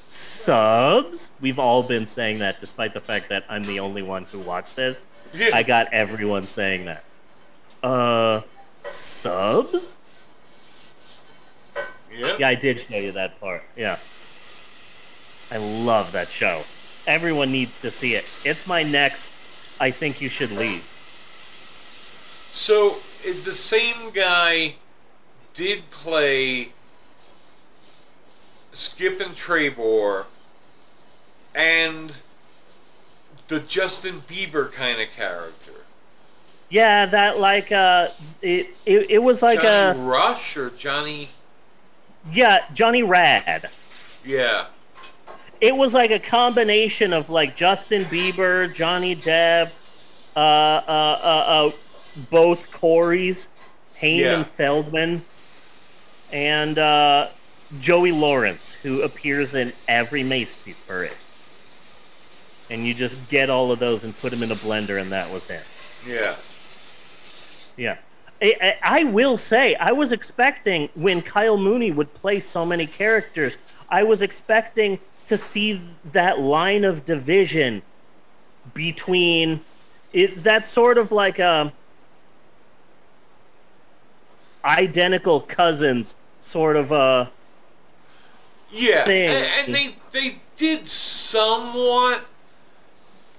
[0.06, 1.36] subs.
[1.40, 4.76] We've all been saying that, despite the fact that I'm the only one who watched
[4.76, 5.00] this.
[5.32, 5.50] Yeah.
[5.54, 7.04] I got everyone saying that.
[7.82, 8.40] Uh,
[8.82, 9.94] subs?
[12.12, 12.36] yeah.
[12.38, 13.62] Yeah, I did show you that part.
[13.76, 13.98] Yeah.
[15.52, 16.62] I love that show.
[17.10, 18.24] Everyone needs to see it.
[18.44, 20.82] It's my next I think you should leave.
[22.52, 22.90] So
[23.44, 24.74] the same guy
[25.54, 26.68] did play
[28.72, 30.26] Skip and Trebor
[31.54, 32.20] and
[33.48, 35.72] the Justin Bieber kind of character.
[36.68, 38.08] Yeah, that like uh,
[38.40, 41.28] it it, it was like Johnny a Rush or Johnny.
[42.32, 43.68] yeah Johnny Rad.
[44.24, 44.66] Yeah,
[45.60, 49.76] It was like a combination of like Justin Bieber, Johnny Depp,
[50.36, 51.70] uh, uh, uh, uh
[52.30, 53.48] both Coreys,
[53.96, 54.36] Haim Yeah.
[54.36, 55.22] and Feldman,
[56.32, 57.28] and uh,
[57.80, 61.12] Joey Lawrence, who appears in every Macy's parade.
[62.70, 65.30] And you just get all of those and put them in a blender, and that
[65.30, 65.66] was it.
[66.08, 66.36] yeah.
[67.76, 67.96] Yeah.
[68.42, 72.86] I, I, I will say, I was expecting when Kyle Mooney would play so many
[72.86, 73.58] characters,
[73.90, 74.98] I was expecting
[75.30, 75.80] to see
[76.10, 77.80] that line of division
[78.74, 79.60] between
[80.12, 80.42] it.
[80.42, 81.72] That's sort of like a
[84.64, 87.30] identical cousins, sort of a
[88.72, 89.30] Yeah, thing.
[89.30, 92.24] and, and they they did somewhat,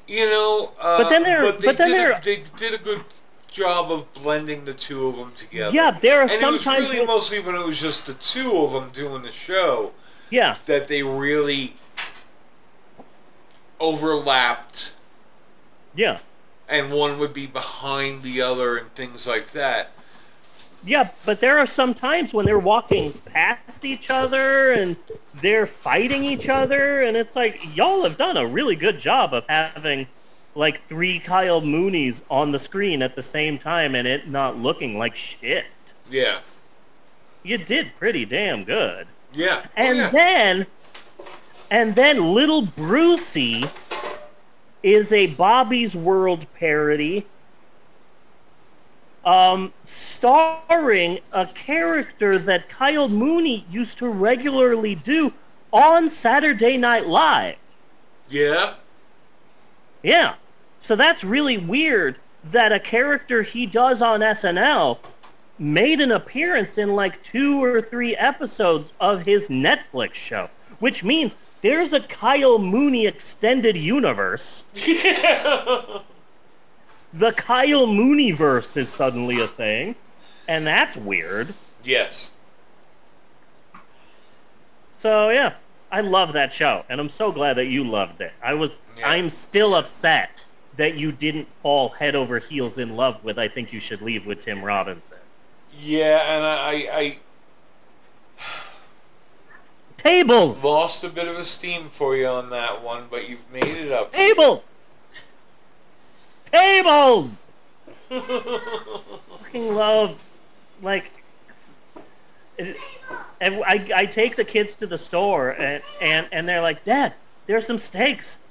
[0.08, 0.72] you know.
[0.80, 3.04] Uh, But then they're- but they but then did a, they did a good
[3.50, 5.76] job of blending the two of them together.
[5.76, 5.92] yeah.
[6.00, 8.72] There are and it was sometimes really mostly when it was just the two of
[8.72, 9.92] them doing the show
[10.30, 11.74] yeah, that they really
[13.82, 14.96] overlapped,
[15.96, 16.20] yeah,
[16.70, 19.92] and one would be behind the other and things like that.
[20.86, 21.10] yeah.
[21.26, 24.96] But there are some times when they're walking past each other and
[25.42, 29.46] they're fighting each other, and it's like y'all have done a really good job of
[29.50, 30.08] having
[30.56, 34.98] like three Kyle Moonies on the screen at the same time and it not looking
[34.98, 35.66] like shit.
[36.10, 36.40] Yeah,
[37.44, 39.08] You did pretty damn good.
[39.34, 40.10] yeah, Oh, And yeah.
[40.10, 40.68] then,
[41.72, 43.64] and then Little Brucey
[44.84, 47.26] is a Bobby's World parody,
[49.24, 55.32] um, starring a character that Kyle Mooney used to regularly do
[55.72, 57.58] on Saturday Night Live.
[58.30, 58.74] yeah,
[60.04, 60.36] Yeah.
[60.80, 64.98] So that's really weird that a character he does on SNL
[65.60, 70.50] made an appearance in like two or three episodes of his Netflix show,
[70.82, 74.70] which means there's a Kyle Mooney extended universe.
[77.14, 79.96] The Kyle Mooney verse is suddenly a thing,
[80.48, 81.50] and that's weird.
[81.84, 82.32] yes.
[84.92, 85.56] So yeah,
[85.92, 88.32] I love that show, and I'm so glad that you loved it.
[88.42, 89.10] I was, Yeah.
[89.10, 90.46] I'm still upset
[90.78, 93.38] that you didn't fall head over heels in love with.
[93.38, 95.18] I think you should leave with Tim Robinson.
[95.78, 97.18] Yeah, and I, I
[100.02, 103.92] Tables, lost a bit of esteem for you on that one, but you've made it
[103.92, 104.12] up.
[104.12, 104.68] tables,
[106.46, 107.46] tables.
[108.10, 110.20] Fucking love,
[110.82, 111.12] like.
[112.58, 112.76] It,
[113.40, 117.14] and I, I take the kids to the store and, and, and they're like, Dad,
[117.48, 118.46] there's some steaks.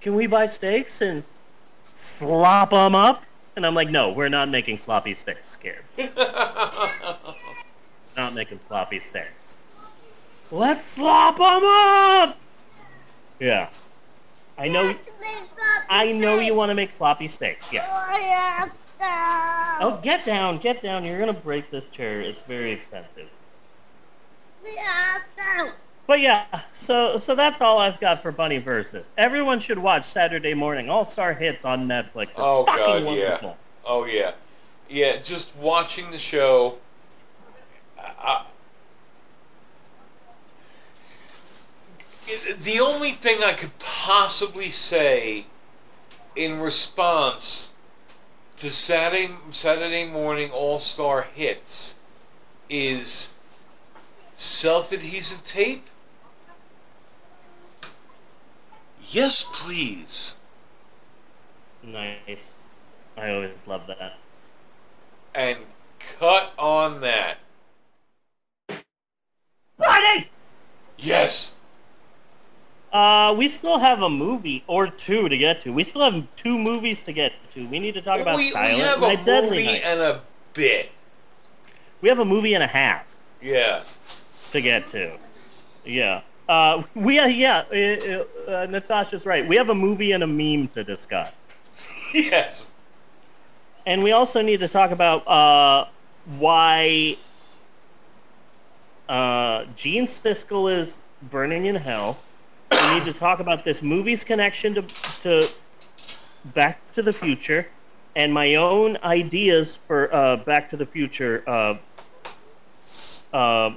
[0.00, 1.22] Can we buy steaks and
[1.92, 3.24] slop them up?
[3.56, 6.00] And I'm like, no, we're not making sloppy steaks, kids.
[8.16, 9.59] not making sloppy steaks.
[10.50, 12.38] Let's slop them up!
[13.38, 13.68] Yeah.
[14.58, 14.94] I know
[15.88, 17.88] I know you want to make sloppy steaks, yes.
[19.82, 21.04] Oh, get down, get down.
[21.04, 22.20] You're going to break this chair.
[22.20, 23.28] It's very expensive.
[26.06, 29.06] But yeah, so so that's all I've got for Bunny Versus.
[29.16, 32.22] Everyone should watch Saturday Morning All Star Hits on Netflix.
[32.22, 33.54] It's Oh, fucking God, yeah.
[33.86, 34.32] Oh yeah,
[34.88, 35.16] yeah.
[35.22, 36.78] Just watching the show.
[37.98, 38.44] I,
[42.62, 45.46] the only thing I could possibly say
[46.36, 47.72] in response
[48.56, 51.98] to Saturday Saturday morning All Star hits
[52.68, 53.34] is
[54.34, 55.86] self adhesive tape.
[59.08, 60.36] Yes, please.
[61.82, 62.60] Nice.
[63.16, 64.14] I always love that.
[65.34, 65.58] And
[65.98, 67.38] cut on that.
[69.78, 70.28] Bunny!
[70.98, 71.56] Yes.
[72.92, 75.72] Uh, we still have a movie or two to get to.
[75.72, 77.66] We still have two movies to get to.
[77.68, 79.82] We need to talk about we, we have Night, a Deadly movie Night.
[79.84, 80.20] and a
[80.54, 80.90] bit.
[82.00, 83.84] We have a movie and a half Yeah.
[84.50, 85.16] to get to.
[85.84, 86.22] Yeah.
[86.48, 87.62] Uh, we uh, yeah.
[87.72, 89.46] Uh, uh, Natasha's right.
[89.46, 91.46] We have a movie and a meme to discuss.
[92.12, 92.72] Yes.
[93.86, 95.86] And we also need to talk about uh,
[96.38, 97.16] why
[99.08, 102.18] uh, Gene Siskel is burning in hell.
[102.70, 104.82] We need to talk about this movie's connection to,
[105.22, 105.48] to
[106.54, 107.66] Back to the Future
[108.16, 111.76] and my own ideas for uh, Back to the Future uh,
[113.32, 113.74] uh,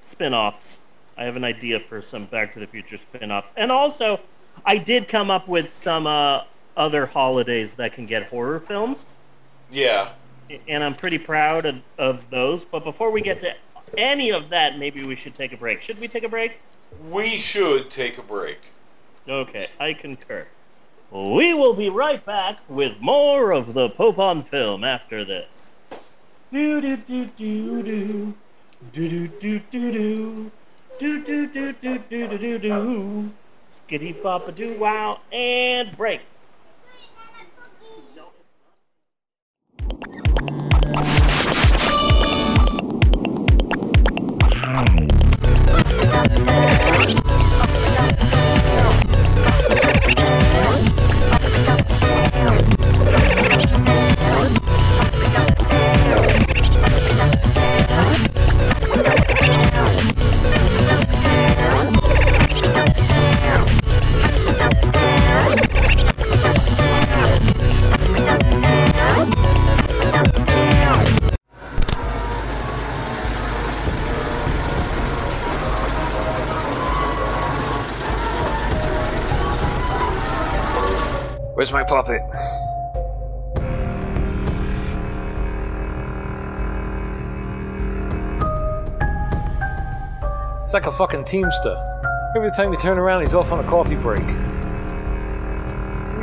[0.00, 0.86] spin offs.
[1.16, 3.52] I have an idea for some Back to the Future spin offs.
[3.56, 4.20] And also,
[4.64, 6.44] I did come up with some uh,
[6.76, 9.14] other holidays that can get horror films.
[9.70, 10.10] Yeah.
[10.66, 12.64] And I'm pretty proud of, of those.
[12.64, 13.54] But before we get to
[13.96, 15.82] any of that, maybe we should take a break.
[15.82, 16.60] Should we take a break?
[17.10, 18.72] We should take a break.
[19.28, 20.46] Okay, I concur.
[21.10, 25.78] We will be right back with more of the Pope on film after this.
[26.50, 28.34] Do do do do do
[28.92, 30.50] do do do do
[30.98, 33.30] do do do do do do do do do
[33.88, 36.20] skitty papa do wow and break.
[46.28, 46.57] Bye.
[90.78, 91.74] Like a fucking teamster.
[92.36, 94.24] Every time you turn around, he's off on a coffee break.
[94.24, 94.32] We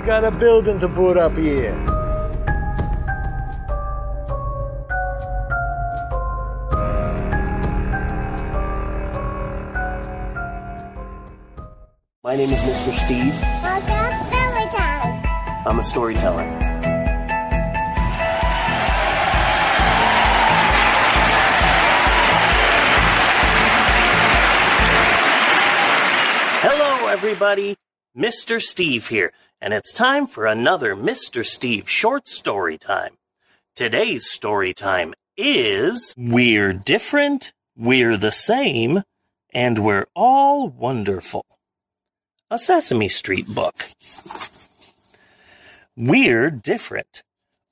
[0.07, 1.75] got a building to put up here.
[12.23, 12.93] My name is Mr.
[12.93, 13.33] Steve.
[13.59, 15.67] Podcast Story Time.
[15.67, 16.64] I'm a storyteller.
[27.25, 27.75] Everybody.
[28.15, 28.61] Mr.
[28.61, 31.43] Steve here, and it's time for another Mr.
[31.43, 33.15] Steve short story time.
[33.75, 39.01] Today's story time is We're Different, We're the Same,
[39.51, 41.47] and We're All Wonderful.
[42.51, 43.73] A Sesame Street book.
[45.97, 47.23] We're different.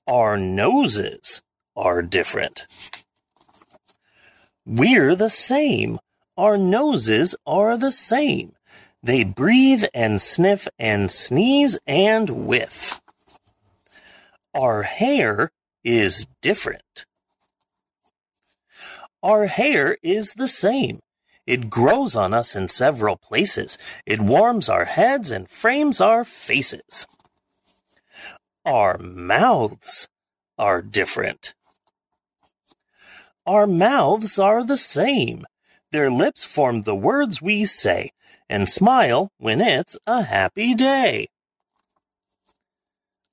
[0.08, 1.44] Our noses
[1.76, 2.66] are different.
[4.66, 6.00] We're the same.
[6.36, 8.54] Our noses are the same.
[9.04, 13.02] They breathe and sniff and sneeze and whiff.
[14.56, 15.52] Our hair
[15.84, 17.06] is different.
[19.22, 21.02] Our hair is the same.
[21.46, 23.78] It grows on us in several places.
[24.06, 27.06] It warms our heads and frames our faces.
[28.66, 30.08] Our mouths
[30.58, 31.54] are different.
[33.46, 35.46] Our mouths are the same.
[35.92, 38.12] Their lips form the words we say
[38.54, 41.28] and smile when it's a happy day.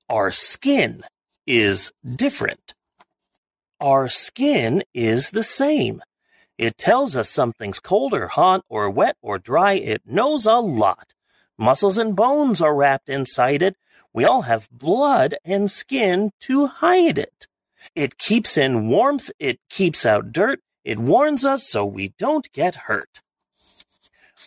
[0.08, 1.02] Our skin
[1.46, 2.72] is different.
[3.78, 6.00] Our skin is the same.
[6.56, 9.74] It tells us something's cold or hot or wet or dry.
[9.74, 11.12] It knows a lot.
[11.58, 13.76] Muscles and bones are wrapped inside it.
[14.14, 17.46] We all have blood and skin to hide it.
[17.94, 19.30] It keeps in warmth.
[19.38, 20.60] It keeps out dirt.
[20.82, 23.20] It warns us so we don't get hurt.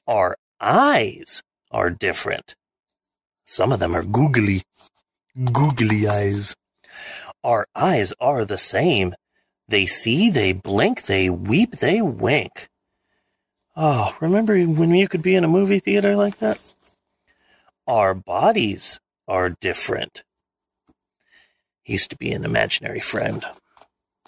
[0.08, 2.56] Our eyes are different.
[3.44, 4.64] Some of them are googly,
[5.52, 6.56] googly eyes.
[7.44, 9.16] Our eyes are the same.
[9.68, 12.68] They see, they blink, they weep, they wink.
[13.76, 16.60] Oh, remember when you could be in a movie theater like that?
[17.88, 20.24] Our bodies are different.
[21.82, 23.44] He used to be an imaginary friend.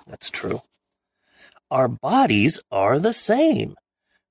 [0.07, 0.61] That's true.
[1.71, 3.75] Our bodies are the same.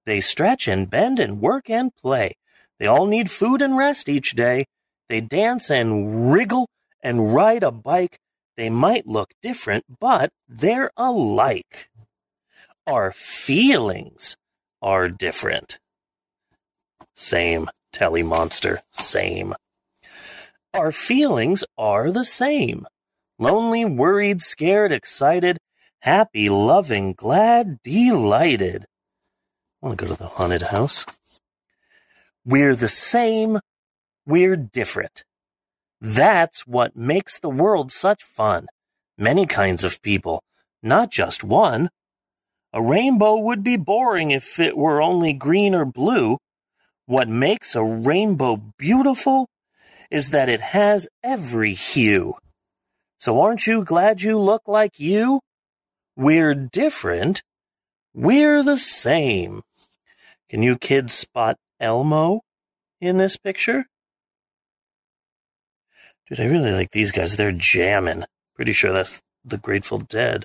[0.07, 2.35] They stretch and bend and work and play.
[2.79, 4.67] They all need food and rest each day.
[5.09, 6.69] They dance and wriggle
[7.03, 8.19] and ride a bike.
[8.57, 11.89] They might look different, but they're alike.
[12.87, 14.37] Our feelings
[14.83, 15.79] are different.
[17.15, 19.55] Same, Telly Monster, same.
[20.75, 22.87] Our feelings are the same.
[23.39, 25.59] Lonely, worried, scared, excited,
[26.03, 28.87] happy, loving, glad, delighted.
[29.85, 31.05] Want to go to the haunted house.
[32.43, 33.61] We're the same,
[34.25, 35.25] we're different.
[36.01, 38.69] That's what makes the world such fun.
[39.19, 40.43] Many kinds of people,
[40.83, 41.91] not just one.
[42.73, 46.39] A rainbow would be boring if it were only green or blue.
[47.05, 49.51] What makes a rainbow beautiful
[50.11, 52.37] is that it has every hue.
[53.19, 55.41] So aren't you glad you look like you?
[56.17, 57.43] We're different.
[58.15, 59.61] We're the same.
[60.55, 62.43] Can you kids spot Elmo
[63.01, 63.87] in this picture?
[66.29, 67.37] Dude, I really like these guys.
[67.37, 68.23] They're jamming.
[68.55, 70.45] Pretty sure that's the Grateful Dead.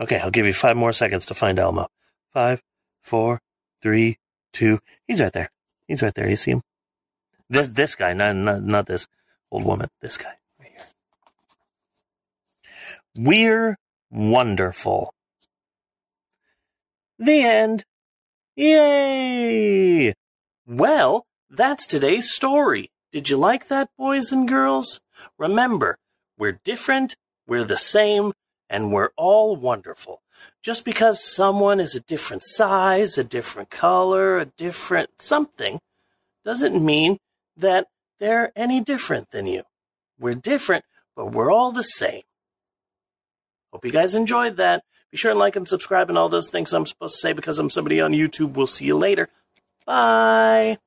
[0.00, 1.88] Okay, I'll give you five more seconds to find Elmo.
[2.32, 2.62] Five,
[3.02, 3.40] four,
[3.82, 4.18] three,
[4.52, 4.78] two.
[5.08, 5.50] He's right there.
[5.88, 6.30] He's right there.
[6.30, 6.62] You see him?
[7.50, 9.08] This this guy, not not, not this
[9.50, 9.88] old woman.
[10.00, 10.34] This guy.
[13.18, 13.78] We're
[14.12, 15.12] wonderful.
[17.18, 17.84] The end.
[18.58, 20.14] Yay!
[20.66, 22.90] Well, that's today's story.
[23.12, 25.02] Did you like that, boys and girls?
[25.38, 25.98] Remember,
[26.38, 27.16] we're different,
[27.46, 28.32] we're the same,
[28.70, 30.22] and we're all wonderful.
[30.62, 35.78] Just because someone is a different size, a different color, a different something,
[36.42, 37.18] doesn't mean
[37.58, 37.88] that
[38.18, 39.64] they're any different than you.
[40.18, 42.22] We're different, but we're all the same.
[43.76, 44.84] Hope you guys enjoyed that.
[45.10, 47.58] Be sure and like and subscribe and all those things I'm supposed to say because
[47.58, 48.54] I'm somebody on YouTube.
[48.54, 49.28] We'll see you later.
[49.84, 50.78] Bye.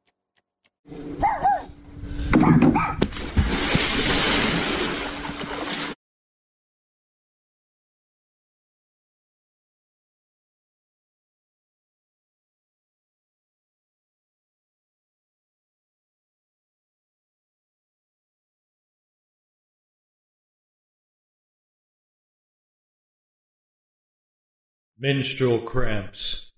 [25.02, 26.52] Menstrual cramps.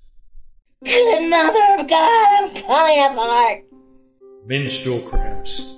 [0.84, 3.65] Good mother of God, I'm coming apart.
[4.47, 5.76] Menstrual cramps.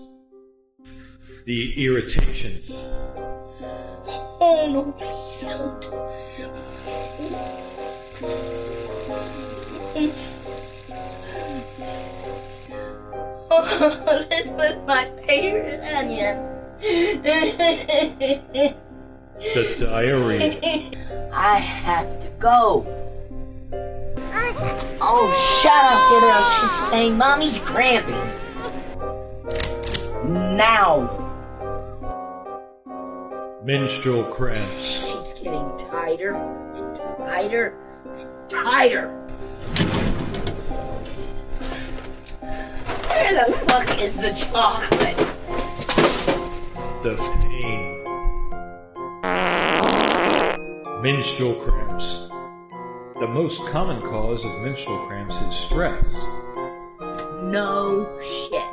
[1.46, 2.64] The irritation.
[4.40, 5.86] Oh no, please don't.
[13.52, 16.50] Oh, this was my favorite onion.
[19.44, 20.90] The diarrhea.
[21.34, 22.88] I have to go.
[25.06, 27.18] Oh, shut up, you little she's stain.
[27.18, 28.16] Mommy's cramping.
[30.56, 31.20] Now.
[33.64, 34.82] Menstrual cramps.
[34.82, 39.10] She's getting tighter and tighter and tighter.
[43.10, 45.18] Where the fuck is the chocolate?
[47.04, 47.93] The pain.
[51.04, 52.30] Menstrual cramps.
[53.20, 56.02] The most common cause of menstrual cramps is stress.
[57.42, 58.64] No shit.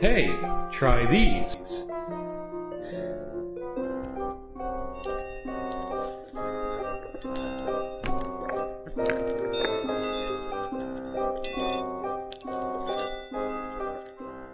[0.00, 0.36] Hey,
[0.72, 1.54] try these.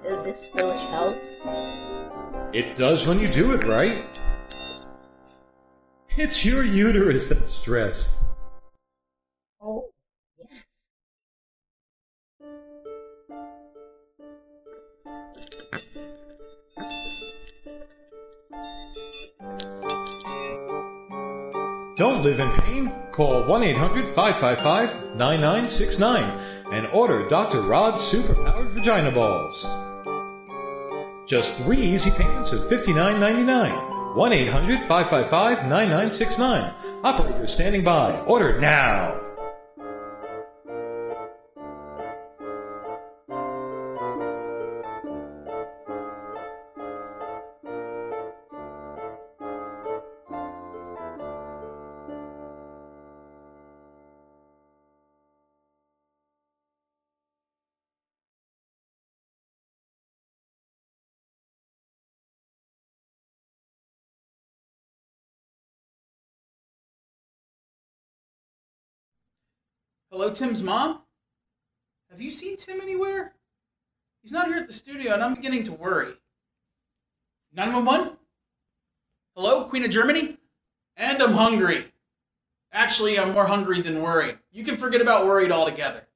[0.02, 1.16] Does this really help?
[2.52, 4.11] It does when you do it right.
[6.18, 8.22] It's your uterus that's stressed.
[9.62, 9.88] Oh,
[10.38, 10.62] yes.
[21.96, 22.92] Don't live in pain?
[23.12, 26.24] Call 1 800 555 9969
[26.72, 27.62] and order Dr.
[27.62, 29.64] Rod's superpowered vagina balls.
[31.26, 33.91] Just three easy payments of $59.99.
[34.14, 36.74] 1 800 555 9969.
[37.02, 38.18] Operator standing by.
[38.26, 39.31] Order now.
[70.12, 71.00] Hello, Tim's mom?
[72.10, 73.32] Have you seen Tim anywhere?
[74.22, 76.12] He's not here at the studio, and I'm beginning to worry.
[77.54, 78.18] 911?
[79.34, 80.36] Hello, Queen of Germany?
[80.98, 81.86] And I'm hungry.
[82.74, 84.36] Actually, I'm more hungry than worried.
[84.50, 86.06] You can forget about worried altogether.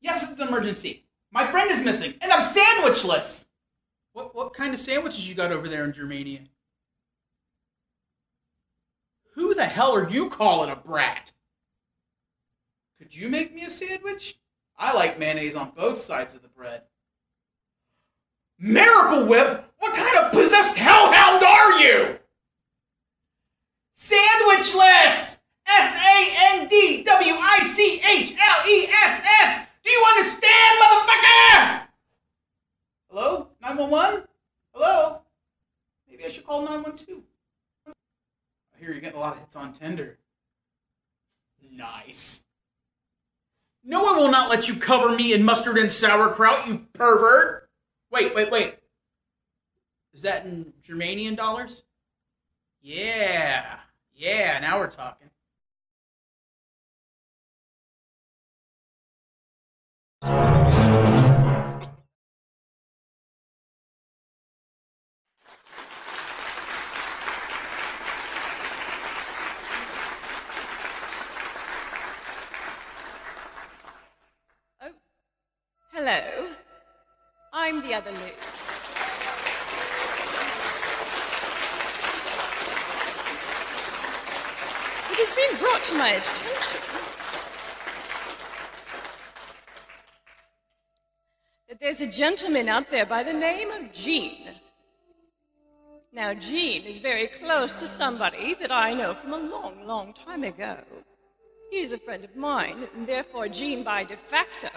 [0.00, 1.04] Yes, it's an emergency.
[1.32, 3.46] My friend is missing, and I'm sandwichless.
[4.12, 6.42] What what kind of sandwiches you got over there in Germania?
[9.34, 11.32] Who the hell are you calling a brat?
[12.98, 14.38] Could you make me a sandwich?
[14.78, 16.82] I like mayonnaise on both sides of the bread.
[18.58, 19.64] Miracle Whip?
[19.78, 22.18] What kind of possessed hellhound are you?
[23.96, 25.40] Sandwichless!
[25.68, 29.66] S A N D W I C H L E S S!
[29.84, 31.80] Do you understand, motherfucker?
[33.10, 33.48] Hello?
[33.60, 34.24] 911?
[34.72, 35.20] Hello?
[36.08, 37.22] Maybe I should call 912.
[37.86, 40.18] I hear you're getting a lot of hits on Tinder.
[41.70, 42.45] Nice.
[43.88, 47.70] No, I will not let you cover me in mustard and sauerkraut, you pervert.
[48.10, 48.74] Wait, wait, wait.
[50.12, 51.84] Is that in Germanian dollars?
[52.82, 53.78] Yeah,
[54.12, 54.58] yeah.
[54.60, 55.30] Now we're talking.
[77.76, 78.20] I'm the other Liz.
[85.10, 86.80] It has been brought to my attention
[91.68, 94.48] that there's a gentleman out there by the name of Jean.
[96.14, 100.44] Now, Jean is very close to somebody that I know from a long, long time
[100.44, 100.78] ago.
[101.70, 104.70] He's a friend of mine, and therefore, Jean by de facto,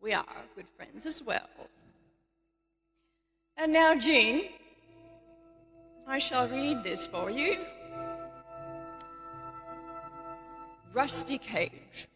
[0.00, 0.24] we are
[0.56, 1.48] good friends as well.
[3.56, 4.44] And now, Jean,
[6.06, 7.58] I shall read this for you.
[10.94, 12.08] Rusty Cage.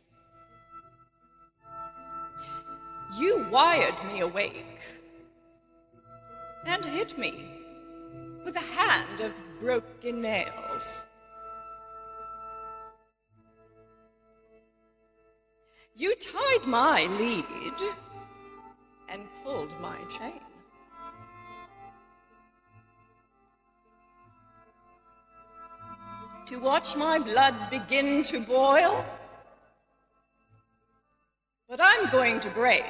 [3.18, 4.80] You wired me awake
[6.66, 7.44] and hit me
[8.44, 11.06] with a hand of broken nails.
[15.96, 17.44] You tied my lead
[19.08, 20.40] and pulled my chain.
[26.46, 29.04] To watch my blood begin to boil.
[31.68, 32.84] But I'm going to break.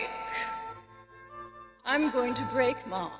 [1.84, 3.10] I'm going to break my.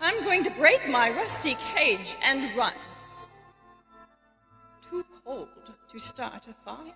[0.00, 2.72] I'm going to break my rusty cage and run.
[4.80, 5.48] Too cold
[5.88, 6.94] to start a fire.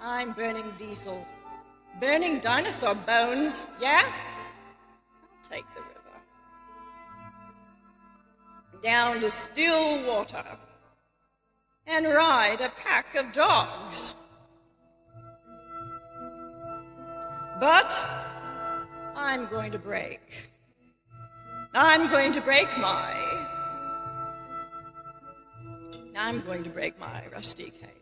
[0.00, 1.26] I'm burning diesel,
[2.00, 4.04] burning dinosaur bones, yeah?
[4.04, 5.94] I'll take the river.
[8.80, 10.44] Down to still water
[11.88, 14.14] and ride a pack of dogs.
[17.60, 18.06] But
[19.16, 20.50] I'm going to break.
[21.74, 23.14] I'm going to break my.
[26.16, 27.97] I'm going to break my rusty cage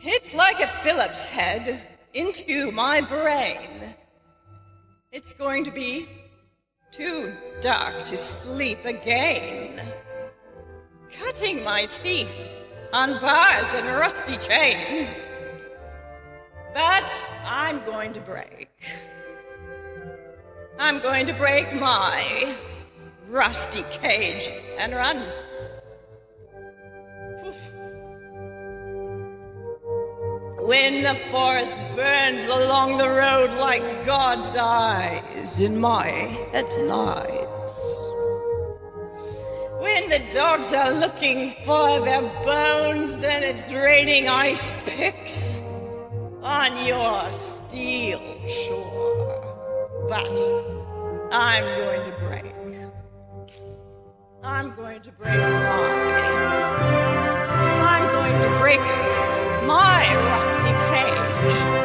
[0.00, 1.80] It's like a Phillips head
[2.12, 3.94] into my brain.
[5.12, 6.06] It's going to be
[6.90, 9.80] too dark to sleep again.
[11.10, 12.50] Cutting my teeth
[12.92, 15.28] on bars and rusty chains.
[16.72, 18.70] But I'm going to break.
[20.78, 22.54] I'm going to break my
[23.28, 25.22] rusty cage and run.
[30.64, 36.06] When the forest burns along the road like God's eyes in my
[36.52, 37.98] headlights.
[39.78, 45.60] When the dogs are looking for their bones and it's raining ice picks
[46.42, 50.06] on your steel shore.
[50.08, 50.38] But
[51.30, 52.54] I'm going to break.
[54.42, 56.04] I'm going to break my.
[57.84, 59.33] I'm going to break
[59.66, 61.84] my rusty cage.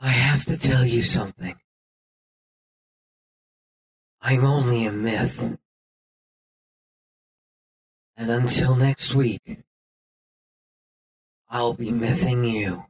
[0.00, 1.56] I have to tell you something.
[4.20, 5.58] I'm only a myth.
[8.16, 9.64] And until next week,
[11.50, 12.84] I'll be missing you.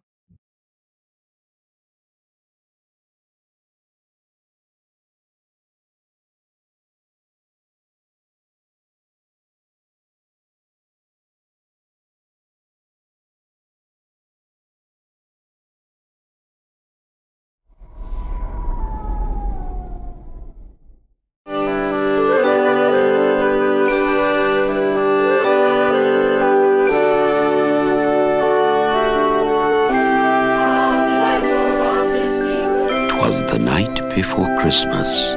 [34.64, 35.34] Christmas,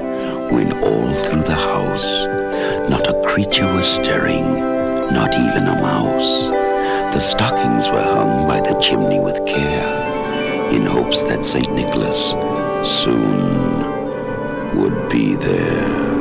[0.54, 2.26] when all through the house
[2.90, 4.46] not a creature was stirring,
[5.12, 6.48] not even a mouse.
[7.14, 11.70] The stockings were hung by the chimney with care, in hopes that St.
[11.74, 12.32] Nicholas
[12.90, 16.17] soon would be there.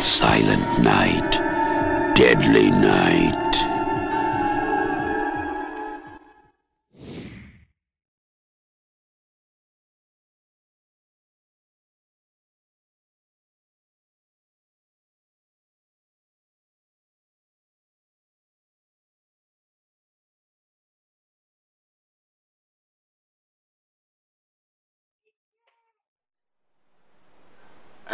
[0.00, 1.32] Silent night.
[2.14, 2.91] Deadly night.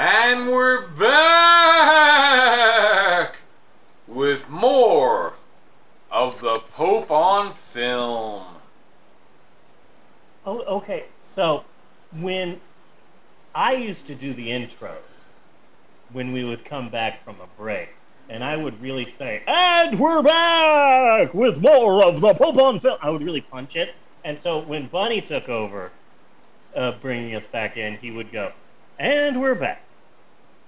[0.00, 1.08] And we're back
[4.06, 5.34] with more
[6.08, 8.44] of the Pope on film.
[10.46, 11.06] Oh, okay.
[11.16, 11.64] So
[12.20, 12.60] when
[13.56, 15.32] I used to do the intros,
[16.12, 17.88] when we would come back from a break,
[18.28, 22.98] and I would really say, "And we're back with more of the Pope on film,"
[23.02, 23.96] I would really punch it.
[24.22, 25.90] And so when Bunny took over,
[26.76, 28.52] uh, bringing us back in, he would go,
[28.98, 29.82] "And we're back,"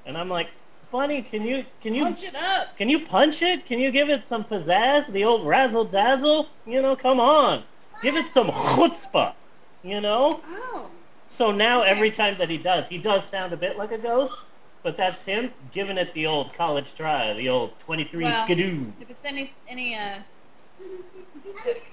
[0.07, 0.48] and I'm like,
[0.90, 2.77] "Bunny, can you can you Punch it up.
[2.77, 3.66] can you punch it?
[3.66, 5.07] Can you give it some pizzazz?
[5.09, 6.48] The old razzle dazzle?
[6.66, 7.65] You know, come on.
[8.02, 9.35] Give it some chutzpah.
[9.82, 10.40] You know?
[10.47, 10.86] Oh.
[11.28, 14.35] So now every time that he does, he does sound a bit like a ghost,
[14.82, 18.86] but that's him giving it the old college try, the old 23 Well, skidoo.
[19.01, 20.16] If it's any any uh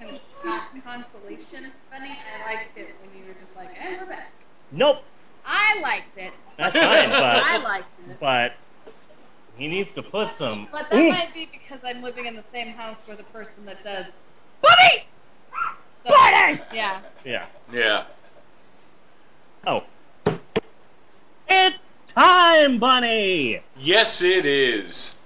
[0.00, 4.06] kind of con- consolation funny, I liked it when you were just like, "And we're
[4.06, 4.32] back."
[4.72, 5.02] Nope,
[5.48, 6.32] I liked it.
[6.56, 8.16] that's fine, I but liked it.
[8.20, 8.52] but
[9.56, 10.68] he needs to put some.
[10.70, 11.16] But that oomph.
[11.16, 14.06] might be because I'm living in the same house where the person that does
[14.60, 15.04] Buddy.
[16.04, 16.60] So, Buddy!
[16.72, 17.00] Yeah.
[17.24, 17.46] Yeah.
[17.72, 18.04] Yeah.
[19.66, 19.84] Oh.
[21.48, 23.60] It's time, Bunny!
[23.78, 25.16] Yes, it is.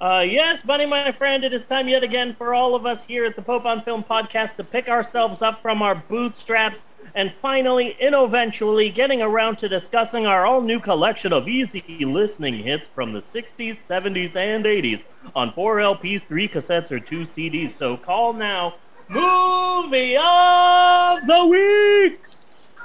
[0.00, 3.24] Uh, yes, Bunny, my friend, it is time yet again for all of us here
[3.26, 7.96] at the Pope on Film podcast to pick ourselves up from our bootstraps and finally,
[8.00, 13.12] and eventually, getting around to discussing our all new collection of easy listening hits from
[13.12, 15.04] the 60s, 70s, and 80s
[15.34, 17.70] on 4 LPs, 3 cassettes, or 2 CDs.
[17.70, 18.74] So call now
[19.08, 22.20] Movie of the Week!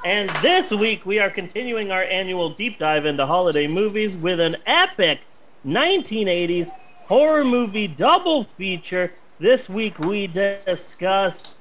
[0.04, 4.56] And this week, we are continuing our annual deep dive into holiday movies with an
[4.66, 5.22] epic
[5.66, 6.70] 1980s
[7.06, 9.12] horror movie double feature.
[9.40, 11.55] This week, we discuss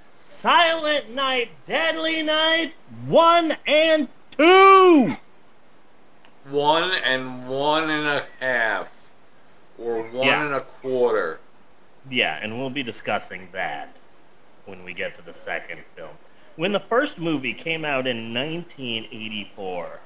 [0.45, 2.75] Silent Night, Deadly Night
[3.07, 5.17] 1 and 2.
[6.51, 9.11] One and one and a half.
[9.79, 10.45] Or one Yeah.
[10.45, 11.41] and a quarter.
[12.11, 13.97] Yeah, and we'll be discussing that
[14.67, 16.11] when we get to the second film.
[16.57, 20.01] When the first movie came out in 1984,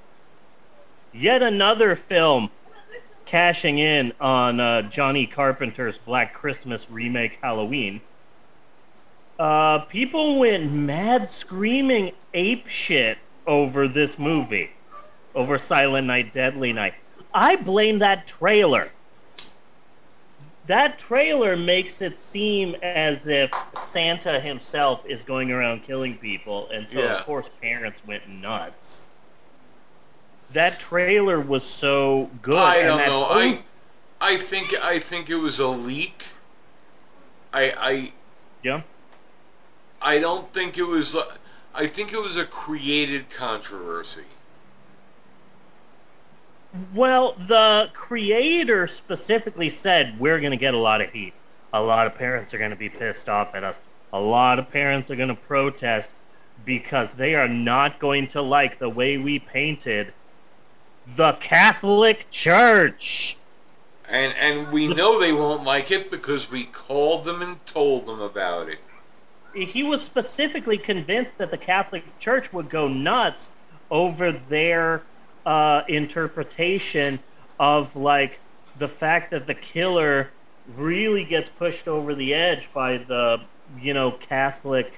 [1.13, 2.51] yet another film
[3.27, 8.03] cashing in on uh, Johnny Carpenter's Black Christmas remake Halloween.
[9.39, 14.71] Uh, people went mad screaming ape shit over this movie,
[15.35, 16.95] over Silent Night, Deadly Night.
[17.33, 18.91] I blame that trailer
[20.69, 26.87] that trailer makes it seem as if Santa himself is going around killing people, and
[26.87, 27.17] so Yeah.
[27.21, 29.09] of course parents went nuts.
[30.53, 32.59] That trailer was so good.
[32.59, 33.25] I and don't know.
[33.25, 33.63] I
[34.21, 36.27] I think I think it was a leak.
[37.55, 38.13] I I
[38.63, 38.83] yeah.
[40.01, 41.17] I don't think it was.
[41.75, 44.25] I think it was a created controversy.
[46.95, 51.33] Well, the creator specifically said we're going to get a lot of heat.
[51.73, 53.81] A lot of parents are going to be pissed off at us.
[54.13, 56.11] A lot of parents are going to protest
[56.65, 60.13] because they are not going to like the way we painted
[61.17, 63.37] the Catholic Church.
[64.09, 68.21] And and we know they won't like it because we called them and told them
[68.21, 68.79] about it.
[69.55, 73.57] He was specifically convinced that the Catholic Church would go nuts
[73.91, 75.03] over their
[75.47, 77.19] uh, interpretation
[77.59, 78.39] of like
[78.79, 80.31] the fact that the killer
[80.77, 83.41] really gets pushed over the edge by the
[83.81, 84.93] you know Catholic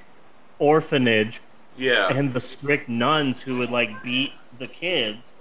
[0.58, 1.40] orphanage
[1.76, 2.08] Yeah.
[2.08, 5.40] and the strict nuns who would like beat the kids.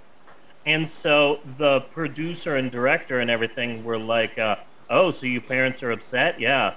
[0.64, 4.56] And so the producer and director and everything were like, uh,
[4.88, 6.38] "Oh, so you parents are upset?
[6.40, 6.74] Yeah,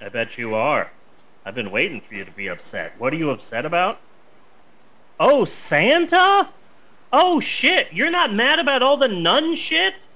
[0.00, 0.90] I bet you are.
[1.44, 2.92] I've been waiting for you to be upset.
[2.98, 4.00] What are you upset about?
[5.20, 6.48] Oh, Santa?
[7.12, 7.92] Oh shit!
[7.92, 10.08] You're not mad about all the nun shit?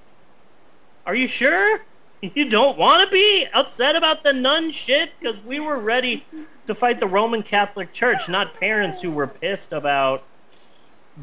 [1.05, 1.81] Are you sure?
[2.21, 6.25] You don't want to be upset about the nun shit because we were ready
[6.67, 10.21] to fight the Roman Catholic Church, not parents who were pissed about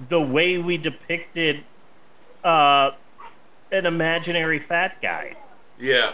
[0.09, 1.65] the way we depicted
[2.43, 2.93] uh,
[3.71, 5.37] an imaginary fat guy.
[5.79, 6.13] Yeah.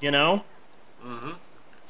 [0.00, 0.44] You know?
[1.04, 1.32] Mm-hmm.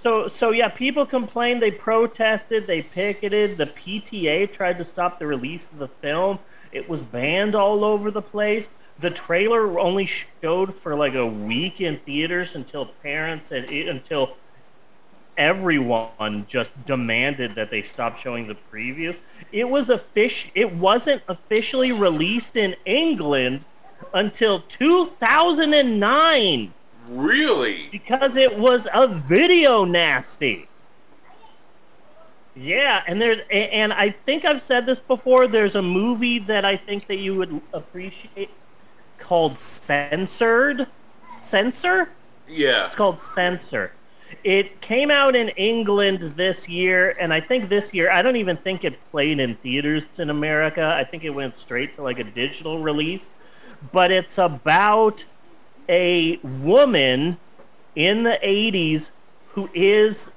[0.00, 3.58] So, so yeah, people complained, they protested, they picketed.
[3.58, 6.38] The PTA tried to stop the release of the film.
[6.72, 8.78] It was banned all over the place.
[9.00, 14.38] The trailer only showed for like a week in theaters until parents and eh, until
[15.36, 19.14] everyone just demanded that they stop showing the preview.
[19.52, 20.50] It was a fish.
[20.54, 23.66] It wasn't officially released in England
[24.14, 26.72] until 2009
[27.10, 27.88] Really?
[27.90, 30.68] because it was a video nasty.
[32.54, 35.48] Yeah, and there's and I think I've said this before.
[35.48, 38.50] There's a movie that I think that you would appreciate
[39.18, 40.86] called Censored.
[41.38, 42.10] Censor?
[42.48, 42.86] Yeah.
[42.86, 43.92] It's called Censor.
[44.44, 48.56] It came out in England this year, and I think this year I don't even
[48.56, 50.94] think it played in theaters in America.
[50.96, 53.38] I think it went straight to like a digital release.
[53.92, 55.24] But it's about
[55.90, 57.36] a woman
[57.96, 59.10] in the 80s
[59.50, 60.36] who is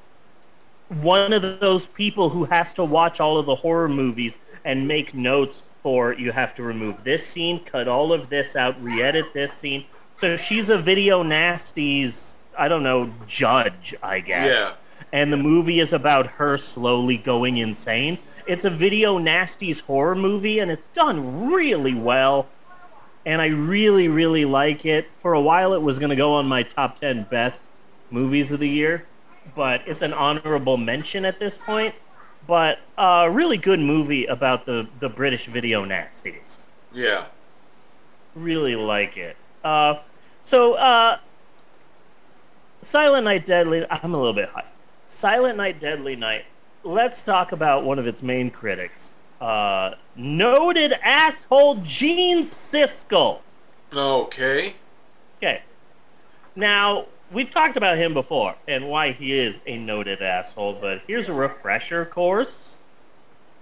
[0.90, 5.14] one of those people who has to watch all of the horror movies and make
[5.14, 9.54] notes for you have to remove this scene, cut all of this out, re-edit this
[9.54, 9.86] scene.
[10.14, 14.56] So she's a video nasties, I don't know, judge, I guess.
[14.56, 14.74] Yeah.
[15.12, 18.18] And the movie is about her slowly going insane.
[18.48, 22.48] It's a video nasties horror movie and it's done really well.
[23.26, 25.08] And I really, really like it.
[25.22, 27.68] For a while, it was going to go on my top 10 best
[28.12, 29.06] movies of the year,
[29.56, 31.96] but it's an honorable mention at this point.
[32.46, 36.66] But a really good movie about the, the British video nasties.
[36.94, 37.26] Yeah.
[38.36, 39.38] Really like it.
[39.64, 40.00] Uh,
[40.42, 41.20] so, uh,
[42.82, 43.86] Silent Night, Deadly.
[43.90, 44.66] I'm a little bit high.
[45.06, 46.46] Silent Night, Deadly Night.
[46.84, 53.40] Let's talk about one of its main critics, uh, noted asshole Gene Siskel.
[53.94, 54.74] Okay.
[55.38, 55.62] Okay.
[56.56, 61.28] Now, we've talked about him before and why he is a noted asshole, but here's
[61.28, 62.84] a refresher course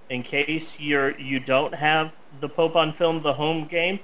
[0.07, 3.99] in case you're you don't have the Pope on film the home game.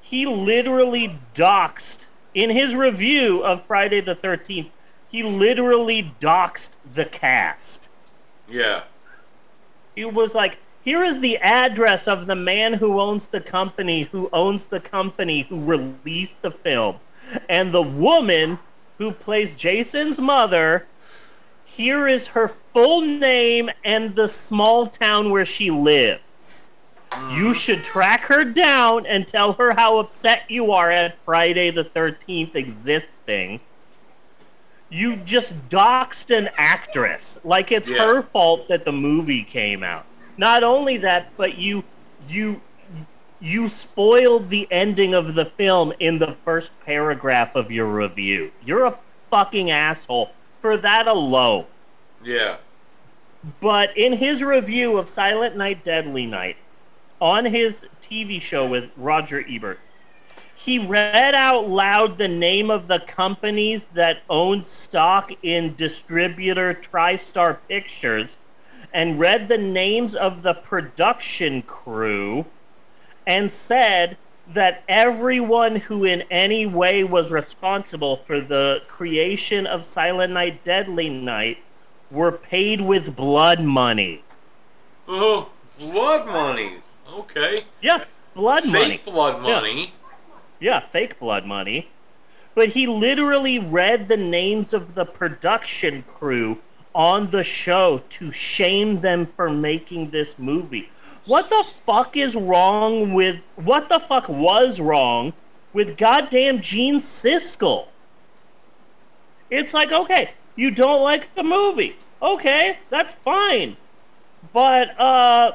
[0.00, 4.70] He literally doxed in his review of Friday the 13th.
[5.10, 7.90] He literally doxed the cast.
[8.48, 8.84] Yeah.
[9.94, 10.56] He was like,
[10.90, 15.42] here is the address of the man who owns the company, who owns the company
[15.42, 16.96] who released the film.
[17.48, 18.58] And the woman
[18.98, 20.88] who plays Jason's mother,
[21.64, 26.72] here is her full name and the small town where she lives.
[27.34, 27.52] You hmm.
[27.52, 32.56] should track her down and tell her how upset you are at Friday the 13th
[32.56, 33.60] existing.
[34.88, 37.38] You just doxed an actress.
[37.44, 38.04] Like it's Yeah.
[38.04, 40.06] her fault that the movie came out.
[40.40, 41.84] Not only that, but you
[42.26, 42.62] you
[43.40, 48.50] you spoiled the ending of the film in the first paragraph of your review.
[48.64, 48.96] You're a
[49.28, 51.66] fucking asshole for that alone.
[52.24, 52.56] Yeah.
[53.60, 56.56] But in his review of Silent Night, Deadly Night,
[57.20, 59.78] on his TV show with Roger Ebert,
[60.56, 67.58] he read out loud the name of the companies that own stock in distributor TriStar
[67.68, 68.38] Pictures
[68.92, 72.46] and read the names of the production crew
[73.26, 74.16] and said
[74.52, 81.08] that everyone who in any way was responsible for the creation of Silent Night, Deadly
[81.08, 81.58] Night
[82.10, 84.22] were paid with blood money.
[85.06, 86.72] Oh, blood money.
[87.12, 87.64] Okay.
[87.80, 88.04] Yeah,
[88.34, 88.90] blood Fake money.
[88.90, 89.52] Fake blood Yeah.
[89.60, 89.92] money.
[90.58, 91.88] Yeah, fake blood money.
[92.54, 96.58] But he literally read the names of the production crew
[96.94, 100.90] on the show to shame them for making this movie.
[101.26, 105.32] What the fuck is wrong with what the fuck was wrong
[105.72, 107.86] with goddamn Gene Siskel?
[109.50, 111.96] It's like, okay, you don't like the movie.
[112.20, 113.76] Okay, that's fine.
[114.52, 115.52] But uh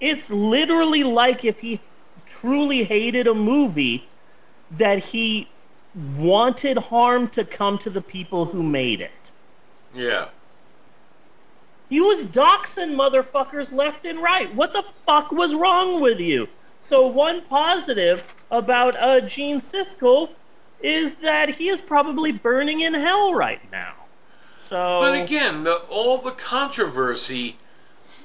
[0.00, 1.80] it's literally like if he
[2.26, 4.06] truly hated a movie
[4.70, 5.48] that he
[6.18, 9.30] wanted harm to come to the people who made it.
[9.94, 10.28] Yeah.
[11.94, 14.52] He was doxing motherfuckers left and right.
[14.52, 16.48] What the fuck was wrong with you?
[16.80, 20.30] So one positive about uh, Gene Siskel
[20.82, 23.92] is that he is probably burning in hell right now.
[24.56, 27.58] So, But again, the all the controversy,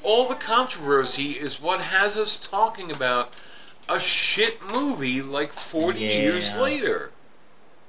[0.02, 3.40] all the controversy is what has us talking about
[3.88, 6.60] a shit movie like 40 years Yeah.
[6.62, 7.12] later.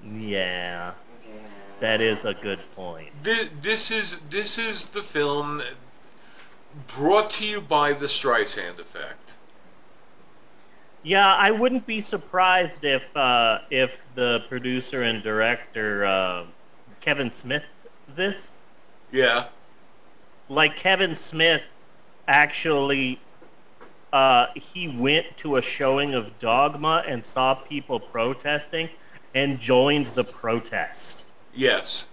[0.05, 0.93] yeah,
[1.81, 3.09] that is a good point.
[3.25, 5.63] Th- This is this is the film
[6.97, 9.37] brought to you by the Streisand effect.
[11.03, 16.45] Yeah, I wouldn't be surprised if uh, if the producer and director uh,
[17.01, 17.65] Kevin Smith
[18.15, 18.61] this
[19.13, 19.45] Yeah.
[20.49, 21.71] like Kevin Smith
[22.29, 23.19] actually
[24.13, 28.91] uh, he went to a showing of Dogma and saw people protesting
[29.35, 31.30] and joined the protest.
[31.55, 32.09] Yes.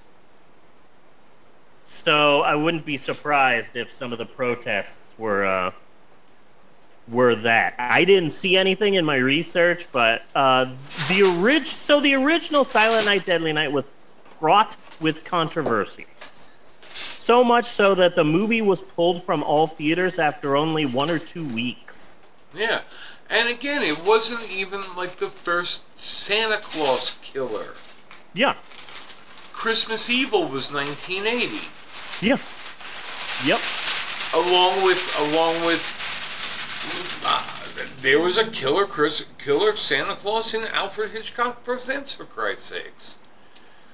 [1.84, 5.72] So I wouldn't be surprised if some of the protests were uh,
[7.08, 7.76] were that.
[7.78, 10.66] I didn't see anything in my research, but uh,
[11.08, 16.06] the orig- so the original Silent Night, Deadly Night was fraught with controversy.
[16.20, 21.20] So much so that the movie was pulled from all theaters after only one or
[21.20, 22.26] two weeks.
[22.56, 22.82] Yeah.
[23.30, 27.74] And again, it wasn't even like the first Santa Claus killer.
[28.34, 28.56] Yeah,
[29.58, 31.68] Christmas Evil was 1980.
[32.24, 32.38] yeah,
[33.44, 33.60] yep.
[34.36, 35.02] along with
[35.34, 35.82] along with
[37.26, 37.44] uh,
[38.04, 43.16] there was a killer Chris killer Santa Claus in Alfred Hitchcock Presents for Christ's sakes,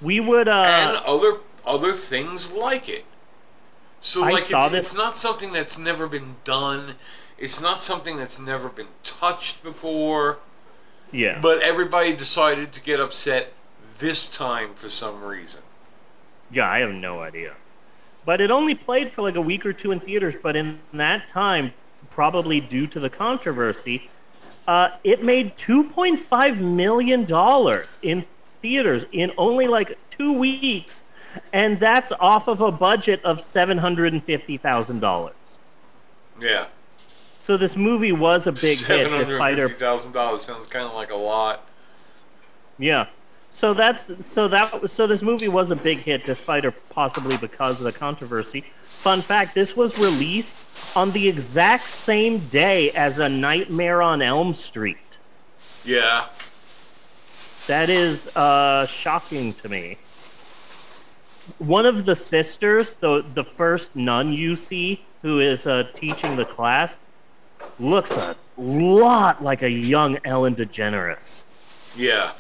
[0.02, 3.06] We would uh, and other other things like it.
[4.02, 6.96] So I like saw it's, this- it's not something that's never been done.
[7.38, 10.40] It's not something that's never been touched before.
[11.14, 11.40] yeah.
[11.42, 13.54] But everybody decided to get upset
[14.00, 15.64] this time for some reason.
[16.50, 17.56] Yeah, I have no idea.
[18.26, 21.28] But it only played for like a week or two in theaters, but in that
[21.28, 21.74] time,
[22.10, 24.10] probably due to the controversy,
[24.68, 27.28] uh, it made $2.5 million
[28.02, 28.26] in
[28.62, 31.04] theaters in only like two weeks,
[31.52, 35.34] and that's off of a budget of $750,000.
[36.40, 36.68] Yeah,
[37.40, 40.68] So this movie was a big hit, seven hundred despite fifty her thousand dollars sounds
[40.68, 41.70] kind of like a lot.
[42.78, 43.08] Yeah.
[43.54, 47.78] So that's so that so this movie was a big hit despite or possibly because
[47.80, 48.62] of the controversy.
[48.84, 54.56] Fun fact, this was released on the exact same day as A Nightmare on Elm
[54.56, 55.20] Street.
[55.86, 56.26] Yeah,
[57.68, 59.98] That is uh, shocking to me.
[61.60, 66.46] One of the sisters, the the first nun you see, who is uh, teaching the
[66.46, 66.98] class,
[67.80, 71.46] looks a lot like a young Ellen DeGeneres.
[71.96, 72.32] yeah.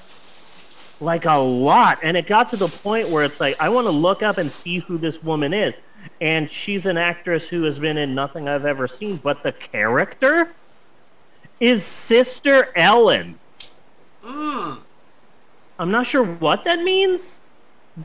[1.03, 1.99] Like a lot.
[2.01, 4.49] And it got to the point where it's like i want to look up and
[4.49, 5.75] see who this woman is.
[6.21, 10.49] And she's an actress who has been in nothing i've ever seen but the character
[11.59, 13.37] is sister ellen.
[14.23, 14.77] Mm.
[15.77, 17.41] i'm not sure what that means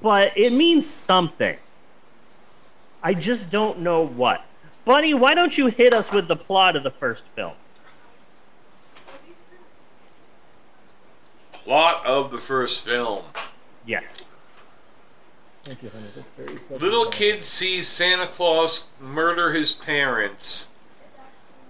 [0.03, 1.57] but it means something.
[3.03, 4.45] I just don't know what.
[4.85, 7.53] Bunny why don't you hit us with the plot of the first film
[11.69, 13.23] Plot of the first film.
[13.85, 14.24] yes
[16.81, 20.69] Little kid sees Santa Claus murder his parents,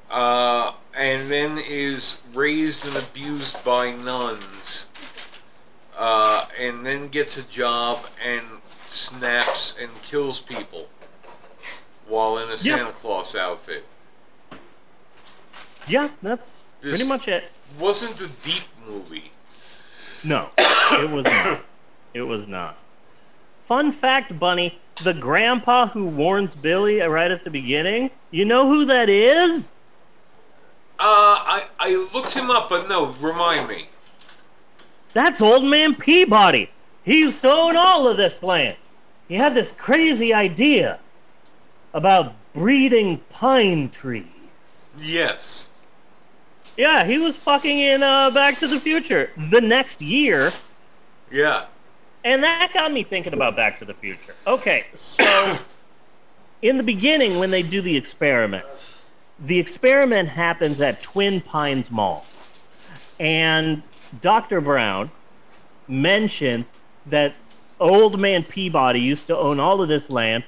[0.09, 4.89] uh, and then is raised and abused by nuns,
[5.99, 8.45] uh, and then gets a job and
[8.87, 10.87] snaps and kills people
[12.07, 13.85] while in a Santa Claus outfit.
[15.89, 17.51] yeah that's This- pretty much it
[17.81, 19.33] Wasn't a deep movie.
[20.25, 21.61] No, it was not.
[22.15, 22.77] It was not.
[23.67, 28.85] Fun fact, Bunny, the grandpa who warns Billy right at the beginning, you know who
[28.87, 29.73] that is?
[30.99, 33.87] Uh, I, I looked him up, but no, remind me.
[35.13, 36.71] That's Old Man Peabody.
[37.05, 38.77] He used to own all of this land.
[39.29, 40.99] He had this crazy idea
[41.95, 44.25] about breeding pine trees.
[44.99, 45.71] Yes.
[46.79, 50.53] Yeah, he was fucking in uh, Back to the Future the next year.
[51.29, 51.65] Yeah.
[52.25, 54.35] And that got me thinking about Back to the Future.
[54.47, 55.59] Okay, so
[56.63, 58.65] in the beginning, when they do the experiment,
[59.41, 62.25] the experiment happens at Twin Pines Mall.
[63.19, 63.83] And
[64.21, 64.61] Dr.
[64.61, 65.11] Brown
[65.89, 66.71] mentions
[67.07, 67.35] that
[67.81, 70.45] old man Peabody used to own all of this land,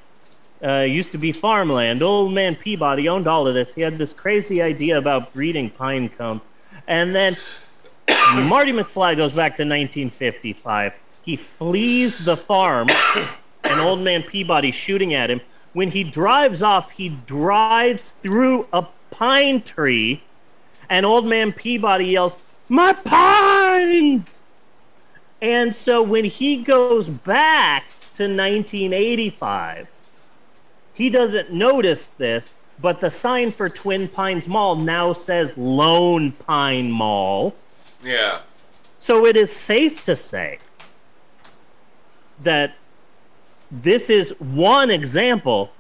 [0.65, 2.03] uh, used to be farmland.
[2.03, 3.75] Old man Peabody owned all of this.
[3.75, 6.43] He had this crazy idea about breeding pine cones.
[6.87, 7.37] And then
[8.35, 10.95] Marty McFly goes back to 1955.
[11.23, 12.89] He flees the farm,
[13.65, 15.41] and Old Man Peabody's shooting at him.
[15.73, 20.23] When he drives off, he drives through a pine tree,
[20.89, 22.37] and Old Man Peabody yells,
[22.69, 24.41] My pines!
[25.43, 27.85] And so when he goes back
[28.17, 29.89] to 1985,
[31.01, 36.91] he doesn't notice this, but the sign for Twin Pines Mall now says Lone Pine
[36.91, 37.57] Mall.
[38.05, 38.41] Yeah.
[38.99, 40.59] So it is safe to say
[42.43, 42.75] that
[43.71, 45.73] this is one example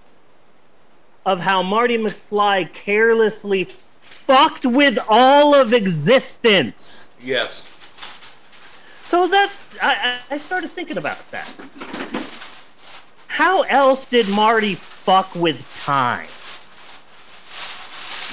[1.26, 3.64] of how Marty McFly carelessly
[3.98, 7.10] fucked with all of existence.
[7.20, 7.68] Yes.
[9.02, 11.46] So that's I, I started thinking about that.
[13.30, 16.26] How else did Marty fuck with time?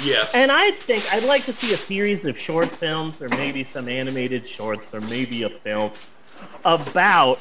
[0.04, 0.34] Yes.
[0.34, 3.88] And I think I'd like to see a series of short films, or maybe some
[3.88, 5.92] animated shorts, or maybe a film
[6.66, 7.40] about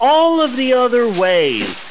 [0.00, 1.90] all of the other ways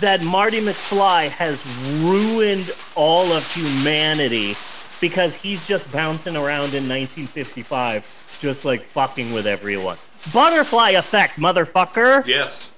[0.00, 1.66] that Marty McFly has
[2.02, 4.54] ruined all of humanity
[5.00, 9.96] because he's just bouncing around in 1955, just like fucking with everyone.
[10.32, 12.24] Butterfly effect, motherfucker!
[12.26, 12.71] Yes.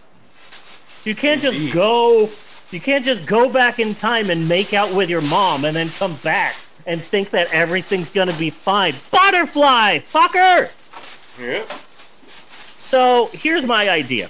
[1.04, 1.58] You can't Indeed.
[1.58, 2.28] just go.
[2.70, 5.90] You can't just go back in time and make out with your mom and then
[5.90, 6.56] come back
[6.86, 8.94] and think that everything's gonna be fine.
[9.10, 10.70] Butterfly, fucker.
[11.40, 11.64] Yeah.
[12.74, 14.28] So here's my idea.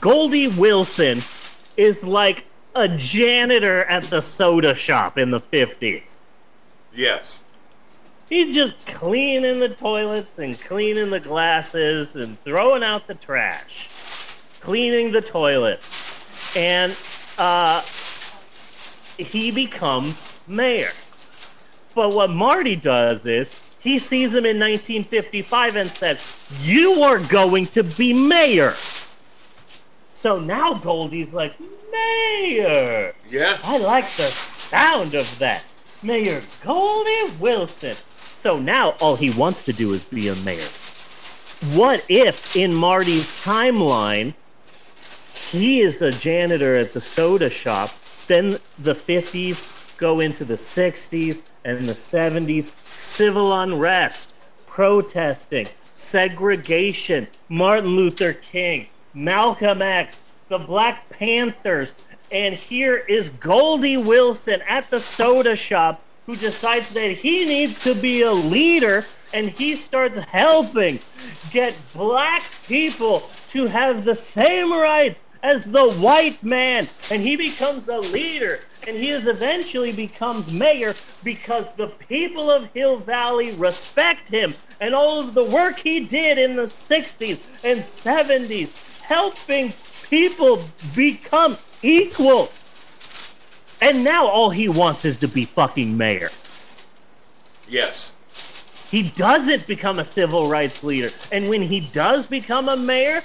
[0.00, 1.20] Goldie Wilson
[1.76, 2.44] is like
[2.74, 6.16] a janitor at the soda shop in the 50s.
[6.94, 7.42] Yes.
[8.28, 13.88] He's just cleaning the toilets and cleaning the glasses and throwing out the trash,
[14.60, 16.56] cleaning the toilets.
[16.56, 16.96] And
[17.38, 17.82] uh,
[19.16, 20.90] he becomes mayor.
[21.94, 27.66] But what Marty does is he sees him in 1955 and says, You are going
[27.66, 28.74] to be mayor.
[30.12, 31.54] So now Goldie's like,
[31.90, 33.14] Mayor!
[33.28, 33.58] Yeah.
[33.64, 35.64] I like the sound of that.
[36.02, 37.94] Mayor Goldie Wilson.
[37.94, 40.68] So now all he wants to do is be a mayor.
[41.74, 44.34] What if in Marty's timeline,
[45.50, 47.90] he is a janitor at the soda shop,
[48.28, 54.36] then the 50s go into the 60s and the 70s, civil unrest,
[54.68, 64.62] protesting, segregation, Martin Luther King, Malcolm X, the Black Panthers, and here is Goldie Wilson
[64.68, 69.04] at the soda shop who decides that he needs to be a leader
[69.34, 71.00] and he starts helping
[71.50, 77.88] get black people to have the same rights as the white man and he becomes
[77.88, 80.94] a leader and he is eventually becomes mayor
[81.24, 86.38] because the people of Hill Valley respect him and all of the work he did
[86.38, 89.72] in the 60s and 70s helping
[90.08, 90.62] people
[90.94, 92.48] become equal
[93.82, 96.28] and now all he wants is to be fucking mayor
[97.68, 98.14] Yes.
[98.90, 101.08] he doesn't become a civil rights leader.
[101.30, 103.22] And when he does become a mayor,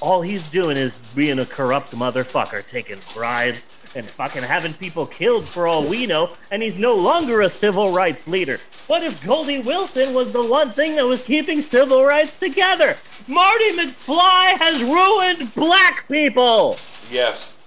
[0.00, 3.64] all he's doing is being a corrupt motherfucker, taking bribes
[3.96, 7.92] and fucking having people killed for all we know, and he's no longer a civil
[7.92, 8.58] rights leader.
[8.86, 12.96] What if Goldie Wilson was the one thing that was keeping civil rights together?
[13.28, 16.76] Marty McFly has ruined black people!
[17.10, 17.58] Yes.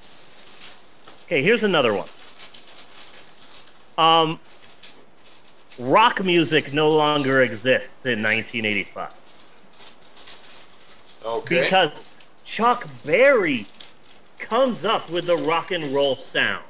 [1.26, 2.07] Okay, here's another one.
[3.98, 4.39] Um,
[5.80, 9.14] rock music no longer exists in 1985
[11.26, 11.61] Okay.
[11.64, 11.99] because
[12.47, 13.65] Chuck Berry
[14.39, 16.63] comes up with the rock and roll sound.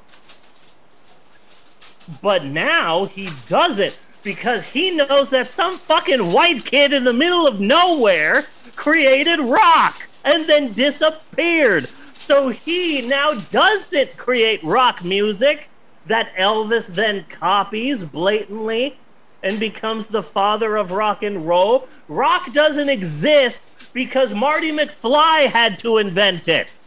[2.20, 7.14] But now he does it because he knows that some fucking white kid in the
[7.14, 8.46] middle of nowhere
[8.76, 11.88] created rock and then disappeared.
[11.88, 15.70] So he now doesn't create rock music
[16.08, 18.98] that Elvis then copies blatantly
[19.44, 21.88] and becomes the father of rock and roll.
[22.08, 26.78] Rock doesn't exist because Marty McFly had to invent it.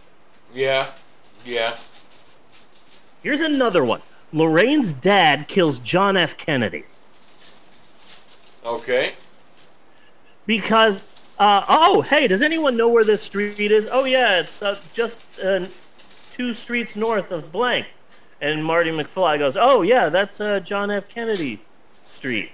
[0.54, 0.90] Yeah.
[1.44, 1.76] Yeah.
[3.22, 4.00] Here's another one.
[4.32, 6.36] Lorraine's dad kills John F.
[6.36, 6.84] Kennedy
[8.64, 9.12] Okay.
[10.46, 13.88] because, uh, oh, hey, does anyone know where this street is?
[13.90, 15.66] Oh, yeah, it's uh, just uh,
[16.32, 17.86] two streets north of blank.
[18.40, 21.08] And Marty McFly goes, oh, yeah, that's uh, John F.
[21.08, 21.60] Kennedy
[22.04, 22.50] Street.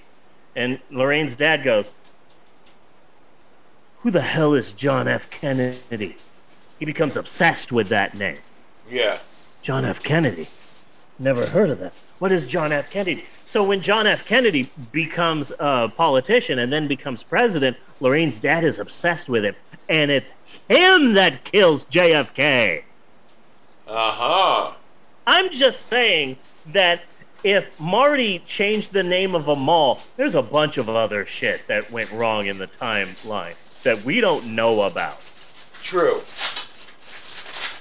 [0.55, 1.93] And Lorraine's dad goes,
[4.07, 5.29] who the hell is John F.
[5.33, 6.15] Kennedy?
[6.79, 8.39] He becomes obsessed with that name.
[8.89, 9.19] Yeah.
[9.63, 10.01] John F.
[10.01, 10.47] Kennedy.
[11.19, 11.93] Never heard of that.
[12.21, 12.89] What is John F.
[12.89, 13.25] Kennedy?
[13.45, 14.25] So when John F.
[14.25, 19.57] Kennedy becomes a politician and then becomes president, Lorraine's dad is obsessed with him,
[19.89, 20.31] and it's
[20.69, 22.85] him that kills JFK.
[23.89, 24.73] Uh huh.
[25.27, 27.03] I'm just saying that
[27.43, 31.91] if Marty changed the name of a mall, there's a bunch of other shit that
[31.91, 35.21] went wrong in the timeline that we don't know about.
[35.81, 36.19] True.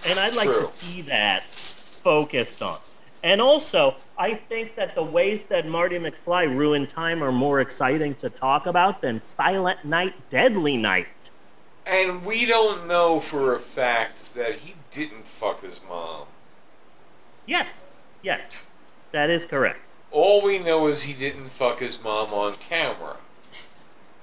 [0.07, 2.77] And I'd like to see that focused on.
[3.23, 8.13] And also, I think that the ways that Marty McFly ruined time are more exciting
[8.15, 11.07] to talk about than Silent Night, Deadly Night.
[11.87, 16.27] And we don't know for a fact that he didn't fuck his mom.
[17.47, 18.63] Yes, yes,
[19.11, 19.79] that is correct.
[20.11, 23.17] All we know is he didn't fuck his mom on camera.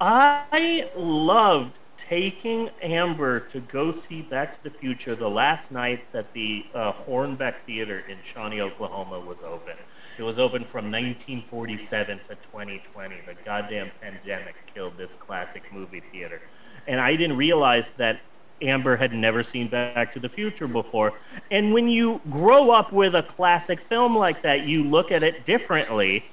[0.05, 6.33] I loved taking Amber to go see Back to the Future the last night that
[6.33, 9.77] the uh, Hornbeck Theater in Shawnee, Oklahoma was open.
[10.19, 13.15] It was open from 1947 to 2020.
[13.25, 16.43] The goddamn pandemic killed this classic movie theater.
[16.89, 18.19] And I didn't realize that
[18.61, 21.13] Amber had never seen Back to the Future before.
[21.53, 25.45] And when you grow up with a classic film like that, you look at it
[25.45, 26.25] differently.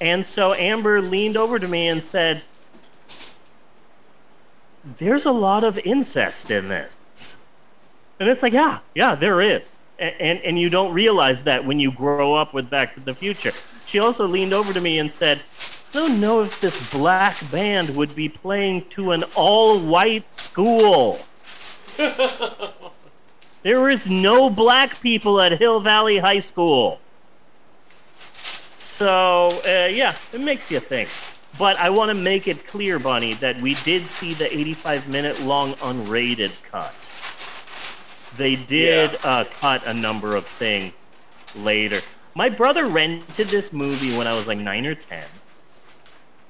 [0.00, 2.42] And so Amber leaned over to me and said,
[4.98, 7.46] there's a lot of incest in this.
[8.18, 9.78] And it's like, yeah, yeah, there is.
[9.98, 13.14] And, and, and you don't realize that when you grow up with Back to the
[13.14, 13.52] Future.
[13.86, 15.40] She also leaned over to me and said,
[15.90, 21.18] I don't know if this black band would be playing to an all white school.
[23.66, 27.00] There is no black people at Hill Valley High School.
[28.78, 31.08] So, uh, yeah, it makes you think.
[31.58, 35.40] But I want to make it clear, Bunny, that we did see the 85 minute
[35.42, 36.94] long unrated cut.
[38.36, 41.08] They did uh, cut a number of things
[41.56, 42.00] later.
[42.34, 45.24] My brother rented this movie when I was like 9 or 10.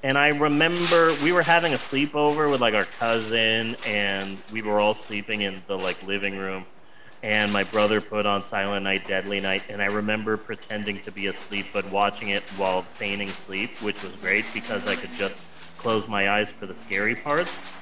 [0.03, 4.79] And I remember we were having a sleepover with like our cousin, and we were
[4.79, 6.65] all sleeping in the like living room.
[7.23, 11.27] And my brother put on Silent Night, Deadly Night, and I remember pretending to be
[11.27, 15.35] asleep but watching it while feigning sleep, which was great because I could just
[15.77, 17.73] close my eyes for the scary parts.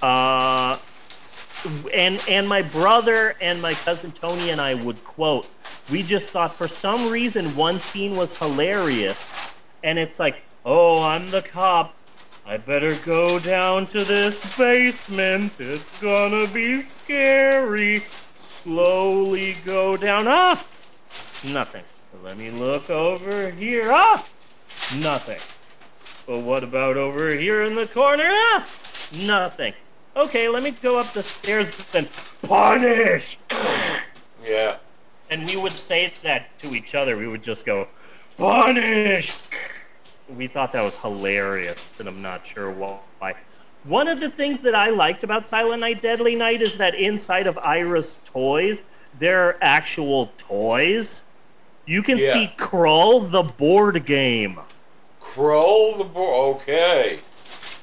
[0.00, 0.78] Uh,
[1.92, 5.48] and and my brother and my cousin Tony and I would quote.
[5.90, 9.52] We just thought for some reason one scene was hilarious,
[9.82, 11.94] and it's like, "Oh, I'm the cop.
[12.48, 15.52] I better go down to this basement.
[15.58, 17.98] It's gonna be scary.
[18.38, 20.24] Slowly go down.
[20.26, 20.64] Ah,
[21.52, 21.84] nothing.
[22.24, 23.90] Let me look over here.
[23.92, 24.26] Ah,
[25.02, 25.38] nothing.
[26.26, 28.24] But what about over here in the corner?
[28.26, 28.66] Ah,
[29.26, 29.74] nothing.
[30.16, 32.08] Okay, let me go up the stairs and
[32.48, 33.36] punish.
[34.42, 34.78] Yeah.
[35.30, 37.14] And we would say that to each other.
[37.18, 37.88] We would just go,
[38.38, 39.38] punish.
[40.36, 43.34] We thought that was hilarious, and I'm not sure why.
[43.84, 47.46] One of the things that I liked about Silent Night, Deadly Night is that inside
[47.46, 48.82] of Ira's toys,
[49.18, 51.22] there are actual toys.
[51.86, 52.32] You can Yeah.
[52.32, 54.60] see Krull, the board game.
[55.20, 57.20] Krull the board, Okay.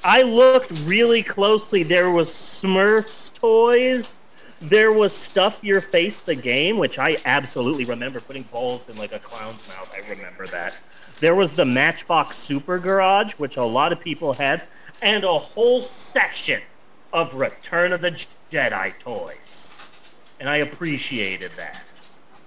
[0.04, 1.82] I looked really closely.
[1.82, 4.14] There was Smurfs toys.
[4.60, 9.12] There was Stuff Your Face the game, which I absolutely remember putting balls in like
[9.12, 9.92] a clown's mouth.
[9.92, 10.74] I remember that.
[11.20, 14.62] There was the Matchbox Super Garage, which a lot of people had,
[15.00, 16.60] and a whole section
[17.12, 18.10] of Return of the
[18.50, 19.72] Jedi toys.
[20.38, 21.82] And I appreciated that.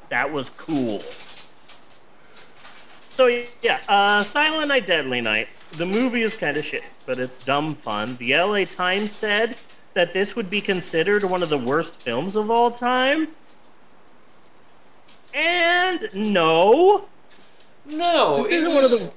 [0.09, 0.99] That was cool.
[3.09, 5.47] So yeah, uh, Silent Night, Deadly Night.
[5.73, 8.15] The movie is kind of shit, but it's dumb fun.
[8.17, 9.57] The LA Times said
[9.93, 13.27] that this would be considered one of the worst films of all time.
[15.33, 17.05] And no,
[17.89, 19.13] No, This it isn't one of was, the-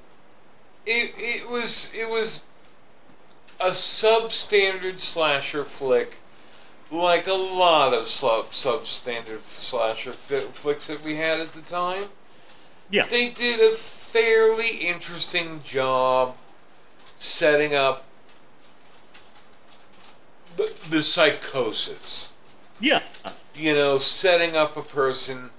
[0.85, 2.45] It, it was it was
[3.59, 6.17] a substandard slasher flick,
[6.91, 12.05] like a lot of sub substandard slasher flicks that we had at the time.
[12.89, 13.05] Yeah.
[13.05, 16.35] They did a fairly interesting job
[17.17, 18.05] setting up
[20.57, 22.33] the, the psychosis.
[22.79, 23.01] yeah,
[23.55, 25.49] You know, setting up a person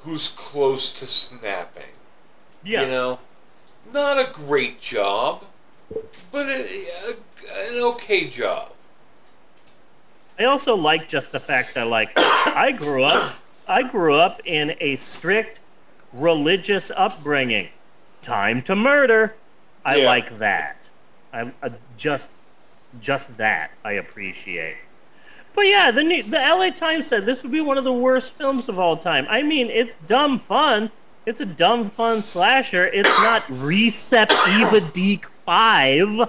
[0.00, 1.94] who's close to snapping.
[2.66, 2.82] Yeah.
[2.82, 3.18] You know,
[3.92, 5.44] not a great job,
[6.32, 7.10] but a, a,
[7.74, 8.72] an okay job.
[10.38, 13.34] I also like just the fact that like I grew up
[13.68, 15.60] I grew up in a strict
[16.12, 17.68] religious upbringing.
[18.22, 19.34] Time to murder.
[19.84, 20.06] I Yeah.
[20.06, 20.88] like that.
[21.32, 22.32] I, I just
[23.00, 24.76] just that I appreciate.
[25.54, 28.34] But yeah, the new, the LA Times said this would be one of the worst
[28.34, 29.26] films of all time.
[29.30, 30.90] I mean, it's dumb fun.
[31.26, 32.86] It's a dumb fun slasher.
[32.86, 36.28] It's not Recep İvedik 5.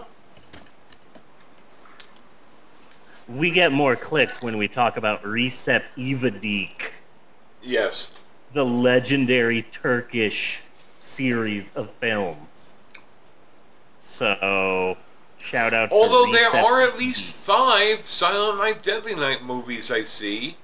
[3.30, 6.94] We get more clicks when we talk about Recep İvedik,
[7.61, 8.11] Yes.
[8.53, 10.64] the legendary Turkish
[10.99, 12.84] series of films.
[13.99, 14.98] So,
[15.40, 20.02] shout out to Although there are at least five Silent Night, Deadly Night movies I
[20.03, 20.56] see.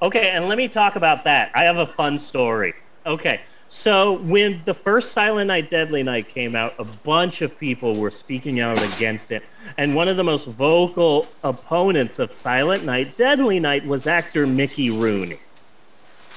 [0.00, 1.50] Okay, and let me talk about that.
[1.54, 2.74] I have a fun story.
[3.04, 3.40] Okay,
[3.74, 8.12] so when the first Silent Night, Deadly Night came out, a bunch of people were
[8.12, 9.42] speaking out against it.
[9.76, 14.90] And one of the most vocal opponents of Silent Night, Deadly Night was actor Mickey
[14.90, 15.40] Rooney.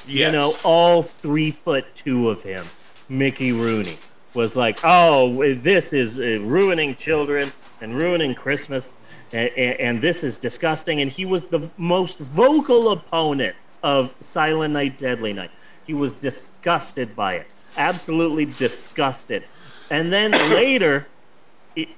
[0.07, 2.65] You know, all three foot two of him,
[3.07, 3.99] Mickey Rooney,
[4.33, 7.51] was like, oh, this is uh, ruining children
[7.81, 8.87] and ruining Christmas,
[9.31, 11.01] and, and this is disgusting.
[11.01, 15.51] And he was the most vocal opponent of Silent Night, Deadly Night.
[15.87, 19.45] He was disgusted by it, absolutely disgusted.
[19.89, 21.07] And then later,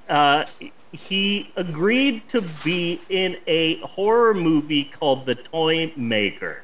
[0.08, 0.46] uh,
[0.92, 6.64] he agreed to be in a horror movie called The Toy Maker.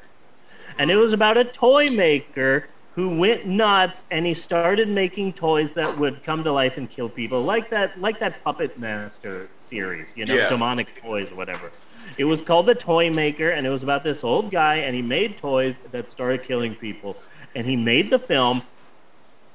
[0.78, 5.74] And it was about a toy maker who went nuts and he started making toys
[5.74, 10.16] that would come to life and kill people, like that like that Puppet Master series,
[10.16, 10.48] you know, Yeah.
[10.48, 11.70] demonic toys, or whatever.
[12.18, 15.02] It was called The Toy Maker, and it was about this old guy, and he
[15.02, 17.16] made toys that started killing people.
[17.54, 18.62] And he made the film,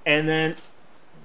[0.06, 0.56] and then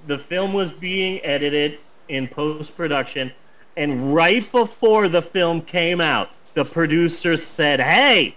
[0.07, 3.31] the film was being edited in post production,
[3.75, 8.35] and right before the film came out, the producers said, Hey,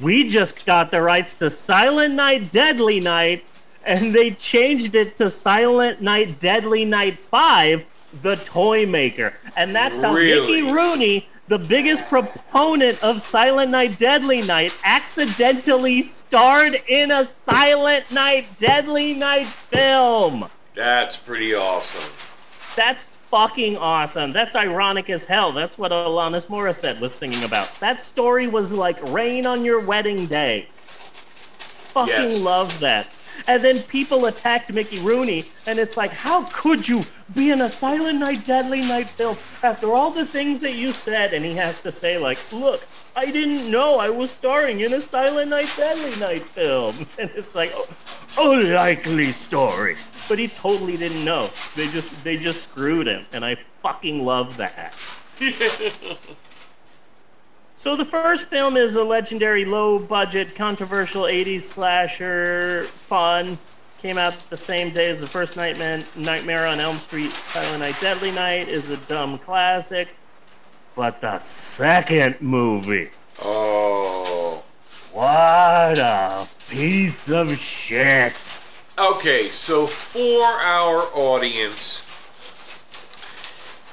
[0.00, 3.44] we just got the rights to Silent Night, Deadly Night,
[3.84, 7.84] and they changed it to Silent Night, Deadly Night 5,
[8.22, 9.34] The Toy Maker.
[9.56, 10.62] And that's how Really?
[10.62, 18.10] Mickey Rooney, the biggest proponent of Silent Night, Deadly Night, accidentally starred in a Silent
[18.12, 20.44] Night, Deadly Night film.
[20.74, 22.12] That's pretty awesome.
[22.76, 24.32] That's fucking awesome.
[24.32, 25.52] That's ironic as hell.
[25.52, 27.68] That's what Alanis Morissette was singing about.
[27.80, 30.68] That story was like rain on your wedding day.
[31.92, 32.44] Fucking Yes.
[32.44, 33.06] love that.
[33.46, 37.02] And then people attacked Mickey Rooney, and it's like, how could you
[37.34, 41.32] be in a Silent Night, Deadly Night film after all the things that you said?
[41.32, 42.86] And he has to say, like, look,
[43.16, 46.94] I didn't know I was starring in a Silent Night, Deadly Night film.
[47.18, 47.88] And it's like, oh,
[48.38, 49.96] oh likely story.
[50.28, 51.48] But he totally didn't know.
[51.74, 54.96] They just they just screwed him, and I fucking love that.
[57.78, 63.56] So the first film is a legendary low-budget, controversial '80s slasher, fun.
[64.02, 67.94] Came out the same day as the first Nightmare, Nightmare on Elm Street, Silent Night,
[68.00, 70.08] Deadly Night is a dumb classic.
[70.96, 73.10] But the second movie,
[73.44, 74.64] Oh.
[75.12, 78.32] what a piece of shit!
[78.98, 82.02] Okay, so for our audience,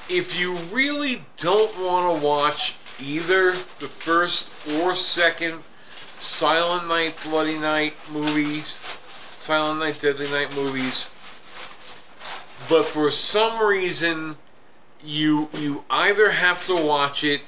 [0.09, 5.61] if you really don't want to watch either the first or second
[6.17, 8.65] Silent Night, Bloody Night movies,
[9.37, 11.05] Silent Night, Deadly Night movies,
[12.69, 14.35] but for some reason
[15.03, 17.41] you you either have to watch it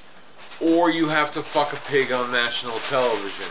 [0.60, 3.46] or you have to fuck a pig on national television.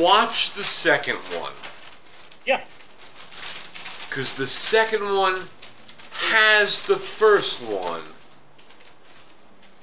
[0.00, 1.52] Watch the second one.
[2.44, 2.60] Yeah.
[4.08, 5.36] Because the second one
[6.30, 8.02] has the first one.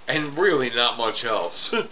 [0.08, 1.74] And really not much else.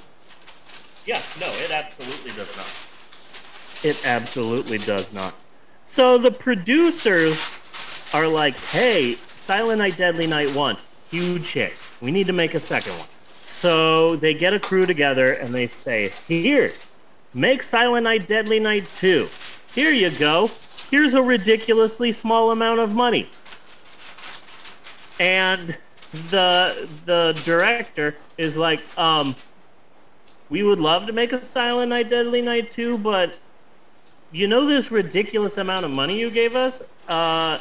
[1.05, 3.87] Yeah, no, it absolutely does not.
[3.87, 5.35] It absolutely does not.
[5.83, 10.77] So the producers are like, hey, Silent Night, Deadly Night 1,
[11.11, 11.73] huge hit.
[12.01, 13.07] We need to make a second one.
[13.41, 16.71] So they get a crew together and they say, here,
[17.35, 19.27] make Silent Night, Deadly Night 2.
[19.75, 20.49] Here you go.
[20.89, 23.29] Here's a ridiculously small amount of money.
[25.19, 25.77] And
[26.29, 29.35] the the director is like, um,
[30.49, 33.39] we would love to make a Silent Night, Deadly Night 2, but
[34.31, 36.83] you know this ridiculous amount of money you gave us?
[37.07, 37.59] Uh,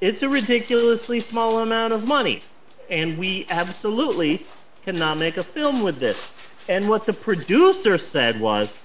[0.00, 2.42] it's a ridiculously small amount of money,
[2.88, 4.44] and we absolutely
[4.84, 6.32] cannot make a film with this.
[6.68, 8.78] And what the producer said was,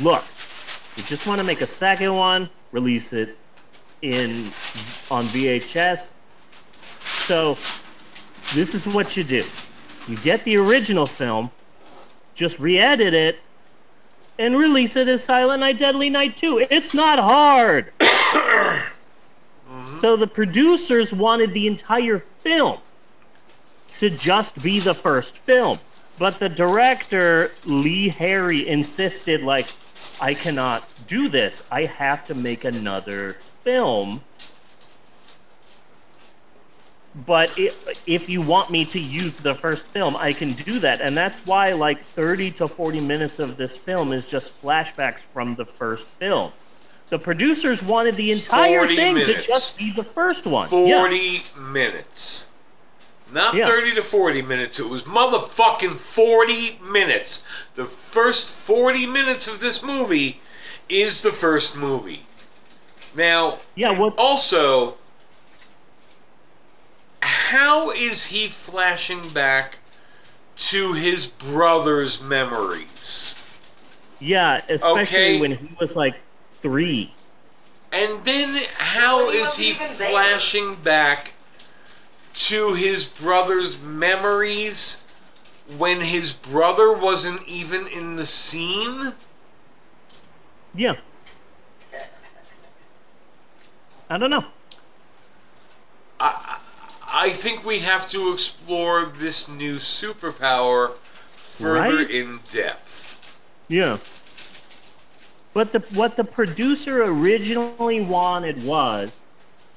[0.00, 0.24] look,
[0.96, 3.36] we just want to make a second one, release it
[4.02, 4.30] in
[5.10, 6.18] on VHS.
[6.92, 7.56] So
[8.54, 9.42] this is what you do.
[10.08, 11.50] You get the original film,
[12.34, 13.40] just re-edit it,
[14.38, 16.66] and release it as Silent Night, Deadly Night 2.
[16.70, 17.92] It's not hard.
[19.96, 22.80] So the producers wanted the entire film.
[24.00, 25.78] to just be the first film.
[26.18, 29.68] But the director, Lee Harry, insisted, like,
[30.20, 31.66] I cannot do this.
[31.70, 34.22] I have to make another film.
[37.14, 37.68] But i
[38.06, 41.00] if you want me to use the first film, I can do that.
[41.00, 45.54] And that's why, like, 30 to 40 minutes of this film is just flashbacks from
[45.54, 46.52] the first film.
[47.08, 49.42] The producers wanted the entire thing minutes.
[49.42, 50.68] to just be the first one.
[50.68, 51.60] 40 Yeah.
[51.60, 52.48] minutes.
[53.30, 53.66] Not Yeah.
[53.66, 54.78] 30 to 40 minutes.
[54.78, 57.42] It was motherfucking 40 minutes.
[57.74, 60.40] The first 40 minutes of this movie
[60.88, 62.24] is the first movie.
[63.14, 64.96] Now, yeah, what also
[67.22, 69.78] how is he flashing back
[70.56, 73.36] to his brother's memories?
[74.20, 75.40] Yeah, especially Okay.
[75.40, 76.16] when he was like
[76.60, 77.12] three.
[77.92, 81.32] And then how is he flashing back
[82.34, 85.02] to his brother's memories
[85.76, 89.12] when his brother wasn't even in the scene?
[90.74, 90.96] Yeah.
[94.08, 94.44] I don't know.
[96.20, 96.58] I,
[97.12, 100.94] I think we have to explore this new superpower
[101.34, 102.10] further Right?
[102.10, 103.38] in depth.
[103.68, 103.98] Yeah.
[105.54, 109.18] But the what the producer originally wanted was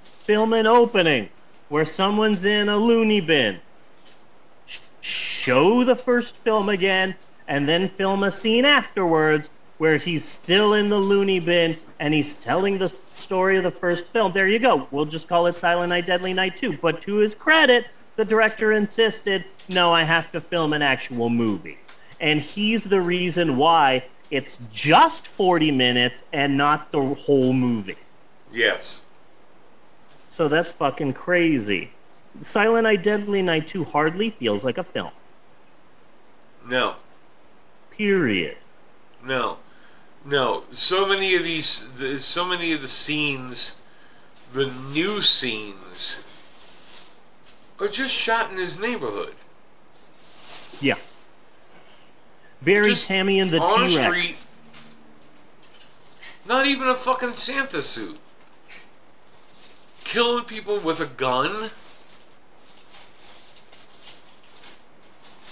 [0.04, 1.30] film an opening
[1.68, 3.60] where someone's in a loony bin.
[4.66, 7.16] Sh- Show the first film again
[7.48, 12.42] and then film a scene afterwards where he's still in the loony bin and he's
[12.42, 12.88] telling the
[13.26, 14.32] story of the first film.
[14.32, 14.88] There you go.
[14.92, 16.78] We'll just call it Silent Night Deadly Night 2.
[16.78, 21.80] But to his credit, the director insisted, "No, I have to film an actual movie."
[22.22, 27.98] And he's the reason why it's just 40 minutes and not the whole movie.
[28.52, 29.02] Yes.
[30.32, 31.92] So that's fucking crazy.
[32.42, 35.12] Silent Night Deadly Night 2 hardly feels like a film.
[36.68, 36.96] No.
[37.92, 38.58] Period.
[39.24, 39.58] No,
[40.26, 40.64] no.
[40.72, 43.82] So many of these, the, so many of the scenes,
[44.54, 46.24] the new scenes,
[47.80, 49.36] are just shot in his neighborhood.
[50.82, 50.96] Yeah.
[52.62, 54.54] Very Just Tammy and the T Rex.
[56.48, 58.20] Not even a fucking Santa suit.
[60.04, 61.70] Killing people with a gun.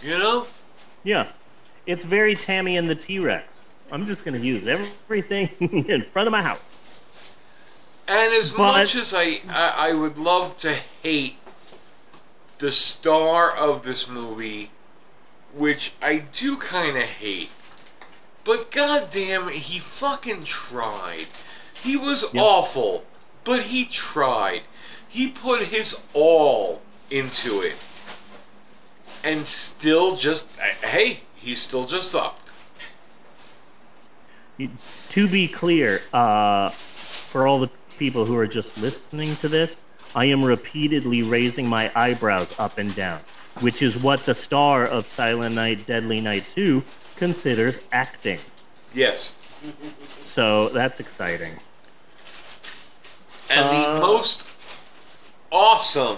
[0.02, 0.46] You know?
[1.04, 1.28] Yeah.
[1.86, 3.63] It's very Tammy and the T Rex.
[3.94, 5.50] I'm just going to use everything
[5.88, 8.04] in front of my house.
[8.10, 10.74] And as But- much as I, I, I would love to
[11.04, 11.36] hate
[12.58, 14.72] the star of this movie,
[15.56, 17.52] which I do kind of hate,
[18.44, 21.28] but goddamn, he fucking tried.
[21.74, 23.06] He was awful,
[23.44, 24.62] but he tried.
[25.08, 26.82] He put his all
[27.12, 27.78] into it,
[29.24, 32.43] and still just hey, he still just sucked.
[34.58, 39.78] To be clear, uh, for all the people who are just listening to this,
[40.16, 43.20] I am repeatedly raising my eyebrows up and down,
[43.62, 46.84] which is what the star of Silent Night Deadly Night 2
[47.16, 48.38] considers acting.
[48.94, 49.34] Yes.
[50.22, 51.54] So that's exciting.
[53.50, 54.46] and the Uh, most
[55.52, 56.18] awesome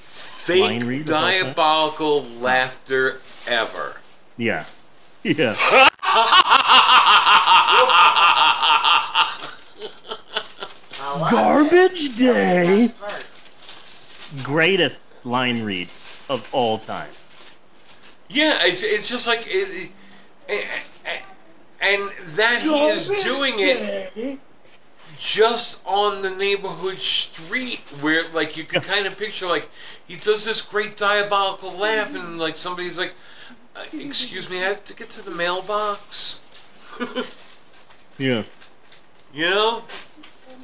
[0.00, 1.44] fake read about that?
[1.44, 4.00] diabolical laughter ever.
[4.36, 4.64] Yeah.
[5.24, 5.56] Yeah.
[11.30, 12.90] Garbage Day.
[14.42, 15.88] Greatest line read
[16.28, 17.10] of all time.
[18.28, 19.90] Yeah, it's it's just like it,
[20.48, 20.70] it-
[21.80, 22.02] and
[22.36, 24.38] that he is doing it
[25.16, 29.68] just on the neighborhood street where like you can kind of picture like
[30.08, 33.14] he does this great diabolical laugh and like somebody's like
[33.78, 36.44] uh, excuse me I have to get to the mailbox
[38.18, 38.42] Yeah.
[39.32, 39.82] you know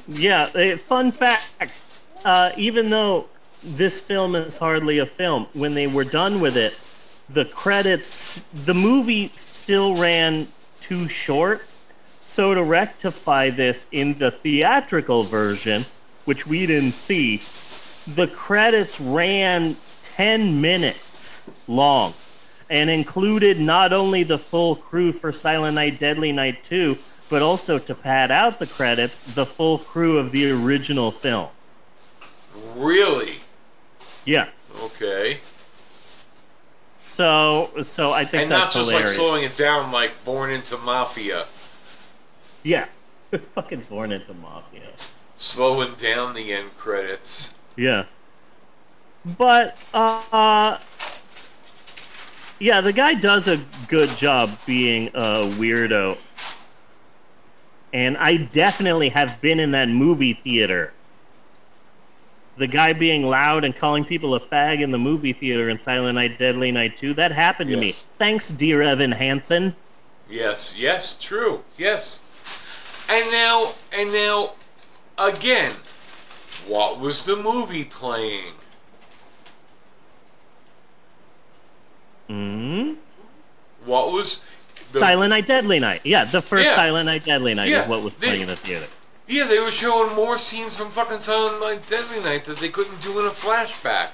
[0.07, 1.79] Yeah, fun fact.
[2.23, 3.27] Uh, even though
[3.63, 6.77] this film is hardly a film, when they were done with it,
[7.33, 10.47] the credits, the movie still ran
[10.81, 11.65] too short.
[12.21, 15.83] So to rectify this in the theatrical version,
[16.25, 17.37] which we didn't see,
[18.13, 19.75] the credits ran
[20.15, 22.13] 10 minutes long
[22.69, 26.97] and included not only the full crew for Silent Night Deadly Night 2,
[27.29, 31.49] but also to pad out the credits, the full crew of the original film.
[32.75, 33.33] really
[34.25, 34.47] Yeah.
[34.83, 35.37] okay
[37.01, 39.17] So so I think and not that's just hilarious.
[39.17, 41.45] like slowing it down like born into mafia
[42.63, 42.85] yeah.
[43.53, 44.81] Fucking born into mafia.
[45.37, 48.05] slowing down the end credits Yeah.
[49.37, 50.77] But uh,
[52.59, 56.17] yeah, the guy does a good job being a weirdo.
[57.93, 60.93] And I definitely have been in that movie theater.
[62.57, 66.15] The guy being loud and calling people a fag in the movie theater in Silent
[66.15, 67.91] Night, Deadly Night 2, that happened to me.
[68.17, 69.75] Thanks, dear Evan Hansen.
[70.29, 72.21] Yes, yes, true, yes.
[73.09, 74.53] And now, and now,
[75.17, 75.71] again,
[76.67, 78.47] what was the movie playing?
[82.27, 82.93] Hmm
[83.85, 84.41] What was
[84.91, 86.01] the Silent Night, Deadly Night.
[86.03, 86.75] Yeah, the first Yeah.
[86.75, 88.87] Silent Night, Deadly Night Yeah, is what was they- playing in the theater.
[89.27, 93.01] Yeah, they were showing more scenes from fucking Silent Night, Deadly Night that they couldn't
[93.01, 94.09] do in a flashback.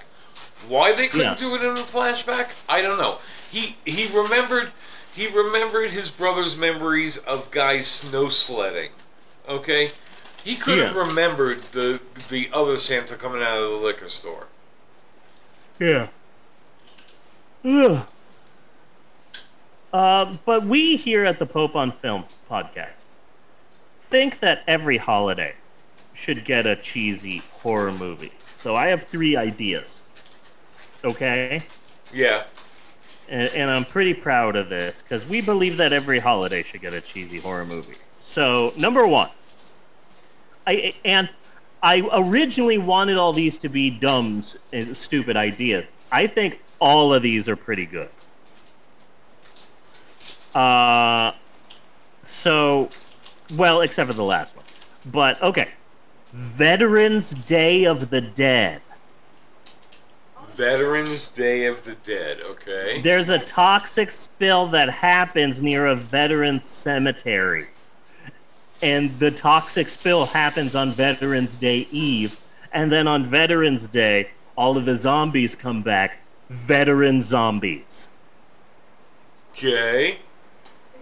[0.69, 1.35] Why they couldn't Yeah.
[1.35, 3.17] do it in a flashback, I don't know.
[3.51, 4.71] He he remembered
[5.13, 8.91] he remembered his brother's memories of guys snow sledding.
[9.49, 9.91] Okay,
[10.45, 11.99] he could have remembered the
[12.29, 14.47] the other Santa coming out of the liquor store.
[15.79, 16.07] Yeah.
[17.63, 18.05] Ugh.
[19.93, 23.01] Uh, but we here at the Pope on Film podcast
[24.11, 25.53] think that every holiday
[26.13, 28.31] should get a cheesy horror movie.
[28.57, 30.09] So I have three ideas.
[31.03, 31.63] Okay?
[32.13, 32.43] Yeah,
[33.29, 36.93] And, and I'm pretty proud of this because we believe that every holiday should get
[36.93, 37.95] a cheesy horror movie.
[38.19, 39.29] So, number one,
[40.67, 41.29] I and
[41.81, 45.87] I originally wanted all these to be dumb, and stupid ideas.
[46.11, 48.09] I think all of these are pretty good.
[50.53, 51.31] Uh,
[52.21, 52.89] so,
[53.55, 54.65] well, except for the last one.
[55.09, 55.69] But okay,
[56.33, 58.81] Veterans Day of the Dead.
[60.55, 62.41] Veterans Day of the Dead.
[62.41, 62.99] Okay.
[63.01, 67.67] There's a toxic spill that happens near a veterans cemetery.
[68.81, 72.39] And the toxic spill happens on Veterans Day Eve.
[72.73, 76.20] And then on Veterans Day, all of the zombies come back.
[76.51, 78.09] Veteran zombies.
[79.51, 80.17] Okay.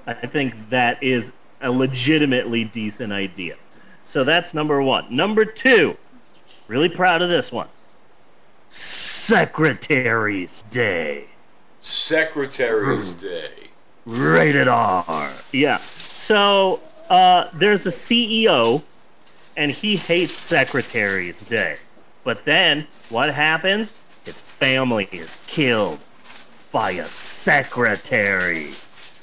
[0.06, 3.56] I think that is a legitimately decent idea.
[4.04, 5.06] So that's number one.
[5.10, 5.98] Number two,
[6.68, 7.68] really proud of this one
[8.70, 11.26] Secretary's Day.
[11.80, 13.50] Secretary's Day.
[14.06, 15.32] Rated R.
[15.52, 15.78] Yeah.
[15.78, 16.80] So
[17.10, 18.84] uh, there's a CEO,
[19.58, 21.78] and he hates Secretary's Day.
[22.24, 23.94] But then what happens?
[24.30, 25.98] His family is killed
[26.72, 28.70] by a secretary.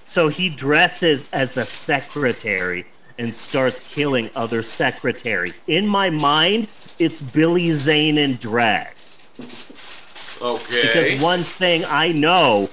[0.09, 2.87] So he dresses as a secretary
[3.17, 5.61] and starts killing other secretaries.
[5.69, 6.67] In my mind,
[6.99, 8.97] it's Billy Zane in drag.
[10.43, 10.83] Okay.
[10.83, 12.69] Because one thing I know,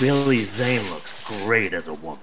[0.00, 2.18] Billy Zane looks great as a woman.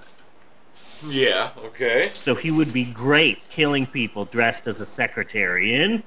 [1.06, 1.52] Yeah.
[1.64, 2.10] Okay.
[2.12, 6.02] So he would be great killing people dressed as a secretary in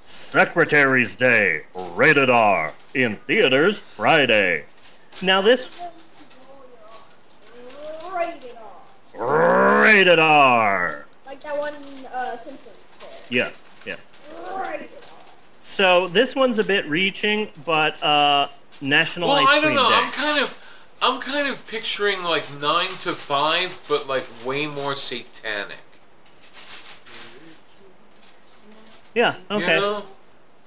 [0.00, 1.62] Secretary's Day,
[1.94, 4.64] rated R, in theaters Friday.
[5.22, 5.82] Now this
[8.14, 8.56] Rated
[9.18, 9.82] R.
[9.82, 11.06] rated R.
[11.26, 11.74] Like that one
[12.14, 13.36] uh, Simpsons thing.
[13.36, 13.50] Yeah,
[13.86, 13.96] yeah.
[14.66, 14.88] Rated
[15.60, 18.48] So this one's a bit reaching, but uh,
[18.80, 19.88] National Well, Ice I don't know.
[19.88, 19.94] Day.
[19.96, 24.94] I'm kind of, I'm kind of picturing like nine to five, but like way more
[24.94, 25.76] satanic.
[29.14, 29.76] Yeah, You okay.
[29.76, 30.04] know?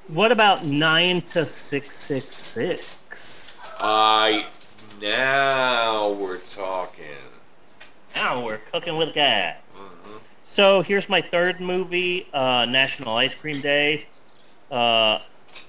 [0.08, 3.58] What about nine to six six six?
[3.80, 4.48] I
[5.02, 7.06] now we're talking.
[8.16, 9.84] Now we're cooking with gas.
[10.44, 14.06] So here's my third movie, uh, National Ice Cream Day.
[14.70, 15.20] Uh,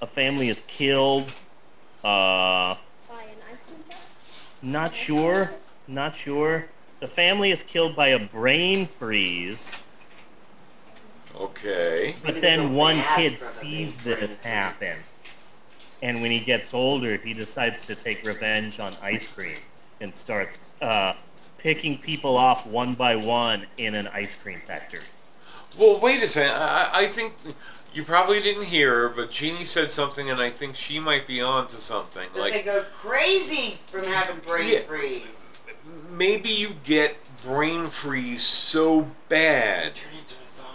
[0.01, 1.33] a family is killed.
[2.03, 4.01] Uh, By an ice cream truck?
[4.61, 5.51] not sure.
[5.87, 6.65] Not sure.
[6.99, 9.84] The family is killed by a brain freeze.
[11.39, 12.15] Okay.
[12.23, 14.97] But then one kid sees this happen.
[16.01, 19.57] And when he gets older, he decides to take revenge on ice cream
[20.01, 21.13] and starts uh,
[21.57, 24.99] picking people off one by one in an ice cream factory.
[25.79, 26.53] Well, wait a second.
[26.55, 27.33] I, I I think
[27.93, 31.41] you probably didn't hear her, but Jeannie said something, and I think she might be
[31.41, 32.27] on to something.
[32.33, 34.79] That Like they go crazy from having brain Yeah.
[34.81, 35.57] freeze.
[36.11, 40.71] maybe you get brain freeze so bad Turn into a zombie.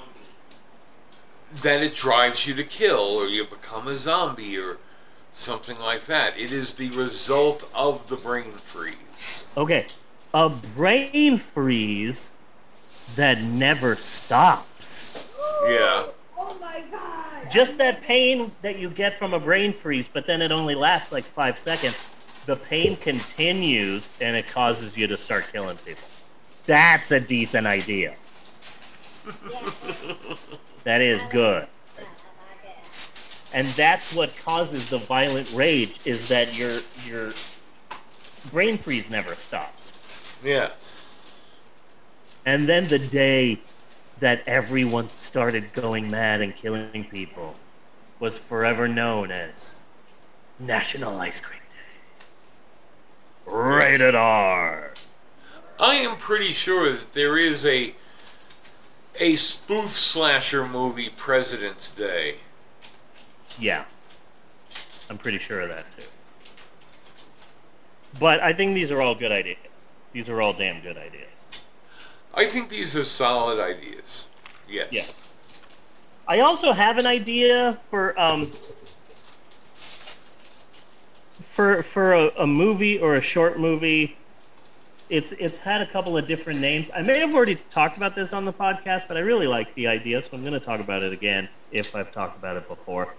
[1.63, 4.79] That it drives you to kill, or you become a zombie, or
[5.33, 6.39] something like that.
[6.39, 9.55] It is the result of the brain freeze.
[9.59, 9.87] Okay,
[10.33, 12.39] a brain freeze
[13.17, 15.37] that never stops.
[15.65, 16.07] Yeah.
[16.37, 17.51] Oh my god!
[17.51, 21.13] Just that pain that you get from a brain freeze, but then it only lasts
[21.13, 21.97] like five seconds.
[22.47, 26.03] The pain continues and it causes you to start killing people.
[26.65, 28.15] That's a decent idea.
[30.85, 31.67] That is good.
[33.53, 35.99] and that's what causes the violent rage.
[36.05, 36.73] Is that your
[37.07, 37.33] your
[38.53, 40.37] brain freeze never stops.
[40.45, 40.71] Yeah.
[42.47, 43.59] And then the day
[44.21, 47.55] that everyone started going mad and killing people
[48.19, 49.83] was forever known as
[50.59, 53.53] National Ice Cream Day.
[53.53, 54.93] Rated R.
[55.79, 57.95] I am pretty sure that there is a
[59.21, 62.37] a spoof slasher movie President's Day.
[63.59, 63.85] Yeah.
[65.11, 66.07] I'm pretty sure of that too.
[68.19, 69.59] But I think these are all good ideas.
[70.13, 71.65] These are all damn good ideas.
[72.35, 74.29] I think these are solid ideas.
[74.69, 74.89] Yes.
[74.91, 75.03] Yeah.
[76.27, 78.47] I also have an idea for um
[81.43, 84.17] for for a, a movie or a short movie.
[85.11, 86.89] It's it's had a couple of different names.
[86.95, 89.89] I may have already talked about this on the podcast, but I really like the
[89.89, 93.15] idea, so I'm going to talk about it again if I've talked about it before.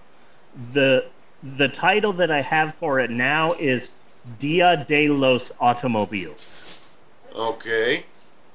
[0.72, 1.04] The
[1.42, 3.94] the title that I have for it now is
[4.38, 6.80] Dia de los Automobiles.
[7.34, 8.04] Okay.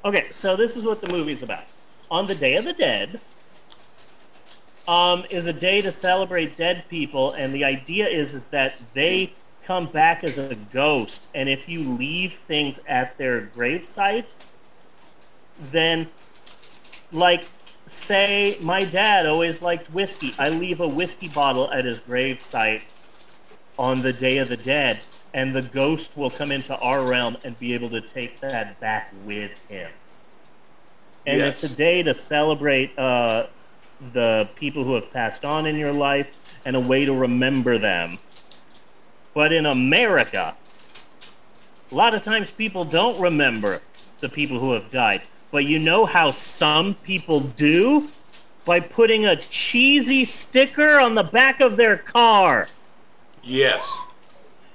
[0.03, 1.65] Okay, so this is what the movie's about.
[2.09, 3.19] On the Day of the Dead
[4.87, 9.33] um, is a day to celebrate dead people, and the idea is is that they
[9.67, 14.33] come back as a ghost, and if you leave things at their gravesite,
[15.71, 16.07] then,
[17.11, 17.45] like,
[17.85, 20.31] say my dad always liked whiskey.
[20.39, 22.83] I leave a whiskey bottle at his gravesite
[23.77, 27.59] on the Day of the Dead, and the ghost will come into our realm and
[27.59, 29.91] be able to take that back with him.
[31.25, 31.61] And Yes.
[31.61, 33.47] it's a day to celebrate uh,
[34.13, 38.17] the people who have passed on in your life and a way to remember them.
[39.37, 40.55] But in America,
[41.91, 43.83] a lot of times people don't remember
[44.19, 45.21] the people who have died.
[45.51, 48.07] But you know how some people do?
[48.65, 52.67] By putting a cheesy sticker on the back of their car.
[53.43, 54.03] Yes.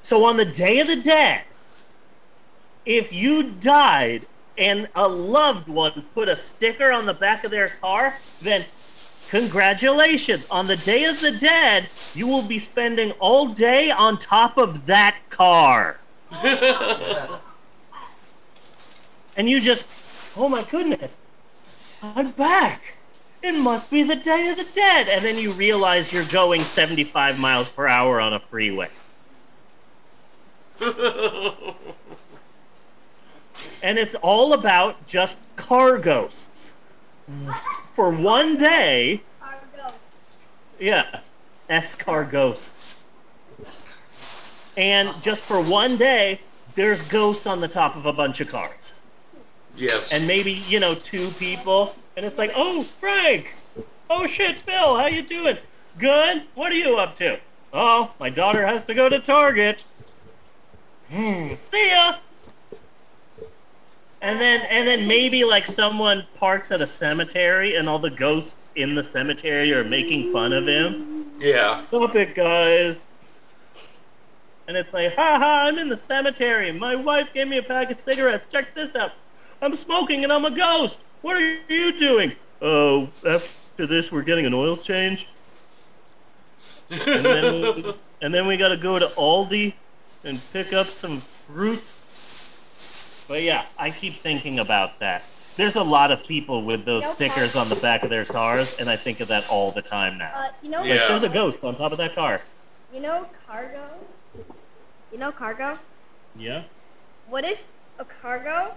[0.01, 1.43] So on the Day of the Dead,
[2.87, 4.27] if you died
[4.57, 8.65] and a loved one put a sticker on the back of their car, then
[9.33, 10.47] congratulations.
[10.51, 14.85] On the Day of the Dead, you will be spending all day on top of
[14.87, 15.97] that car.
[19.35, 19.87] and you just,
[20.37, 21.17] oh my goodness,
[22.03, 22.99] I'm back.
[23.43, 25.09] It must be the Day of the Dead.
[25.09, 28.91] And then you realize you're going 75 miles per hour on a freeway.
[33.83, 36.52] and it's all about just car ghosts.
[37.95, 39.21] For one day,
[40.79, 41.21] yeah,
[41.69, 43.05] escar ghosts.
[44.77, 46.41] And just for one day,
[46.75, 49.03] there's ghosts on the top of a bunch of cars.
[49.77, 50.13] Yes.
[50.13, 53.69] And maybe, you know, two people, and it's like, oh, Franks!
[54.11, 55.59] Oh shit, Phil, how you doing?
[55.99, 56.43] Good?
[56.55, 57.39] What are you up to?
[57.73, 59.85] Oh, my daughter has to go to Target.
[61.11, 62.17] Hmm, see ya!
[64.23, 68.71] And then and then maybe like someone parks at a cemetery and all the ghosts
[68.77, 71.27] in the cemetery are making fun of him.
[71.41, 71.75] Yeah.
[71.75, 73.09] Stop it, guys.
[74.69, 76.71] And it's like, ha ha, I'm in the cemetery.
[76.71, 78.47] My wife gave me a pack of cigarettes.
[78.47, 79.13] Check this out.
[79.61, 81.05] I'm smoking and I'm a ghost.
[81.23, 82.33] What are you doing?
[82.61, 85.27] Oh, after this, we're getting an oil change.
[86.91, 89.75] and then we, and then we got to go to Aldi
[90.25, 91.83] and pick up some fruit.
[93.29, 95.25] But yeah, I keep thinking about that.
[95.57, 98.25] There's a lot of people with those You know, stickers on the back of their
[98.25, 100.31] cars, and I think of that all the time now.
[100.35, 102.41] Uh, you know, Like, there's a ghost on top of that car.
[102.93, 103.85] you know, cargo.
[105.13, 105.79] You know, cargo.
[106.37, 106.63] Yeah.
[107.29, 107.63] What if
[107.99, 108.75] a cargo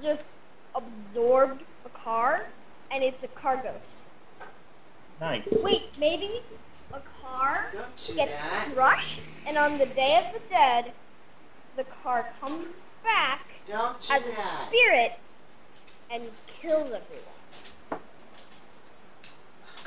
[0.00, 0.26] just
[0.74, 2.46] absorbed a car
[2.92, 4.08] and it's a car ghost?
[5.20, 5.62] Nice.
[5.62, 6.40] Wait, maybe
[6.92, 7.70] a car
[8.14, 8.70] gets that.
[8.74, 10.92] crushed, and on the Day of the Dead,
[11.76, 12.66] the car comes
[13.02, 14.66] back Don't do as a that.
[14.68, 15.12] spirit
[16.10, 18.02] and kills everyone.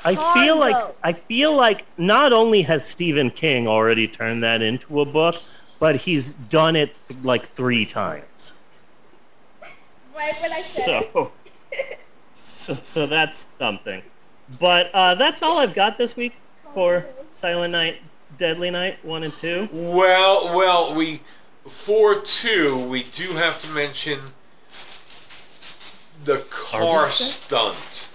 [0.04, 5.00] I feel like I feel like not only has Stephen King already turned that into
[5.00, 5.34] a book,
[5.80, 8.60] but he's done it like three times.
[10.14, 11.08] Right when I said.
[11.12, 11.32] So,
[12.36, 14.02] so, so that's something.
[14.60, 16.34] But uh, that's all I've got this week
[16.72, 17.96] for Silent Night,
[18.38, 19.68] Deadly Night one and two.
[19.72, 21.20] Well, well, we
[21.66, 24.18] for two, we do have to mention
[26.24, 28.08] the car stunt.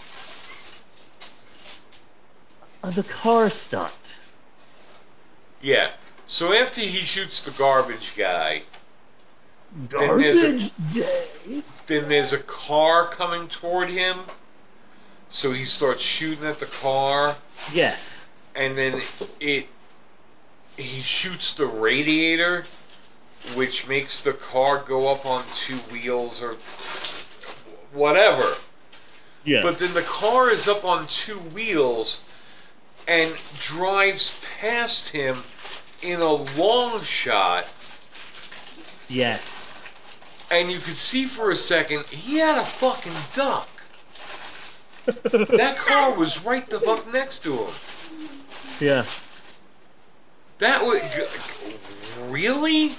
[2.84, 4.16] Uh, the car stunt.
[5.62, 5.92] Yeah.
[6.28, 8.64] So after he shoots the garbage guy,
[9.90, 11.62] then there's a Garbage day.
[11.88, 14.18] then there's a car coming toward him.
[15.30, 17.36] So he starts shooting at the car.
[17.74, 18.28] Yes.
[18.56, 19.02] and then
[19.40, 19.68] it
[20.78, 22.64] he shoots the radiator,
[23.56, 26.54] which makes the car go up on two wheels or
[27.98, 28.44] whatever.
[29.44, 29.62] Yeah.
[29.62, 32.28] But then the car is up on two wheels
[33.08, 35.36] and drives past him
[36.04, 37.72] in a long shot,
[39.10, 39.92] Yes.
[40.52, 43.68] and you could see for a second he had a fucking duck.
[45.58, 47.74] that car was right the fuck next to him.
[48.80, 49.04] Yeah.
[50.60, 52.90] That was really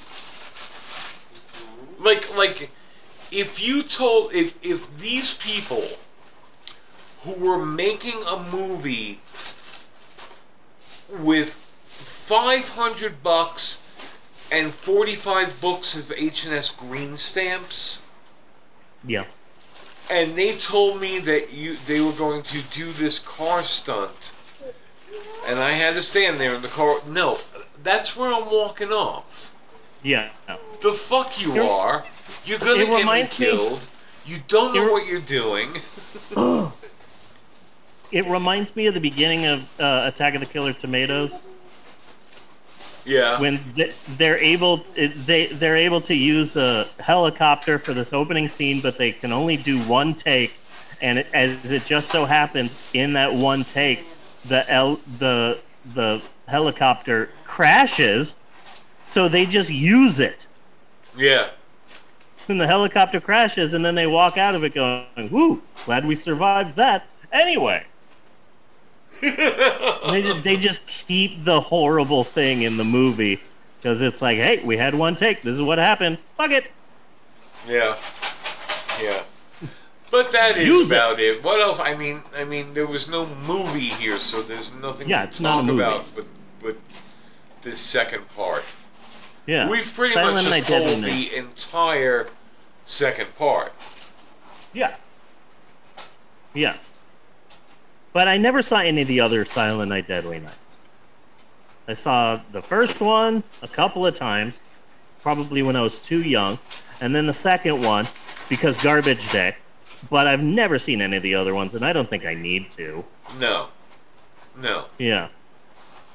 [2.04, 2.70] like like
[3.32, 5.84] if you told if if these people
[7.22, 9.20] who were making a movie
[11.20, 13.78] with 500 bucks
[14.52, 18.02] and 45 books of H&S green stamps
[19.04, 19.24] Yeah.
[20.10, 24.34] and they told me that you they were going to do this car stunt
[25.46, 27.38] and I had to stand there in the car no
[27.82, 29.51] that's where I'm walking off
[30.02, 30.28] Yeah.
[30.80, 32.02] the fuck you are.
[32.44, 33.86] You're gonna get me reminds me- killed.
[34.26, 35.68] You don't know what you're doing.
[38.12, 41.48] It reminds me of the beginning of uh, Attack of the Killer Tomatoes.
[43.06, 43.40] Yeah.
[43.40, 43.58] When
[44.18, 49.12] they're able they they're able to use a helicopter for this opening scene, but they
[49.12, 50.52] can only do one take.
[51.00, 54.04] And it, as it just so happens, in that one take,
[54.46, 55.58] the L, the
[55.94, 58.36] the helicopter crashes,
[59.02, 60.46] so they just use it.
[61.16, 61.48] yeah
[62.48, 66.14] And the helicopter crashes, and then they walk out of it going, "Whoo, glad we
[66.14, 67.84] survived that." Anyway,
[69.20, 73.40] they just, they just keep the horrible thing in the movie
[73.78, 75.40] because it's like, "Hey, we had one take.
[75.42, 76.18] This is what happened.
[76.36, 76.70] Fuck it."
[77.68, 77.94] yeah
[79.00, 79.22] yeah
[80.10, 81.44] but that is Use about it.
[81.44, 85.20] what else I mean I mean there was no movie here so there's nothing Yeah,
[85.22, 85.80] to it's not talk movie.
[85.80, 86.24] about but
[86.60, 86.76] but
[87.62, 88.64] this second part
[89.46, 92.28] Yeah, We've pretty Silent much just told the entire
[92.84, 93.72] second part.
[94.72, 94.94] Yeah.
[96.54, 96.76] Yeah.
[98.12, 100.78] But I never saw any of the other Silent Night Deadly Nights.
[101.88, 104.60] I saw the first one a couple of times,
[105.22, 106.58] probably when I was too young,
[107.00, 108.06] and then the second one
[108.48, 109.56] because Garbage Day.
[110.10, 112.70] But I've never seen any of the other ones, and I don't think I need
[112.72, 113.04] to.
[113.40, 113.68] No,
[114.60, 114.86] no.
[114.98, 115.28] Yeah.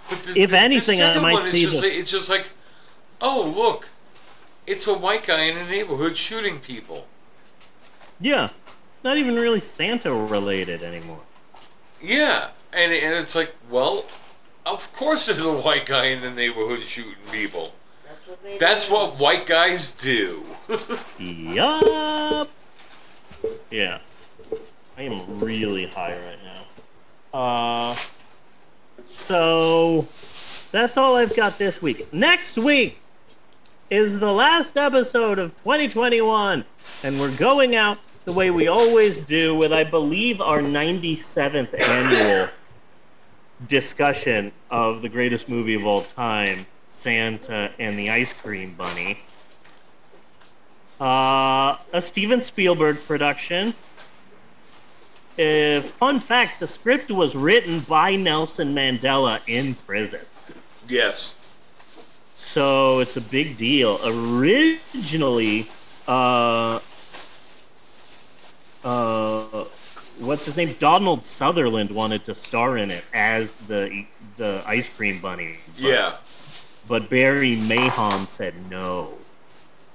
[0.10, 2.50] But this, If anything, I might see just the- like, it's just like,
[3.22, 3.90] oh look,
[4.66, 7.08] it's a white guy in a neighborhood shooting people.
[8.20, 8.50] Yeah.
[8.88, 11.22] It's not even really Santa related anymore.
[12.02, 14.06] Yeah, and and it's like, well,
[14.66, 17.74] of course there's a white guy in the neighborhood shooting people.
[18.60, 20.44] That's what white guys do.
[21.20, 22.50] Yup.
[23.72, 24.00] Yeah.
[24.98, 27.40] I am really high right now.
[27.40, 27.96] Uh,
[29.06, 30.02] so
[30.72, 32.12] that's all I've got this week.
[32.12, 33.00] Next week
[33.90, 36.66] is the last episode of 2021,
[37.04, 42.50] and we're going out the way we always do with, I believe, our 97th annual
[43.68, 49.20] discussion of the greatest movie of all time, Santa and the Ice Cream Bunny.
[51.00, 53.74] Uh, a Steven Spielberg production.
[55.40, 60.22] Uh, fun fact the script was written by Nelson Mandela in prison.
[60.90, 61.47] yes.
[62.40, 63.98] So it's a big deal.
[64.06, 65.66] Originally,
[66.08, 66.80] uh,
[68.86, 69.40] uh,
[70.20, 70.76] what's his name?
[70.78, 74.06] Donald Sutherland wanted to star in it as the
[74.38, 75.56] the ice cream bunny.
[75.82, 76.14] But, Yeah.
[76.88, 79.18] But Barry Mahon said no.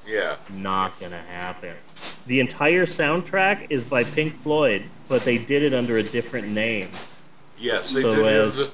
[0.05, 0.35] Yeah.
[0.53, 1.77] Not gonna happen.
[2.27, 6.89] The entire soundtrack is by Pink Floyd, but they did it under a different name.
[7.57, 8.73] Yes, they So did as- the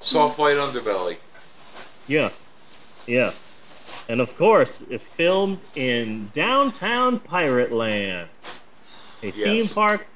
[0.00, 1.18] soft white underbelly.
[2.08, 2.30] Yeah.
[3.06, 3.32] Yeah.
[4.08, 8.28] And of course, it filmed in downtown Pirate Land,
[9.22, 10.06] a theme park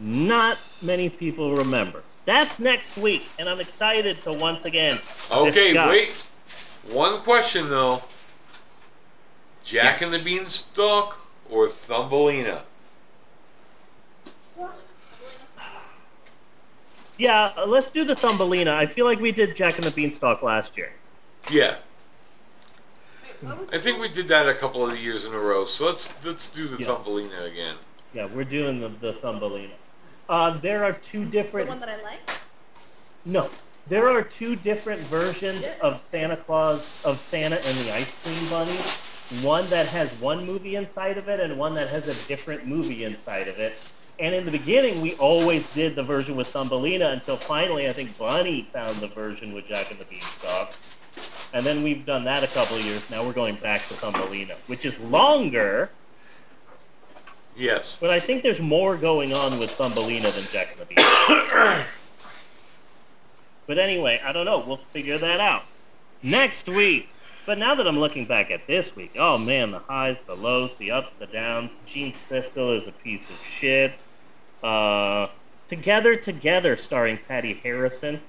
[0.00, 2.02] not many people remember.
[2.24, 4.98] That's next week, and I'm excited to once again
[5.32, 6.30] Okay, discuss.
[6.86, 6.94] wait.
[6.94, 8.02] One question though.
[9.64, 11.18] Jack and the Beanstalk
[11.50, 12.62] or Thumbelina?
[17.18, 18.72] Yeah, uh, let's do the Thumbelina.
[18.72, 20.92] I feel like we did Jack and the Beanstalk last year.
[21.50, 21.74] Yeah.
[23.72, 25.64] I think we did that a couple of years in a row.
[25.64, 26.86] So let's let's do the Yeah.
[26.88, 27.74] Thumbelina again.
[28.12, 29.74] Yeah, we're doing the, the Thumbelina.
[30.28, 31.32] Uh, there are two different.
[31.32, 31.68] The different.
[31.68, 32.20] one that I like.
[33.24, 33.48] No,
[33.88, 39.46] there are two different versions of Santa Claus, of Santa and the Ice Cream Bunny.
[39.46, 43.04] One that has one movie inside of it, and one that has a different movie
[43.04, 43.74] inside of it.
[44.18, 48.16] And in the beginning, we always did the version with Thumbelina until finally, I think
[48.18, 50.72] Bunny found the version with Jack and the Beanstalk.
[51.54, 53.10] And then we've done that a couple of years.
[53.10, 55.90] Now we're going back to Thumbelina, which is longer,
[57.56, 57.96] Yes.
[58.00, 61.86] but I think there's more going on with Thumbelina than Jack and the Beanstalk.
[63.66, 64.62] but anyway, I don't know.
[64.64, 65.62] We'll figure that out
[66.22, 67.08] next week.
[67.46, 70.74] But now that I'm looking back at this week, oh man, the highs, the lows,
[70.74, 71.74] the ups, the downs.
[71.86, 74.02] Gene Siskel is a piece of shit.
[74.62, 75.28] Uh,
[75.66, 78.20] Together, Together, starring Patti Harrison.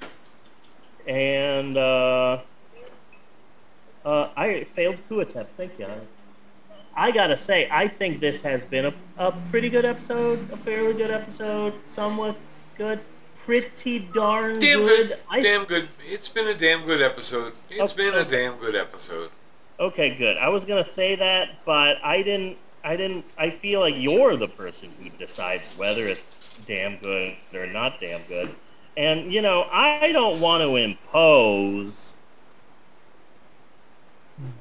[1.06, 2.40] And uh,
[4.10, 5.52] uh, I failed coup attempt.
[5.56, 5.88] Thank you.
[6.96, 10.94] I gotta say, I think this has been a, a pretty good episode, a fairly
[10.94, 12.36] good episode, somewhat
[12.78, 13.00] good,
[13.46, 15.08] pretty darn Damn good.
[15.10, 15.18] good.
[15.30, 15.88] I damn good.
[16.08, 17.54] It's been a damn good episode.
[17.70, 18.10] It's Okay.
[18.10, 19.30] been a damn good episode.
[19.80, 20.38] Okay, good.
[20.38, 22.58] I was gonna say that, but I didn't.
[22.84, 23.24] I didn't.
[23.38, 28.24] I feel like you're the person who decides whether it's damn good or not damn
[28.28, 28.50] good.
[28.98, 32.16] And you know, I don't want to impose.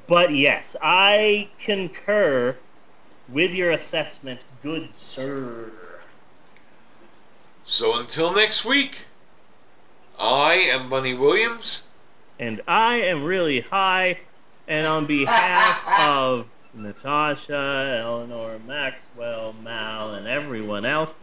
[0.06, 2.56] But yes, I concur
[3.28, 5.70] with your assessment, good sir.
[7.64, 9.04] So until next week,
[10.18, 11.82] I am Bunny Williams.
[12.38, 14.20] And I am really high.
[14.66, 21.22] And on behalf of Natasha, Eleanor, Maxwell, Mal, and everyone else,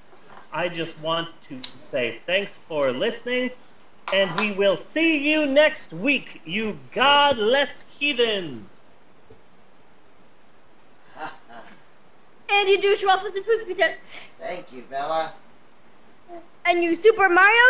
[0.52, 3.52] I just want to say thanks for listening.
[4.14, 8.80] And we will see you next week, you godless heathens.
[12.50, 14.18] And you douche waffles and poopy potatoes.
[14.40, 15.34] Thank you, Bella.
[16.66, 17.64] And you Super Mario.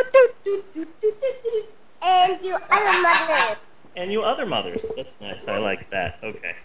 [2.02, 3.58] And you other mother.
[3.96, 4.86] And you other mothers.
[4.96, 5.48] That's nice.
[5.48, 6.20] I like that.
[6.22, 6.56] Okay.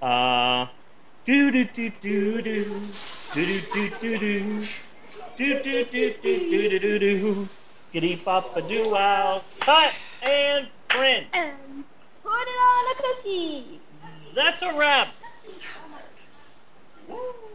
[0.00, 0.66] Uh.
[1.24, 2.64] Do do do do do.
[3.34, 4.60] Do do do do do.
[5.36, 7.48] Do do do do do do do
[8.00, 8.06] do.
[8.06, 9.42] Skitty papa doo wow.
[9.60, 9.92] Cut
[10.22, 11.26] and print.
[11.32, 11.84] And
[12.22, 13.80] put it on a cookie.
[14.34, 15.08] That's a wrap.
[17.08, 17.45] Woo!